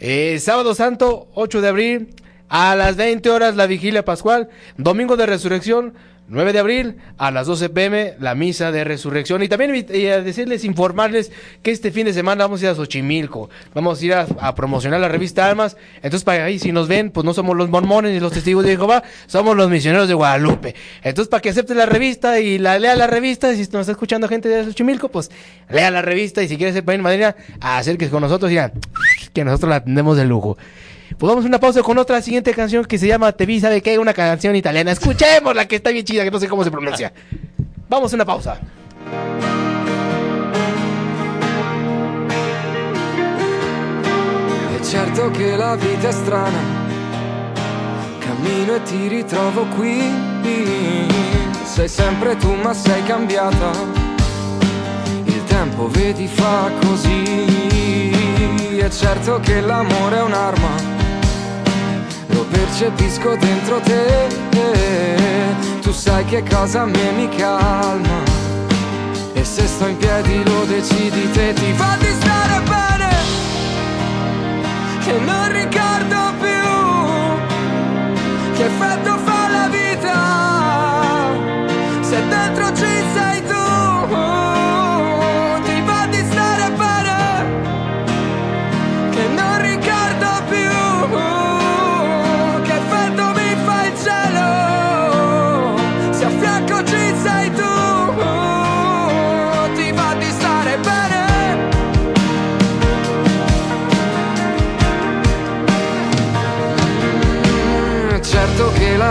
Eh, 0.00 0.38
sábado 0.40 0.74
santo, 0.74 1.28
8 1.34 1.60
de 1.60 1.68
abril 1.68 2.14
a 2.48 2.76
las 2.76 2.96
20 2.96 3.30
horas 3.30 3.56
la 3.56 3.66
vigilia 3.66 4.04
pascual, 4.04 4.50
domingo 4.76 5.16
de 5.16 5.26
resurrección, 5.26 5.94
9 6.32 6.54
de 6.54 6.58
abril 6.58 6.96
a 7.18 7.30
las 7.30 7.46
12 7.46 7.68
pm 7.68 8.14
la 8.18 8.34
misa 8.34 8.72
de 8.72 8.84
resurrección. 8.84 9.42
Y 9.42 9.48
también 9.48 9.70
a 9.72 10.18
decirles, 10.20 10.64
informarles 10.64 11.30
que 11.62 11.70
este 11.70 11.92
fin 11.92 12.06
de 12.06 12.14
semana 12.14 12.44
vamos 12.44 12.62
a 12.62 12.64
ir 12.64 12.70
a 12.70 12.74
Xochimilco, 12.74 13.50
vamos 13.74 14.00
a 14.00 14.04
ir 14.04 14.14
a, 14.14 14.54
promocionar 14.54 14.98
la 14.98 15.08
revista 15.08 15.46
Almas, 15.46 15.76
entonces 15.96 16.24
para 16.24 16.44
ahí 16.44 16.58
si 16.58 16.72
nos 16.72 16.88
ven, 16.88 17.10
pues 17.10 17.24
no 17.24 17.34
somos 17.34 17.54
los 17.56 17.68
mormones 17.68 18.12
ni 18.12 18.20
los 18.20 18.32
testigos 18.32 18.64
de 18.64 18.76
Jehová, 18.76 19.02
somos 19.26 19.56
los 19.56 19.68
misioneros 19.68 20.08
de 20.08 20.14
Guadalupe, 20.14 20.74
entonces 21.02 21.28
para 21.28 21.40
que 21.42 21.50
acepte 21.50 21.74
la 21.74 21.86
revista 21.86 22.40
y 22.40 22.58
la 22.58 22.78
lea 22.78 22.96
la 22.96 23.06
revista, 23.06 23.52
si 23.52 23.60
nos 23.60 23.82
está 23.82 23.92
escuchando 23.92 24.26
gente 24.26 24.48
de 24.48 24.64
Xochimilco, 24.64 25.10
pues 25.10 25.30
lea 25.68 25.90
la 25.90 26.00
revista. 26.00 26.42
Y 26.42 26.48
si 26.48 26.56
quiere 26.56 26.72
ser 26.72 26.84
país 26.84 27.00
madrina, 27.00 27.36
acérquese 27.60 28.10
con 28.10 28.22
nosotros 28.22 28.50
y 28.50 28.54
ya, 28.54 28.72
que 29.34 29.44
nosotros 29.44 29.68
la 29.68 29.76
atendemos 29.76 30.16
de 30.16 30.24
lujo. 30.24 30.56
Pues 31.18 31.28
vamos 31.28 31.44
a 31.44 31.48
una 31.48 31.60
pausa 31.60 31.82
con 31.82 31.98
otra 31.98 32.20
siguiente 32.22 32.52
canción 32.52 32.84
que 32.84 32.98
se 32.98 33.06
llama 33.06 33.32
Te 33.32 33.46
vi, 33.46 33.60
sabe 33.60 33.82
que 33.82 33.90
hay 33.90 33.98
una 33.98 34.14
canción 34.14 34.56
italiana. 34.56 34.92
Escuchemos 34.92 35.54
la 35.54 35.66
que 35.66 35.76
está 35.76 35.90
bien 35.90 36.04
chida, 36.04 36.24
que 36.24 36.30
no 36.30 36.38
sé 36.38 36.48
cómo 36.48 36.64
se 36.64 36.70
pronuncia. 36.70 37.12
Vamos 37.88 38.12
a 38.12 38.16
una 38.16 38.24
pausa. 38.24 38.58
È 44.76 44.84
certo 44.84 45.30
che 45.30 45.56
la 45.56 45.76
vita 45.76 46.08
è 46.08 46.12
strana, 46.12 46.58
cammino 48.18 48.74
e 48.74 48.82
ti 48.82 49.08
ritrovo 49.08 49.66
qui. 49.76 50.02
Sei 51.64 51.88
sempre 51.88 52.36
tu 52.36 52.52
ma 52.54 52.74
sei 52.74 53.02
cambiata, 53.04 53.70
il 55.24 55.44
tempo 55.44 55.88
vedi 55.88 56.26
fa 56.26 56.70
così. 56.80 57.60
È 58.78 58.88
certo 58.90 59.38
che 59.40 59.60
l'amore 59.60 60.16
è 60.16 60.22
un'arma 60.22 60.91
lo 62.32 62.44
percepisco 62.44 63.36
dentro 63.36 63.80
te. 63.80 64.28
Tu 65.80 65.92
sai 65.92 66.24
che 66.24 66.42
cosa 66.42 66.82
a 66.82 66.86
me 66.86 67.12
mi 67.12 67.28
calma. 67.28 68.22
E 69.32 69.44
se 69.44 69.66
sto 69.66 69.86
in 69.86 69.96
piedi 69.96 70.42
lo 70.44 70.64
decidi 70.64 71.30
te, 71.32 71.52
ti 71.54 71.72
fa 71.74 71.96
di 71.98 72.12
stare 72.20 72.60
bene. 72.62 73.10
Che 75.04 75.18
non 75.18 75.52
ricordo 75.52 76.32
più 76.40 76.70
che 78.54 78.64
effetto 78.64 79.21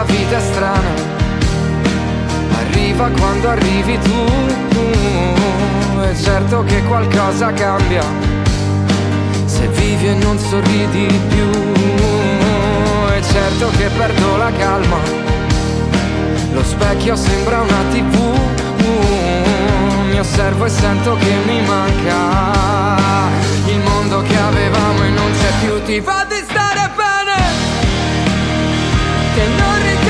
vita 0.04 0.38
è 0.38 0.40
strana, 0.40 0.94
arriva 2.60 3.10
quando 3.10 3.50
arrivi 3.50 4.00
tu, 4.00 4.26
è 6.02 6.16
certo 6.16 6.64
che 6.64 6.82
qualcosa 6.84 7.52
cambia, 7.54 8.04
se 9.46 9.68
vivi 9.68 10.08
e 10.08 10.14
non 10.16 10.40
sorridi 10.40 11.08
più, 11.30 11.50
è 13.10 13.22
certo 13.22 13.70
che 13.78 13.90
perdo 13.98 14.38
la 14.38 14.52
calma, 14.58 14.98
lo 16.54 16.64
specchio 16.64 17.16
sembra 17.16 17.62
una 17.62 17.84
tv, 17.92 18.40
mi 20.10 20.20
osservo 20.20 20.66
e 20.66 20.70
sento 20.70 21.16
che 21.16 21.34
mi 21.46 21.62
manca, 21.62 23.30
il 23.68 23.80
mondo 23.80 24.22
che 24.22 24.38
avevamo 24.38 25.04
e 25.04 25.10
non 25.10 25.32
c'è 25.40 25.66
più, 25.66 25.84
ti 25.84 26.02
fa 26.02 26.26
di 26.28 26.44
stare 26.50 26.71
bene 26.71 26.71
che 29.34 29.48
non 29.48 30.01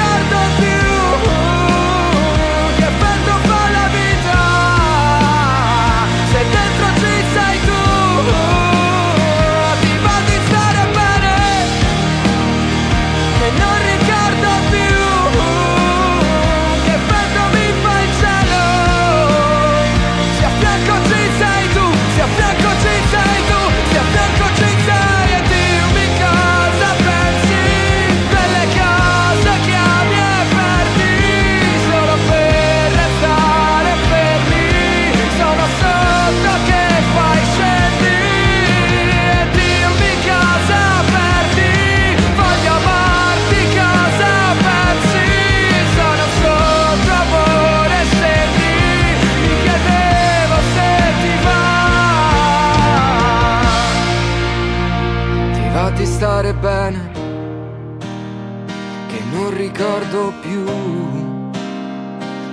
ricordo 59.62 60.34
più 60.42 60.64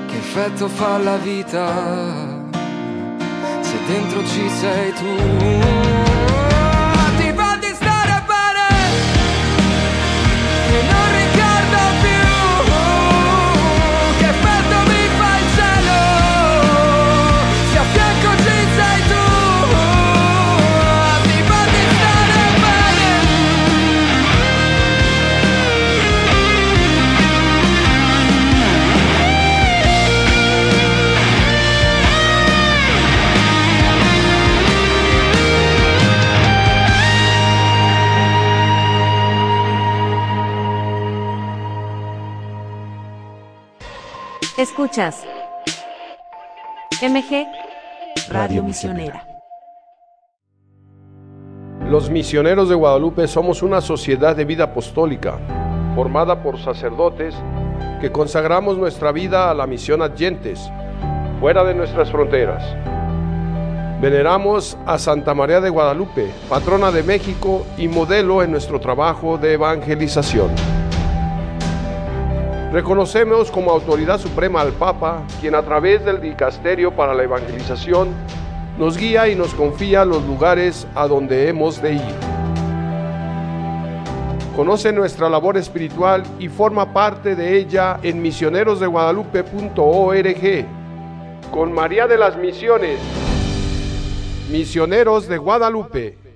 che 0.07 0.17
effetto 0.17 0.69
fa 0.69 0.99
la 0.99 1.17
vita 1.17 1.67
se 3.61 3.77
dentro 3.87 4.27
ci 4.27 4.49
sei 4.49 4.93
tu. 4.93 5.17
Ti 7.17 7.33
fa 7.35 7.57
di 7.61 7.73
stare 7.75 8.23
bene 8.27 8.69
Escuchas. 44.59 45.25
MG 47.01 47.47
Radio 48.29 48.65
Misionera. 48.65 49.25
Los 51.89 52.11
misioneros 52.11 52.69
de 52.69 52.75
Guadalupe 52.75 53.29
somos 53.29 53.63
una 53.63 53.81
sociedad 53.81 54.35
de 54.35 54.45
vida 54.45 54.65
apostólica, 54.65 55.39
formada 55.95 56.43
por 56.43 56.59
sacerdotes 56.59 57.37
que 58.01 58.11
consagramos 58.11 58.77
nuestra 58.77 59.13
vida 59.13 59.49
a 59.49 59.55
la 59.55 59.69
misión 59.69 60.03
adyentes, 60.03 60.69
fuera 61.39 61.63
de 61.63 61.75
nuestras 61.75 62.11
fronteras. 62.11 62.65
Veneramos 64.01 64.77
a 64.87 64.99
Santa 64.99 65.35
María 65.35 65.61
de 65.61 65.71
Guadalupe, 65.71 66.33
patrona 66.49 66.91
de 66.91 67.05
México 67.05 67.65
y 67.77 67.87
modelo 67.87 68.43
en 68.43 68.51
nuestro 68.51 68.81
trabajo 68.81 69.39
de 69.39 69.53
evangelización. 69.53 70.51
Reconocemos 72.73 73.51
como 73.51 73.71
autoridad 73.71 74.19
suprema 74.19 74.61
al 74.61 74.73
Papa, 74.73 75.23
quien 75.41 75.55
a 75.55 75.63
través 75.63 76.05
del 76.05 76.21
Dicasterio 76.21 76.95
para 76.95 77.15
la 77.15 77.23
Evangelización 77.23 78.09
nos 78.79 78.99
guía 78.99 79.27
y 79.29 79.35
nos 79.35 79.55
confía 79.55 80.05
los 80.05 80.23
lugares 80.25 80.87
a 80.95 81.07
donde 81.07 81.49
hemos 81.49 81.81
de 81.81 81.95
ir. 81.95 82.15
Conoce 84.55 84.93
nuestra 84.93 85.31
labor 85.31 85.57
espiritual 85.57 86.25
y 86.39 86.49
forma 86.49 86.93
parte 86.93 87.35
de 87.35 87.57
ella 87.57 88.01
en 88.03 88.21
misionerosdeguadalupe.org. 88.21 90.67
Con 91.51 91.73
María 91.73 92.07
de 92.07 92.19
las 92.19 92.37
Misiones, 92.37 92.99
Misioneros 94.51 95.27
de 95.27 95.39
Guadalupe. 95.39 96.28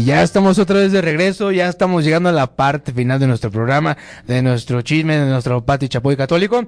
Y 0.00 0.04
ya 0.04 0.22
estamos 0.22 0.58
otra 0.58 0.78
vez 0.78 0.92
de 0.92 1.02
regreso, 1.02 1.52
ya 1.52 1.68
estamos 1.68 2.02
llegando 2.02 2.30
a 2.30 2.32
la 2.32 2.46
parte 2.56 2.90
final 2.90 3.20
de 3.20 3.26
nuestro 3.26 3.50
programa, 3.50 3.98
de 4.26 4.40
nuestro 4.40 4.80
chisme, 4.80 5.18
de 5.18 5.26
nuestro 5.26 5.62
patio 5.62 5.88
chapoy 5.88 6.16
católico. 6.16 6.66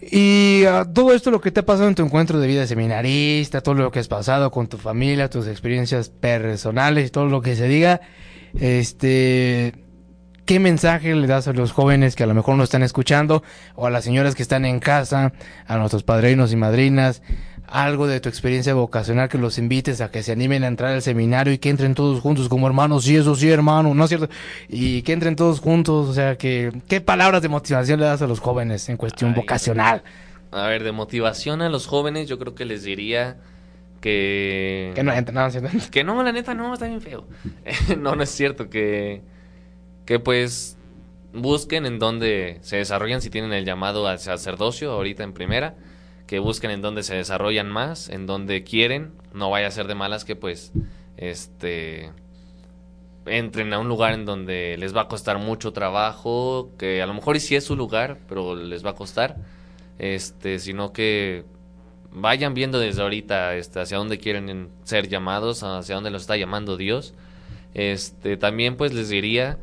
Y 0.00 0.62
ah, 0.64 0.86
todo 0.94 1.12
esto 1.12 1.32
lo 1.32 1.40
que 1.40 1.50
te 1.50 1.58
ha 1.58 1.66
pasado 1.66 1.88
en 1.88 1.96
tu 1.96 2.04
encuentro 2.04 2.38
de 2.38 2.46
vida 2.46 2.68
seminarista, 2.68 3.62
todo 3.62 3.74
lo 3.74 3.90
que 3.90 3.98
has 3.98 4.06
pasado 4.06 4.52
con 4.52 4.68
tu 4.68 4.78
familia, 4.78 5.28
tus 5.28 5.48
experiencias 5.48 6.08
personales 6.08 7.08
y 7.08 7.10
todo 7.10 7.26
lo 7.26 7.42
que 7.42 7.56
se 7.56 7.66
diga, 7.66 8.00
este, 8.60 9.74
¿qué 10.44 10.60
mensaje 10.60 11.12
le 11.16 11.26
das 11.26 11.48
a 11.48 11.52
los 11.52 11.72
jóvenes 11.72 12.14
que 12.14 12.22
a 12.22 12.28
lo 12.28 12.34
mejor 12.34 12.54
no 12.54 12.62
están 12.62 12.84
escuchando 12.84 13.42
o 13.74 13.88
a 13.88 13.90
las 13.90 14.04
señoras 14.04 14.36
que 14.36 14.42
están 14.44 14.64
en 14.64 14.78
casa, 14.78 15.32
a 15.66 15.78
nuestros 15.78 16.04
padrinos 16.04 16.52
y 16.52 16.56
madrinas? 16.56 17.22
Algo 17.70 18.06
de 18.06 18.20
tu 18.20 18.28
experiencia 18.28 18.74
vocacional 18.74 19.28
que 19.28 19.38
los 19.38 19.56
invites 19.58 20.00
a 20.00 20.10
que 20.10 20.22
se 20.22 20.32
animen 20.32 20.64
a 20.64 20.66
entrar 20.66 20.92
al 20.92 21.02
seminario 21.02 21.52
y 21.52 21.58
que 21.58 21.70
entren 21.70 21.94
todos 21.94 22.20
juntos 22.20 22.48
como 22.48 22.66
hermanos, 22.66 23.04
sí, 23.04 23.16
eso 23.16 23.34
sí, 23.36 23.48
hermano, 23.48 23.94
¿no 23.94 24.04
es 24.04 24.08
cierto? 24.08 24.28
Y 24.68 25.02
que 25.02 25.12
entren 25.12 25.36
todos 25.36 25.60
juntos, 25.60 26.08
o 26.08 26.12
sea, 26.12 26.36
que, 26.36 26.72
¿qué 26.88 27.00
palabras 27.00 27.42
de 27.42 27.48
motivación 27.48 28.00
le 28.00 28.06
das 28.06 28.22
a 28.22 28.26
los 28.26 28.40
jóvenes 28.40 28.88
en 28.88 28.96
cuestión 28.96 29.34
vocacional? 29.34 30.02
A 30.52 30.66
ver, 30.66 30.82
de 30.82 30.92
motivación 30.92 31.62
a 31.62 31.68
los 31.68 31.86
jóvenes, 31.86 32.28
yo 32.28 32.38
creo 32.38 32.54
que 32.54 32.64
les 32.64 32.82
diría 32.82 33.36
que. 34.00 34.92
Que 34.94 35.02
no 35.02 35.12
entren, 35.12 35.34
no, 35.34 35.50
¿cierto? 35.50 35.68
Que 35.90 36.02
no, 36.02 36.22
la 36.22 36.32
neta, 36.32 36.54
no, 36.54 36.74
está 36.74 36.86
bien 36.86 37.00
feo. 37.00 37.26
no, 37.98 38.16
no 38.16 38.22
es 38.22 38.30
cierto. 38.30 38.68
Que. 38.68 39.22
Que 40.06 40.18
pues. 40.18 40.76
Busquen 41.32 41.86
en 41.86 42.00
dónde 42.00 42.58
se 42.62 42.78
desarrollan, 42.78 43.22
si 43.22 43.30
tienen 43.30 43.52
el 43.52 43.64
llamado 43.64 44.08
al 44.08 44.18
sacerdocio, 44.18 44.90
ahorita 44.90 45.22
en 45.22 45.32
primera. 45.32 45.76
Que 46.30 46.38
busquen 46.38 46.70
en 46.70 46.80
dónde 46.80 47.02
se 47.02 47.16
desarrollan 47.16 47.68
más, 47.68 48.08
en 48.08 48.24
dónde 48.24 48.62
quieren. 48.62 49.10
No 49.34 49.50
vaya 49.50 49.66
a 49.66 49.72
ser 49.72 49.88
de 49.88 49.96
malas 49.96 50.24
que 50.24 50.36
pues. 50.36 50.70
Este. 51.16 52.12
Entren 53.26 53.72
a 53.72 53.80
un 53.80 53.88
lugar 53.88 54.12
en 54.12 54.26
donde 54.26 54.76
les 54.78 54.94
va 54.94 55.00
a 55.00 55.08
costar 55.08 55.40
mucho 55.40 55.72
trabajo. 55.72 56.70
Que 56.78 57.02
a 57.02 57.06
lo 57.06 57.14
mejor 57.14 57.40
sí 57.40 57.56
es 57.56 57.64
su 57.64 57.74
lugar, 57.74 58.18
pero 58.28 58.54
les 58.54 58.86
va 58.86 58.90
a 58.90 58.94
costar. 58.94 59.38
Este, 59.98 60.60
sino 60.60 60.92
que 60.92 61.46
vayan 62.12 62.54
viendo 62.54 62.78
desde 62.78 63.02
ahorita 63.02 63.56
este, 63.56 63.80
hacia 63.80 63.96
dónde 63.96 64.18
quieren 64.18 64.68
ser 64.84 65.08
llamados, 65.08 65.64
hacia 65.64 65.96
dónde 65.96 66.12
los 66.12 66.22
está 66.22 66.36
llamando 66.36 66.76
Dios. 66.76 67.12
Este, 67.74 68.36
también 68.36 68.76
pues 68.76 68.94
les 68.94 69.08
diría 69.08 69.58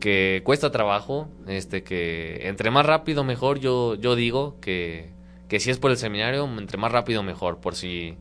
que 0.00 0.42
cuesta 0.44 0.72
trabajo, 0.72 1.28
este, 1.46 1.84
que 1.84 2.48
entre 2.48 2.72
más 2.72 2.86
rápido 2.86 3.22
mejor, 3.22 3.60
yo, 3.60 3.94
yo 3.94 4.16
digo 4.16 4.56
que, 4.60 5.14
que 5.48 5.60
si 5.60 5.70
es 5.70 5.78
por 5.78 5.90
el 5.90 5.96
seminario, 5.96 6.44
entre 6.58 6.78
más 6.78 6.92
rápido 6.92 7.22
mejor, 7.22 7.60
por 7.60 7.74
si 7.74 8.16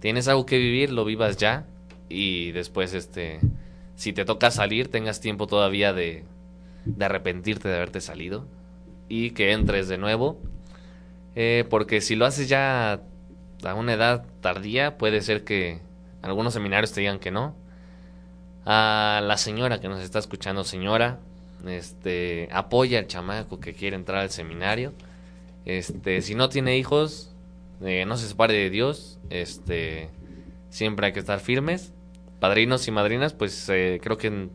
tienes 0.00 0.28
algo 0.28 0.46
que 0.46 0.58
vivir, 0.58 0.90
lo 0.92 1.04
vivas 1.04 1.36
ya 1.36 1.66
y 2.08 2.52
después, 2.52 2.94
este, 2.94 3.40
si 3.94 4.12
te 4.12 4.24
toca 4.24 4.50
salir, 4.50 4.88
tengas 4.88 5.20
tiempo 5.20 5.46
todavía 5.46 5.92
de, 5.92 6.24
de 6.84 7.04
arrepentirte 7.04 7.68
de 7.68 7.76
haberte 7.76 8.00
salido 8.00 8.46
y 9.08 9.30
que 9.30 9.52
entres 9.52 9.88
de 9.88 9.98
nuevo 9.98 10.40
eh, 11.34 11.64
porque 11.70 12.00
si 12.00 12.16
lo 12.16 12.26
haces 12.26 12.48
ya 12.48 13.00
a 13.62 13.74
una 13.74 13.92
edad 13.92 14.26
tardía, 14.40 14.98
puede 14.98 15.20
ser 15.22 15.44
que 15.44 15.80
algunos 16.22 16.54
seminarios 16.54 16.92
te 16.92 17.00
digan 17.00 17.18
que 17.18 17.30
no. 17.30 17.54
A 18.66 19.20
la 19.24 19.36
señora 19.36 19.80
que 19.80 19.88
nos 19.88 20.02
está 20.02 20.18
escuchando, 20.18 20.64
señora, 20.64 21.20
este, 21.66 22.48
apoya 22.52 22.98
al 22.98 23.06
chamaco 23.06 23.60
que 23.60 23.74
quiere 23.74 23.96
entrar 23.96 24.20
al 24.20 24.30
seminario. 24.30 24.92
Este, 25.64 26.22
si 26.22 26.34
no 26.34 26.48
tiene 26.48 26.76
hijos, 26.78 27.32
eh, 27.82 28.04
no 28.06 28.16
se 28.16 28.26
separe 28.28 28.54
de 28.54 28.70
Dios. 28.70 29.18
Este, 29.30 30.08
siempre 30.68 31.06
hay 31.06 31.12
que 31.12 31.20
estar 31.20 31.40
firmes. 31.40 31.92
Padrinos 32.40 32.86
y 32.88 32.90
madrinas, 32.90 33.34
pues 33.34 33.68
eh, 33.68 34.00
creo 34.02 34.16
que 34.16 34.28
en- 34.28 34.50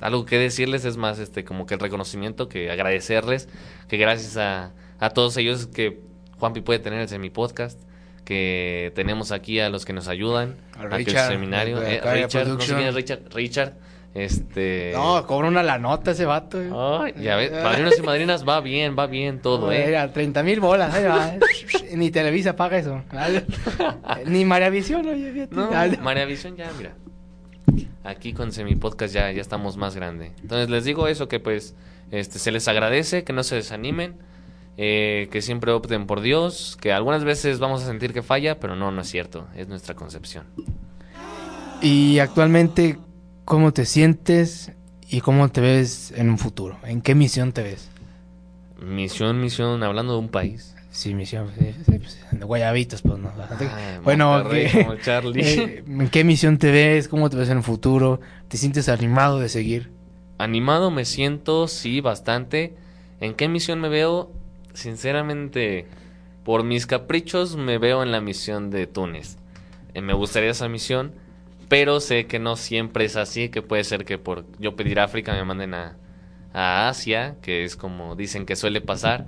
algo 0.00 0.24
que 0.24 0.38
decirles 0.38 0.84
es 0.86 0.96
más 0.96 1.18
este 1.18 1.44
como 1.44 1.66
que 1.66 1.74
el 1.74 1.80
reconocimiento 1.80 2.48
que 2.48 2.70
agradecerles 2.70 3.50
que 3.86 3.98
gracias 3.98 4.38
a, 4.38 4.72
a 4.98 5.10
todos 5.10 5.36
ellos 5.36 5.66
que 5.66 6.00
Juanpi 6.38 6.62
puede 6.62 6.78
tener 6.78 7.00
el 7.00 7.08
semi 7.08 7.28
podcast 7.28 7.78
que 8.24 8.92
tenemos 8.94 9.30
aquí 9.30 9.60
a 9.60 9.68
los 9.68 9.84
que 9.84 9.92
nos 9.92 10.08
ayudan 10.08 10.56
A 10.74 10.84
aquí 10.84 11.04
el 11.26 11.32
seminario 11.32 11.82
eh, 11.82 12.00
Richard 12.14 12.48
no 12.48 12.60
sé 12.62 12.66
quién 12.78 12.88
es 12.88 12.94
Richard 12.94 13.20
Richard 13.34 13.74
este 14.14 14.92
No, 14.94 15.24
cobra 15.26 15.48
una 15.48 15.62
la 15.62 15.78
nota 15.78 16.10
ese 16.10 16.26
vato. 16.26 16.60
eh. 16.60 16.70
Ay, 16.72 17.14
ya 17.22 17.36
ves, 17.36 17.50
padrinos 17.62 17.98
y 17.98 18.02
madrinas 18.02 18.46
va 18.48 18.60
bien, 18.60 18.96
va 18.98 19.06
bien 19.06 19.40
todo, 19.40 19.70
eh. 19.72 19.84
Mira, 19.86 20.12
30 20.12 20.42
mil 20.42 20.60
bolas, 20.60 20.92
ahí 20.94 21.04
va. 21.04 21.32
Ni 21.94 22.10
Televisa 22.10 22.56
paga 22.56 22.78
eso. 22.78 23.02
Ni 24.26 24.44
María 24.44 24.70
Visión, 24.70 25.06
oye. 25.06 25.48
No, 25.50 25.70
María 26.02 26.24
Visión 26.24 26.56
ya, 26.56 26.70
mira. 26.76 26.92
Aquí 28.02 28.32
con 28.32 28.50
Semi 28.50 28.74
Podcast 28.76 29.14
ya, 29.14 29.30
ya 29.30 29.40
estamos 29.40 29.76
más 29.76 29.94
grande. 29.94 30.32
Entonces 30.42 30.70
les 30.70 30.84
digo 30.84 31.06
eso 31.06 31.28
que 31.28 31.38
pues 31.38 31.74
este 32.10 32.38
se 32.38 32.50
les 32.50 32.66
agradece, 32.66 33.22
que 33.24 33.32
no 33.32 33.42
se 33.44 33.54
desanimen, 33.56 34.16
eh, 34.76 35.28
que 35.30 35.42
siempre 35.42 35.70
opten 35.70 36.06
por 36.06 36.20
Dios, 36.20 36.76
que 36.80 36.92
algunas 36.92 37.22
veces 37.22 37.58
vamos 37.60 37.82
a 37.82 37.86
sentir 37.86 38.12
que 38.12 38.22
falla, 38.22 38.58
pero 38.58 38.74
no, 38.74 38.90
no 38.90 39.02
es 39.02 39.08
cierto, 39.08 39.46
es 39.54 39.68
nuestra 39.68 39.94
concepción. 39.94 40.46
Y 41.82 42.18
actualmente, 42.18 42.98
¿cómo 43.50 43.72
te 43.72 43.84
sientes 43.84 44.70
y 45.08 45.22
cómo 45.22 45.48
te 45.48 45.60
ves 45.60 46.12
en 46.14 46.30
un 46.30 46.38
futuro? 46.38 46.78
¿En 46.84 47.02
qué 47.02 47.16
misión 47.16 47.50
te 47.50 47.64
ves? 47.64 47.88
Misión, 48.80 49.40
misión, 49.40 49.82
hablando 49.82 50.12
de 50.12 50.20
un 50.20 50.28
país. 50.28 50.76
Sí, 50.92 51.14
misión, 51.14 51.50
sí, 51.58 51.72
sí, 51.84 51.98
pues, 51.98 52.24
de 52.30 52.44
guayabitos, 52.44 53.02
pues 53.02 53.18
no. 53.18 53.32
Ay, 53.58 53.98
bueno, 54.04 54.30
Monterrey, 54.30 54.70
¿qué- 54.70 54.82
como 54.84 54.94
Charlie. 54.98 55.40
eh, 55.44 55.84
¿en 55.84 56.08
qué 56.10 56.22
misión 56.22 56.58
te 56.58 56.70
ves? 56.70 57.08
¿Cómo 57.08 57.28
te 57.28 57.36
ves 57.38 57.48
en 57.48 57.56
el 57.56 57.64
futuro? 57.64 58.20
¿Te 58.46 58.56
sientes 58.56 58.88
animado 58.88 59.40
de 59.40 59.48
seguir? 59.48 59.90
Animado 60.38 60.92
me 60.92 61.04
siento, 61.04 61.66
sí, 61.66 62.00
bastante. 62.00 62.76
¿En 63.20 63.34
qué 63.34 63.48
misión 63.48 63.80
me 63.80 63.88
veo? 63.88 64.30
Sinceramente, 64.74 65.86
por 66.44 66.62
mis 66.62 66.86
caprichos 66.86 67.56
me 67.56 67.78
veo 67.78 68.04
en 68.04 68.12
la 68.12 68.20
misión 68.20 68.70
de 68.70 68.86
Túnez. 68.86 69.38
Eh, 69.94 70.02
me 70.02 70.12
gustaría 70.12 70.50
esa 70.52 70.68
misión, 70.68 71.14
pero 71.70 72.00
sé 72.00 72.26
que 72.26 72.40
no 72.40 72.56
siempre 72.56 73.04
es 73.04 73.14
así, 73.14 73.48
que 73.48 73.62
puede 73.62 73.84
ser 73.84 74.04
que 74.04 74.18
por 74.18 74.44
yo 74.58 74.74
pedir 74.74 74.98
África 74.98 75.34
me 75.34 75.44
manden 75.44 75.74
a, 75.74 75.96
a 76.52 76.88
Asia, 76.88 77.36
que 77.42 77.62
es 77.62 77.76
como 77.76 78.16
dicen 78.16 78.44
que 78.44 78.56
suele 78.56 78.80
pasar, 78.80 79.26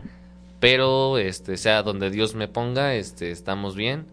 pero 0.59 1.19
este 1.19 1.57
sea 1.57 1.85
donde 1.85 2.11
Dios 2.11 2.35
me 2.35 2.49
ponga, 2.49 2.97
este 2.97 3.31
estamos 3.31 3.77
bien. 3.77 4.07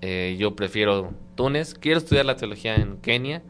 Eh, 0.00 0.36
yo 0.38 0.56
prefiero 0.56 1.12
Túnez, 1.34 1.74
quiero 1.74 1.98
estudiar 1.98 2.24
la 2.24 2.36
teología 2.36 2.76
en 2.76 2.96
Kenia, 2.96 3.42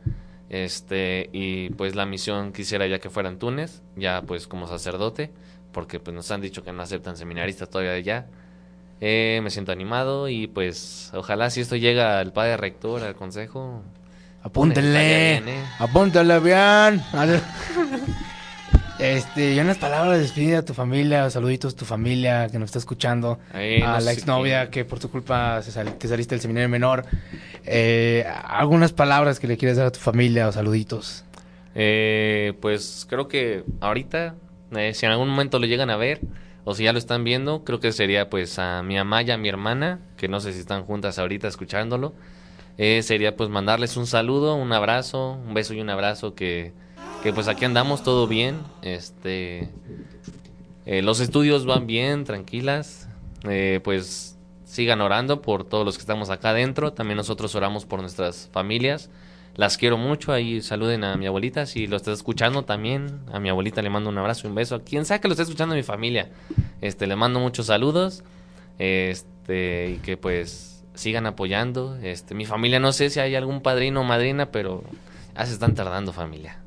este 0.49 1.31
y 1.33 1.70
pues 1.70 1.95
la 1.95 2.05
misión 2.05 2.53
quisiera 2.53 2.89
ya 2.89 2.99
que 2.99 3.11
fuera 3.11 3.29
en 3.29 3.39
Túnez, 3.39 3.81
ya 3.95 4.22
pues 4.22 4.49
como 4.49 4.66
sacerdote, 4.66 5.31
porque 5.70 6.01
pues 6.01 6.16
nos 6.16 6.33
han 6.33 6.41
dicho 6.41 6.64
que 6.64 6.72
no 6.72 6.83
aceptan 6.83 7.16
seminaristas 7.16 7.70
todavía 7.70 7.93
allá. 7.93 8.27
Eh, 9.01 9.39
me 9.45 9.51
siento 9.51 9.70
animado 9.70 10.29
y 10.29 10.49
pues 10.49 11.12
ojalá 11.14 11.49
si 11.51 11.61
esto 11.61 11.77
llega 11.77 12.18
al 12.18 12.33
padre 12.33 12.57
rector, 12.57 13.05
al 13.05 13.14
consejo. 13.14 13.85
Apúntele, 14.47 14.88
estaría 14.88 15.40
bien, 15.40 15.49
¿eh? 15.49 15.64
apúntale 15.78 16.38
bien. 16.40 17.03
Este, 18.99 19.53
y 19.55 19.61
unas 19.61 19.76
palabras 19.76 20.14
de 20.16 20.22
despedida 20.22 20.59
a 20.61 20.64
tu 20.64 20.72
familia, 20.72 21.28
saluditos 21.28 21.74
a 21.74 21.76
tu 21.76 21.84
familia 21.84 22.49
que 22.49 22.59
nos 22.59 22.68
está 22.68 22.78
escuchando, 22.78 23.38
a 23.82 23.99
no 23.99 24.01
la 24.01 24.12
exnovia 24.12 24.70
que 24.70 24.84
por 24.86 24.99
tu 24.99 25.11
culpa 25.11 25.61
se 25.62 25.70
sal- 25.70 25.92
te 25.99 26.09
saliste 26.09 26.34
del 26.34 26.40
seminario 26.40 26.68
menor. 26.70 27.05
Eh, 27.66 28.24
algunas 28.44 28.92
palabras 28.92 29.38
que 29.38 29.49
le 29.49 29.59
quieres 29.59 29.76
dar 29.76 29.86
a 29.86 29.90
tu 29.92 29.99
familia 30.01 30.49
o 30.49 30.53
saluditos. 30.53 31.24
Eh, 31.74 32.55
pues 32.62 33.07
creo 33.11 33.28
que 33.28 33.64
ahorita, 33.80 34.34
eh, 34.74 34.94
si 34.94 35.05
en 35.05 35.12
algún 35.12 35.28
momento 35.28 35.59
lo 35.59 35.66
llegan 35.66 35.90
a 35.90 35.97
ver, 35.97 36.20
o 36.64 36.74
si 36.74 36.84
ya 36.84 36.92
lo 36.94 36.99
están 36.99 37.22
viendo, 37.22 37.64
creo 37.64 37.80
que 37.80 37.92
sería 37.92 38.30
pues 38.30 38.59
a 38.59 38.82
mi 38.82 38.94
mamá 38.97 39.22
y 39.22 39.30
a 39.30 39.36
mi 39.36 39.49
hermana, 39.51 39.99
que 40.16 40.26
no 40.28 40.40
sé 40.40 40.55
si 40.55 40.61
están 40.61 40.84
juntas 40.84 41.18
ahorita 41.18 41.49
escuchándolo. 41.49 42.14
Eh, 42.79 43.03
sería 43.03 43.37
pues 43.37 43.49
mandarles 43.49 43.97
un 43.97 44.07
saludo, 44.07 44.55
un 44.55 44.72
abrazo, 44.72 45.39
un 45.47 45.55
beso 45.55 45.72
y 45.72 45.81
un 45.81 45.89
abrazo 45.89 46.35
que, 46.35 46.72
que 47.22 47.33
pues 47.33 47.49
aquí 47.49 47.64
andamos 47.64 48.03
todo 48.03 48.27
bien. 48.27 48.59
Este, 48.83 49.70
eh, 50.85 51.03
los 51.03 51.20
estudios 51.20 51.66
van 51.66 51.87
bien, 51.87 52.24
tranquilas. 52.24 53.09
Eh, 53.49 53.81
pues 53.83 54.39
sigan 54.64 55.01
orando 55.01 55.41
por 55.41 55.64
todos 55.64 55.85
los 55.85 55.97
que 55.97 56.03
estamos 56.03 56.31
acá 56.31 56.51
adentro. 56.51 56.93
También 56.93 57.16
nosotros 57.16 57.55
oramos 57.55 57.87
por 57.87 58.01
nuestras 58.01 58.49
familias. 58.53 59.11
Las 59.55 59.79
quiero 59.79 59.97
mucho. 59.97 60.33
Ahí 60.33 60.61
saluden 60.61 61.03
a 61.03 61.16
mi 61.16 61.27
abuelita. 61.27 61.64
Si 61.64 61.87
lo 61.87 61.97
estás 61.97 62.18
escuchando 62.18 62.64
también, 62.64 63.20
a 63.33 63.41
mi 63.41 63.49
abuelita 63.49 63.81
le 63.81 63.89
mando 63.89 64.11
un 64.11 64.18
abrazo 64.18 64.47
y 64.47 64.51
un 64.51 64.55
beso. 64.55 64.74
A 64.74 64.81
quien 64.81 65.07
sea 65.07 65.18
que 65.18 65.29
lo 65.29 65.33
esté 65.33 65.45
escuchando 65.45 65.74
mi 65.74 65.83
familia, 65.83 66.31
este, 66.83 67.07
le 67.07 67.16
mando 67.16 67.41
muchos 67.41 67.66
saludos. 67.66 68.22
Este, 68.79 69.97
y 69.97 69.97
que 70.01 70.18
pues 70.18 70.76
sigan 70.97 71.26
apoyando. 71.26 71.97
Este, 72.03 72.34
mi 72.34 72.44
familia, 72.44 72.80
no 72.80 72.92
sé 72.92 73.11
si 73.11 73.20
hay 73.20 73.36
algún 73.36 73.62
padrino 73.62 74.01
o 74.01 74.05
madrina, 74.05 74.51
pero 74.51 74.82
ya 75.36 75.47
se 75.47 75.53
están 75.53 75.74
tardando, 75.74 76.12
familia. 76.12 76.59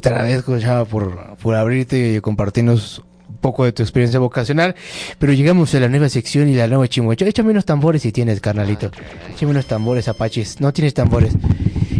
Te 0.00 0.08
agradezco, 0.08 0.58
Chava, 0.58 0.84
por, 0.84 1.36
por 1.36 1.54
abrirte 1.54 2.14
y 2.16 2.20
compartirnos 2.20 3.04
un 3.28 3.36
poco 3.36 3.64
de 3.64 3.72
tu 3.72 3.82
experiencia 3.82 4.18
vocacional. 4.18 4.74
Pero 5.18 5.32
llegamos 5.32 5.72
a 5.74 5.80
la 5.80 5.88
nueva 5.88 6.08
sección 6.08 6.48
y 6.48 6.54
la 6.54 6.66
nueva 6.66 6.88
chimocho. 6.88 7.24
Échame 7.24 7.50
unos 7.52 7.64
tambores 7.64 8.02
si 8.02 8.10
tienes, 8.10 8.40
carnalito. 8.40 8.90
Échame 9.32 9.52
unos 9.52 9.66
tambores, 9.66 10.08
apaches. 10.08 10.60
No 10.60 10.72
tienes 10.72 10.94
tambores. 10.94 11.36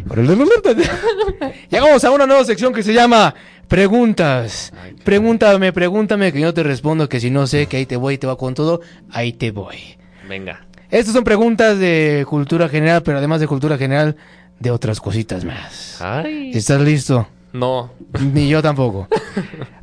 Llegamos 1.71 2.05
a 2.05 2.11
una 2.11 2.27
nueva 2.27 2.45
sección 2.45 2.73
que 2.73 2.83
se 2.83 2.93
llama 2.93 3.35
Preguntas. 3.69 4.73
Pregúntame, 5.03 5.73
pregúntame, 5.73 6.33
que 6.33 6.41
yo 6.41 6.53
te 6.55 6.63
respondo 6.63 7.09
que 7.09 7.21
si 7.21 7.31
no 7.31 7.47
sé, 7.47 7.67
que 7.67 7.79
ahí 7.79 7.87
te 7.87 7.97
voy, 7.97 8.19
te 8.19 8.27
va 8.27 8.37
con 8.37 8.55
todo, 8.55 8.81
ahí 9.11 9.33
te 9.33 9.51
voy. 9.51 9.97
Venga. 10.29 10.67
Estas 10.91 11.15
son 11.15 11.25
preguntas 11.25 11.79
de 11.79 12.25
cultura 12.29 12.69
general, 12.69 13.03
pero 13.03 13.19
además 13.19 13.41
de 13.41 13.47
cultura 13.47 13.77
general, 13.79 14.17
de 14.61 14.71
otras 14.71 15.01
cositas 15.01 15.45
más. 15.45 16.01
Ay. 16.01 16.53
¿Estás 16.55 16.81
listo? 16.81 17.27
No. 17.53 17.93
Ni 18.33 18.49
yo 18.49 18.61
tampoco. 18.63 19.09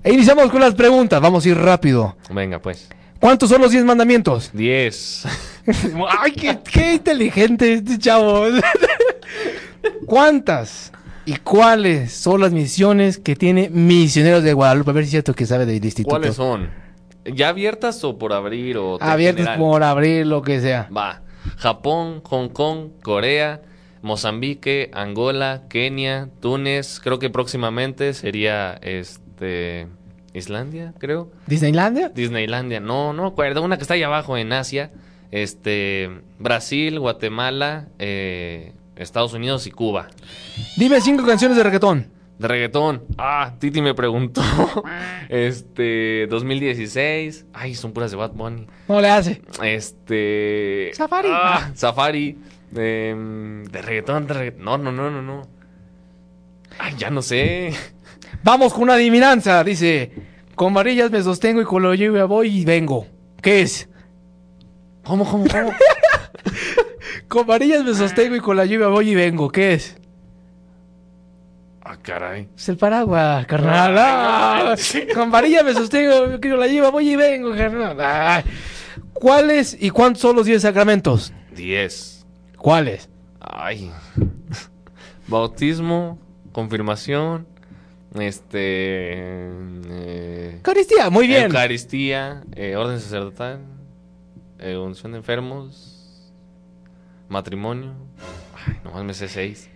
E 0.03 0.11
iniciamos 0.13 0.49
con 0.51 0.61
las 0.61 0.75
preguntas. 0.75 1.21
Vamos 1.21 1.45
a 1.45 1.49
ir 1.49 1.57
rápido. 1.57 2.15
Venga, 2.29 2.59
pues. 2.59 2.89
¿Cuántos 3.19 3.49
son 3.49 3.61
los 3.61 3.71
10 3.71 3.85
mandamientos? 3.85 4.49
10. 4.53 5.23
Ay, 6.19 6.31
qué, 6.33 6.59
qué 6.69 6.95
inteligente 6.95 7.73
este 7.73 7.97
chavo. 7.97 8.45
¿Cuántas 10.05 10.91
y 11.25 11.35
cuáles 11.37 12.11
son 12.13 12.41
las 12.41 12.51
misiones 12.51 13.17
que 13.17 13.35
tiene 13.35 13.69
Misioneros 13.69 14.43
de 14.43 14.53
Guadalupe? 14.53 14.89
A 14.91 14.93
ver 14.93 15.03
si 15.03 15.07
es 15.07 15.11
cierto 15.11 15.33
que 15.33 15.45
sabe 15.45 15.65
del 15.65 15.83
instituto. 15.83 16.09
¿Cuáles 16.09 16.35
son? 16.35 16.69
¿Ya 17.25 17.49
abiertas 17.49 18.03
o 18.03 18.17
por 18.17 18.33
abrir 18.33 18.77
o 18.77 18.97
general? 18.99 19.57
por 19.57 19.83
abrir 19.83 20.25
lo 20.25 20.41
que 20.41 20.59
sea. 20.59 20.89
Va. 20.95 21.21
Japón, 21.57 22.21
Hong 22.23 22.49
Kong, 22.49 22.89
Corea, 23.03 23.61
Mozambique, 24.01 24.89
Angola, 24.93 25.63
Kenia, 25.69 26.29
Túnez. 26.39 26.99
Creo 26.99 27.19
que 27.19 27.29
próximamente 27.29 28.13
sería 28.13 28.73
este 28.81 29.87
Islandia, 30.33 30.93
creo. 30.97 31.31
¿Disneylandia? 31.47 32.09
Disneylandia. 32.09 32.79
No, 32.79 33.13
no 33.13 33.25
acuerdo. 33.25 33.61
Una 33.61 33.77
que 33.77 33.83
está 33.83 33.95
ahí 33.95 34.03
abajo 34.03 34.37
en 34.37 34.53
Asia. 34.53 34.91
Este 35.31 36.09
Brasil, 36.39 36.99
Guatemala, 36.99 37.87
eh, 37.99 38.73
Estados 38.95 39.33
Unidos 39.33 39.67
y 39.67 39.71
Cuba. 39.71 40.07
Dime 40.77 41.01
cinco 41.01 41.25
canciones 41.25 41.57
de 41.57 41.63
reggaetón. 41.63 42.07
De 42.41 42.47
reggaetón. 42.47 43.03
Ah, 43.19 43.53
Titi 43.59 43.83
me 43.83 43.93
preguntó. 43.93 44.41
Este, 45.29 46.25
2016. 46.27 47.45
Ay, 47.53 47.75
son 47.75 47.93
puras 47.93 48.09
de 48.09 48.17
Bad 48.17 48.31
Bunny. 48.31 48.65
No 48.87 48.99
le 48.99 49.09
hace. 49.11 49.43
Este. 49.63 50.89
Safari. 50.93 51.29
Ah, 51.31 51.69
Safari. 51.75 52.35
em, 52.75 53.63
de 53.65 53.81
reggaetón, 53.83 54.25
de 54.25 54.33
reggaetón. 54.33 54.65
No, 54.65 54.77
no, 54.79 54.91
no, 54.91 55.11
no, 55.11 55.21
no. 55.21 55.47
Ay, 56.79 56.95
ya 56.97 57.11
no 57.11 57.21
sé. 57.21 57.73
Vamos 58.43 58.73
con 58.73 58.83
una 58.83 58.95
adivinanza. 58.95 59.63
Dice: 59.63 60.11
Con 60.55 60.73
varillas 60.73 61.11
me 61.11 61.21
sostengo 61.21 61.61
y 61.61 61.65
con 61.65 61.83
lo 61.83 61.93
lluvia 61.93 62.25
voy 62.25 62.61
y 62.61 62.65
vengo. 62.65 63.05
¿Qué 63.39 63.61
es? 63.61 63.87
¿Cómo, 65.03 65.29
cómo, 65.29 65.45
cómo? 65.47 65.71
Con 67.27 67.47
varillas 67.47 67.85
me 67.85 67.93
sostengo 67.93 68.35
y 68.35 68.39
con 68.39 68.57
la 68.57 68.65
lluvia 68.65 68.87
voy 68.87 69.11
y 69.11 69.15
vengo. 69.15 69.49
¿Qué 69.49 69.73
es? 69.73 69.97
Ah, 71.91 71.97
caray. 72.01 72.47
Es 72.55 72.69
el 72.69 72.77
paraguas, 72.77 73.45
carnal. 73.47 73.95
Ah, 73.97 74.75
con 75.13 75.29
varillas 75.29 75.65
me 75.65 75.73
sostengo 75.73 76.35
y 76.35 76.39
con 76.39 76.57
la 76.59 76.67
lluvia 76.67 76.89
voy 76.89 77.09
y 77.09 77.15
vengo, 77.17 77.53
carnal. 77.53 77.97
Ah. 77.99 78.41
¿Cuáles 79.11 79.75
y 79.77 79.89
cuántos 79.89 80.21
son 80.21 80.37
los 80.37 80.45
10 80.45 80.61
sacramentos? 80.61 81.33
10. 81.53 82.25
¿Cuáles? 82.57 83.09
Ay. 83.41 83.91
Bautismo, 85.27 86.17
confirmación, 86.53 87.45
este. 88.15 89.49
eh, 89.89 90.53
Eucaristía, 90.55 91.09
muy 91.09 91.27
bien. 91.27 91.43
Eucaristía, 91.47 92.43
eh, 92.55 92.77
orden 92.77 93.01
sacerdotal, 93.01 93.59
eh, 94.59 94.77
unción 94.77 95.11
de 95.11 95.17
enfermos, 95.17 96.31
matrimonio. 97.27 97.95
Ay, 98.65 98.77
nomás 98.85 99.03
me 99.03 99.13
sé 99.13 99.27
seis. 99.27 99.69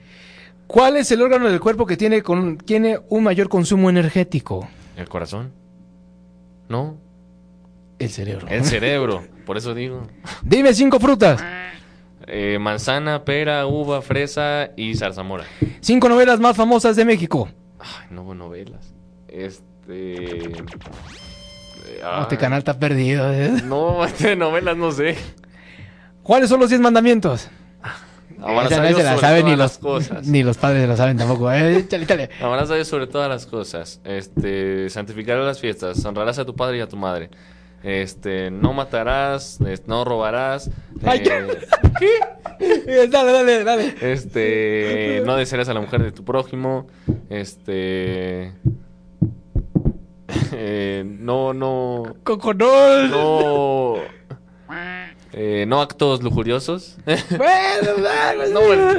¿Cuál 0.68 0.98
es 0.98 1.12
el 1.12 1.22
órgano 1.22 1.50
del 1.50 1.60
cuerpo 1.60 1.86
que 1.86 1.98
tiene, 1.98 2.22
con, 2.22 2.58
tiene 2.58 3.00
un 3.10 3.24
mayor 3.24 3.50
consumo 3.50 3.90
energético? 3.90 4.68
¿El 4.98 5.08
corazón? 5.08 5.52
No, 6.70 6.98
El 8.00 8.10
cerebro. 8.10 8.48
el 8.50 8.66
cerebro, 8.66 9.24
por 9.46 9.58
eso 9.58 9.74
digo. 9.74 10.08
Dime 10.42 10.74
cinco 10.74 11.00
frutas. 11.00 11.44
Eh, 12.28 12.58
manzana, 12.60 13.24
pera, 13.24 13.68
uva, 13.68 14.02
fresa 14.02 14.72
y 14.76 14.96
zarzamora. 14.96 15.44
Cinco 15.82 16.10
novelas 16.10 16.40
más 16.40 16.58
famosas 16.58 16.96
de 16.96 17.06
México. 17.06 17.48
Ay, 17.80 18.08
no 18.10 18.34
novelas. 18.34 18.94
Este. 19.28 20.52
Este 22.22 22.38
canal 22.38 22.60
está 22.60 22.80
perdido. 22.80 23.32
¿eh? 23.32 23.52
No, 23.64 24.04
este 24.06 24.36
novelas 24.36 24.76
no 24.76 24.92
sé. 24.92 25.16
¿Cuáles 26.24 26.50
son 26.50 26.60
los 26.60 26.70
10 26.70 26.82
mandamientos? 26.82 27.50
Amarás 28.42 28.72
Esa 28.72 28.82
a 28.82 28.90
no 28.90 28.98
se 28.98 29.04
la 29.04 29.10
sobre 29.16 29.22
saben 29.22 29.42
todas 29.42 29.52
ni 29.52 29.58
las 29.58 29.72
los, 29.72 29.78
cosas. 29.80 30.28
ni 30.28 30.44
los 30.44 30.58
padres 30.58 30.82
se 30.82 30.88
la 30.88 30.98
saben 30.98 31.18
tampoco. 31.18 31.52
¿eh? 31.52 31.78
Échale. 31.78 32.30
Amarás 32.42 32.70
a 32.72 32.84
sobre 32.86 33.08
todas 33.08 33.30
las 33.30 33.46
cosas. 33.46 34.02
Este, 34.04 34.90
santificarás 34.90 35.46
las 35.46 35.60
fiestas, 35.60 36.04
honrarás 36.06 36.40
a 36.40 36.46
tu 36.46 36.56
padre 36.56 36.78
y 36.78 36.82
a 36.82 36.88
tu 36.88 36.98
madre. 36.98 37.30
Este, 37.84 38.50
no 38.50 38.74
matarás, 38.74 39.60
no 39.86 40.04
robarás. 40.06 40.70
Ay, 41.04 41.24
eh, 41.26 41.48
Eh, 42.60 43.08
Dale, 43.10 43.32
dale, 43.34 43.64
dale. 43.66 43.96
este, 44.00 45.22
no 45.26 45.36
desearás 45.36 45.68
a 45.68 45.74
la 45.74 45.82
mujer 45.82 46.02
de 46.04 46.12
tu 46.14 46.24
prójimo. 46.24 46.88
Este, 47.30 48.54
eh, 50.54 51.04
no, 51.06 51.54
no, 51.54 52.16
Coconol. 52.24 53.10
no, 53.10 53.96
eh, 55.34 55.66
no 55.68 55.82
actos 55.82 56.24
lujuriosos. 56.24 56.98
No, 58.52 58.62
bueno. 58.62 58.94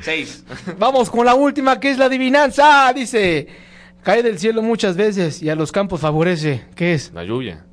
Seis. 0.00 0.44
Vamos 0.78 1.10
con 1.10 1.26
la 1.26 1.34
última, 1.34 1.78
que 1.80 1.90
es 1.90 1.98
la 1.98 2.06
adivinanza. 2.06 2.92
Dice: 2.92 3.46
Cae 4.02 4.22
del 4.22 4.38
cielo 4.38 4.62
muchas 4.62 4.96
veces 4.96 5.42
y 5.42 5.50
a 5.50 5.54
los 5.54 5.72
campos 5.72 6.00
favorece. 6.00 6.64
¿Qué 6.74 6.94
es? 6.94 7.12
La 7.12 7.24
lluvia. 7.24 7.64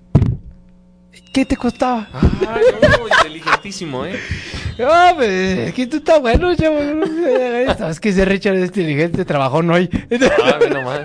¿Qué 1.34 1.46
te 1.46 1.58
costaba? 1.58 2.08
Ay, 2.14 2.64
no, 2.82 3.08
inteligentísimo, 3.08 4.06
¿eh? 4.06 4.20
No, 4.78 5.16
pues, 5.16 5.30
es 5.60 5.74
que 5.74 5.88
tú 5.88 5.98
estás 5.98 6.22
bueno, 6.22 6.56
chavo. 6.56 6.80
Sabes 7.78 8.00
que 8.00 8.10
ese 8.10 8.26
Richard 8.26 8.56
es 8.56 8.68
inteligente, 8.68 9.26
trabajó 9.26 9.58
hoy. 9.58 9.90
Ah, 10.44 10.58
ve 10.60 10.70
nomás. 10.70 11.02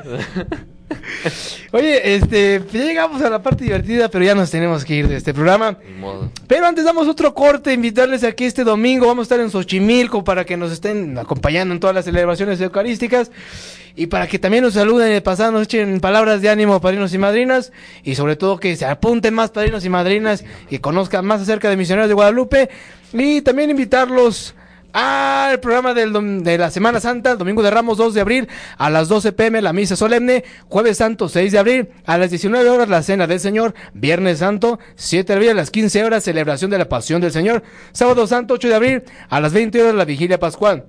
Oye, 1.73 2.15
este, 2.15 2.61
pues 2.61 2.73
ya 2.73 2.85
llegamos 2.85 3.23
a 3.23 3.31
la 3.31 3.43
parte 3.43 3.65
divertida, 3.65 4.09
pero 4.09 4.25
ya 4.25 4.35
nos 4.35 4.51
tenemos 4.51 4.85
que 4.85 4.95
ir 4.95 5.09
de 5.09 5.17
este 5.17 5.33
programa. 5.33 5.77
Modo. 5.99 6.31
Pero 6.47 6.67
antes 6.67 6.85
damos 6.85 7.09
otro 7.09 7.35
corte, 7.35 7.73
invitarles 7.73 8.25
aquí 8.25 8.45
este 8.45 8.65
domingo. 8.65 9.07
Vamos 9.07 9.23
a 9.23 9.27
estar 9.27 9.41
en 9.41 9.51
Xochimilco 9.51 10.25
para 10.25 10.45
que 10.45 10.57
nos 10.57 10.73
estén 10.73 11.19
acompañando 11.19 11.75
en 11.75 11.81
todas 11.81 11.95
las 11.95 12.05
celebraciones 12.05 12.61
eucarísticas. 12.61 13.31
Y 13.97 14.07
para 14.07 14.27
que 14.27 14.39
también 14.39 14.65
nos 14.65 14.75
saluden 14.75 15.17
y 15.17 15.21
pasando, 15.21 15.59
nos 15.59 15.67
echen 15.67 16.01
palabras 16.01 16.41
de 16.43 16.49
ánimo, 16.49 16.81
padrinos 16.81 17.13
y 17.13 17.19
madrinas. 17.19 17.73
Y 18.03 18.15
sobre 18.15 18.37
todo 18.37 18.59
que 18.59 18.77
se 18.77 18.87
apunten 18.87 19.35
más 19.35 19.51
padrinos 19.51 19.85
y 19.85 19.89
madrinas 19.89 20.45
y 20.71 20.79
conozcan 20.79 21.25
más 21.25 21.43
acerca 21.43 21.69
de 21.69 21.77
Misioneros 21.77 22.09
de 22.09 22.15
Guadalupe. 22.15 22.71
Y 23.13 23.43
también 23.43 23.71
invitarlos 23.71 24.55
al 24.93 25.61
programa 25.61 25.95
del 25.95 26.43
de 26.43 26.59
la 26.59 26.71
Semana 26.71 27.01
Santa, 27.01 27.37
Domingo 27.37 27.63
de 27.63 27.71
Ramos 27.71 27.99
2 27.99 28.15
de 28.15 28.21
abril 28.21 28.49
a 28.79 28.91
las 28.91 29.09
12 29.09 29.33
pm 29.33 29.63
la 29.63 29.73
misa 29.73 29.97
solemne, 29.97 30.45
Jueves 30.69 30.99
Santo 30.99 31.29
6 31.29 31.53
de 31.53 31.59
abril 31.59 31.89
a 32.05 32.19
las 32.19 32.31
19 32.31 32.69
horas 32.69 32.89
la 32.89 33.03
Cena 33.03 33.27
del 33.27 33.41
Señor, 33.41 33.75
Viernes 33.95 34.39
Santo 34.39 34.79
7 34.97 35.27
de 35.27 35.35
abril 35.35 35.51
a 35.51 35.55
las 35.55 35.71
15 35.71 36.05
horas 36.05 36.25
celebración 36.25 36.71
de 36.71 36.79
la 36.79 36.89
Pasión 36.89 37.21
del 37.21 37.33
Señor, 37.33 37.63
Sábado 37.93 38.27
Santo 38.27 38.55
8 38.55 38.69
de 38.69 38.75
abril 38.75 39.03
a 39.29 39.41
las 39.41 39.53
20 39.53 39.83
horas 39.83 39.95
la 39.95 40.05
Vigilia 40.05 40.39
Pascual. 40.39 40.87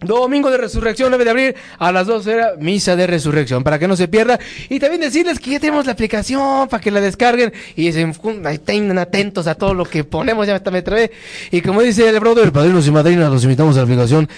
Domingo 0.00 0.50
de 0.50 0.58
Resurrección, 0.58 1.10
9 1.10 1.24
de 1.24 1.30
abril, 1.30 1.54
a 1.78 1.90
las 1.90 2.06
12 2.06 2.32
era 2.32 2.52
Misa 2.58 2.94
de 2.94 3.06
Resurrección, 3.06 3.64
para 3.64 3.78
que 3.78 3.88
no 3.88 3.96
se 3.96 4.06
pierda. 4.06 4.38
Y 4.68 4.78
también 4.78 5.00
decirles 5.00 5.40
que 5.40 5.50
ya 5.50 5.60
tenemos 5.60 5.86
la 5.86 5.92
aplicación 5.92 6.68
para 6.68 6.80
que 6.80 6.90
la 6.90 7.00
descarguen 7.00 7.52
y 7.74 7.90
se 7.92 8.12
estén 8.50 8.96
atentos 8.96 9.46
a 9.46 9.54
todo 9.56 9.74
lo 9.74 9.84
que 9.84 10.04
ponemos, 10.04 10.46
ya 10.46 10.54
hasta 10.54 10.70
me 10.70 10.82
trabé. 10.82 11.10
Y 11.50 11.60
como 11.62 11.82
dice 11.82 12.08
el 12.08 12.20
brother, 12.20 12.52
padrinos 12.52 12.86
y 12.86 12.90
madrinas, 12.90 13.30
los 13.30 13.42
invitamos 13.42 13.76
a 13.76 13.80
la 13.80 13.84
aplicación. 13.84 14.28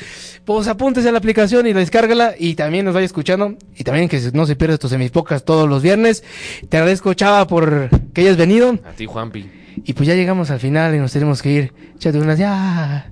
Pues 0.45 0.67
apúntese 0.67 1.09
a 1.11 1.13
la 1.13 1.19
aplicación 1.19 1.67
y 1.67 1.73
descárgala 1.75 2.35
y 2.39 2.55
también 2.55 2.87
nos 2.87 2.95
vaya 2.95 3.07
escuchando. 3.07 3.57
Y 3.77 3.85
también 3.85 4.09
que 4.09 4.19
no 4.33 4.47
se 4.47 4.57
pierda 4.57 4.75
estos 4.75 4.91
semispocas 4.91 5.45
todos 5.45 5.69
los 5.69 5.83
viernes. 5.83 6.25
Te 6.69 6.79
agradezco, 6.79 7.13
Chava, 7.13 7.47
por 7.47 7.91
que 8.15 8.23
hayas 8.23 8.37
venido. 8.37 8.79
A 8.85 8.93
ti, 8.93 9.07
Juanpi. 9.07 9.47
Y 9.85 9.93
pues 9.93 10.09
ya 10.09 10.15
llegamos 10.15 10.51
al 10.51 10.59
final 10.59 10.95
y 10.95 10.99
nos 10.99 11.13
tenemos 11.13 11.43
que 11.43 11.51
ir. 11.51 11.73
Échate 11.97 12.19
unas 12.19 12.39
ya. 12.39 13.11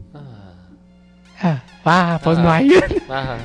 Ah, 1.41 1.61
ah, 1.85 2.21
pues 2.23 2.39
no 2.39 2.51
hay. 2.51 2.71
Ajá. 3.09 3.37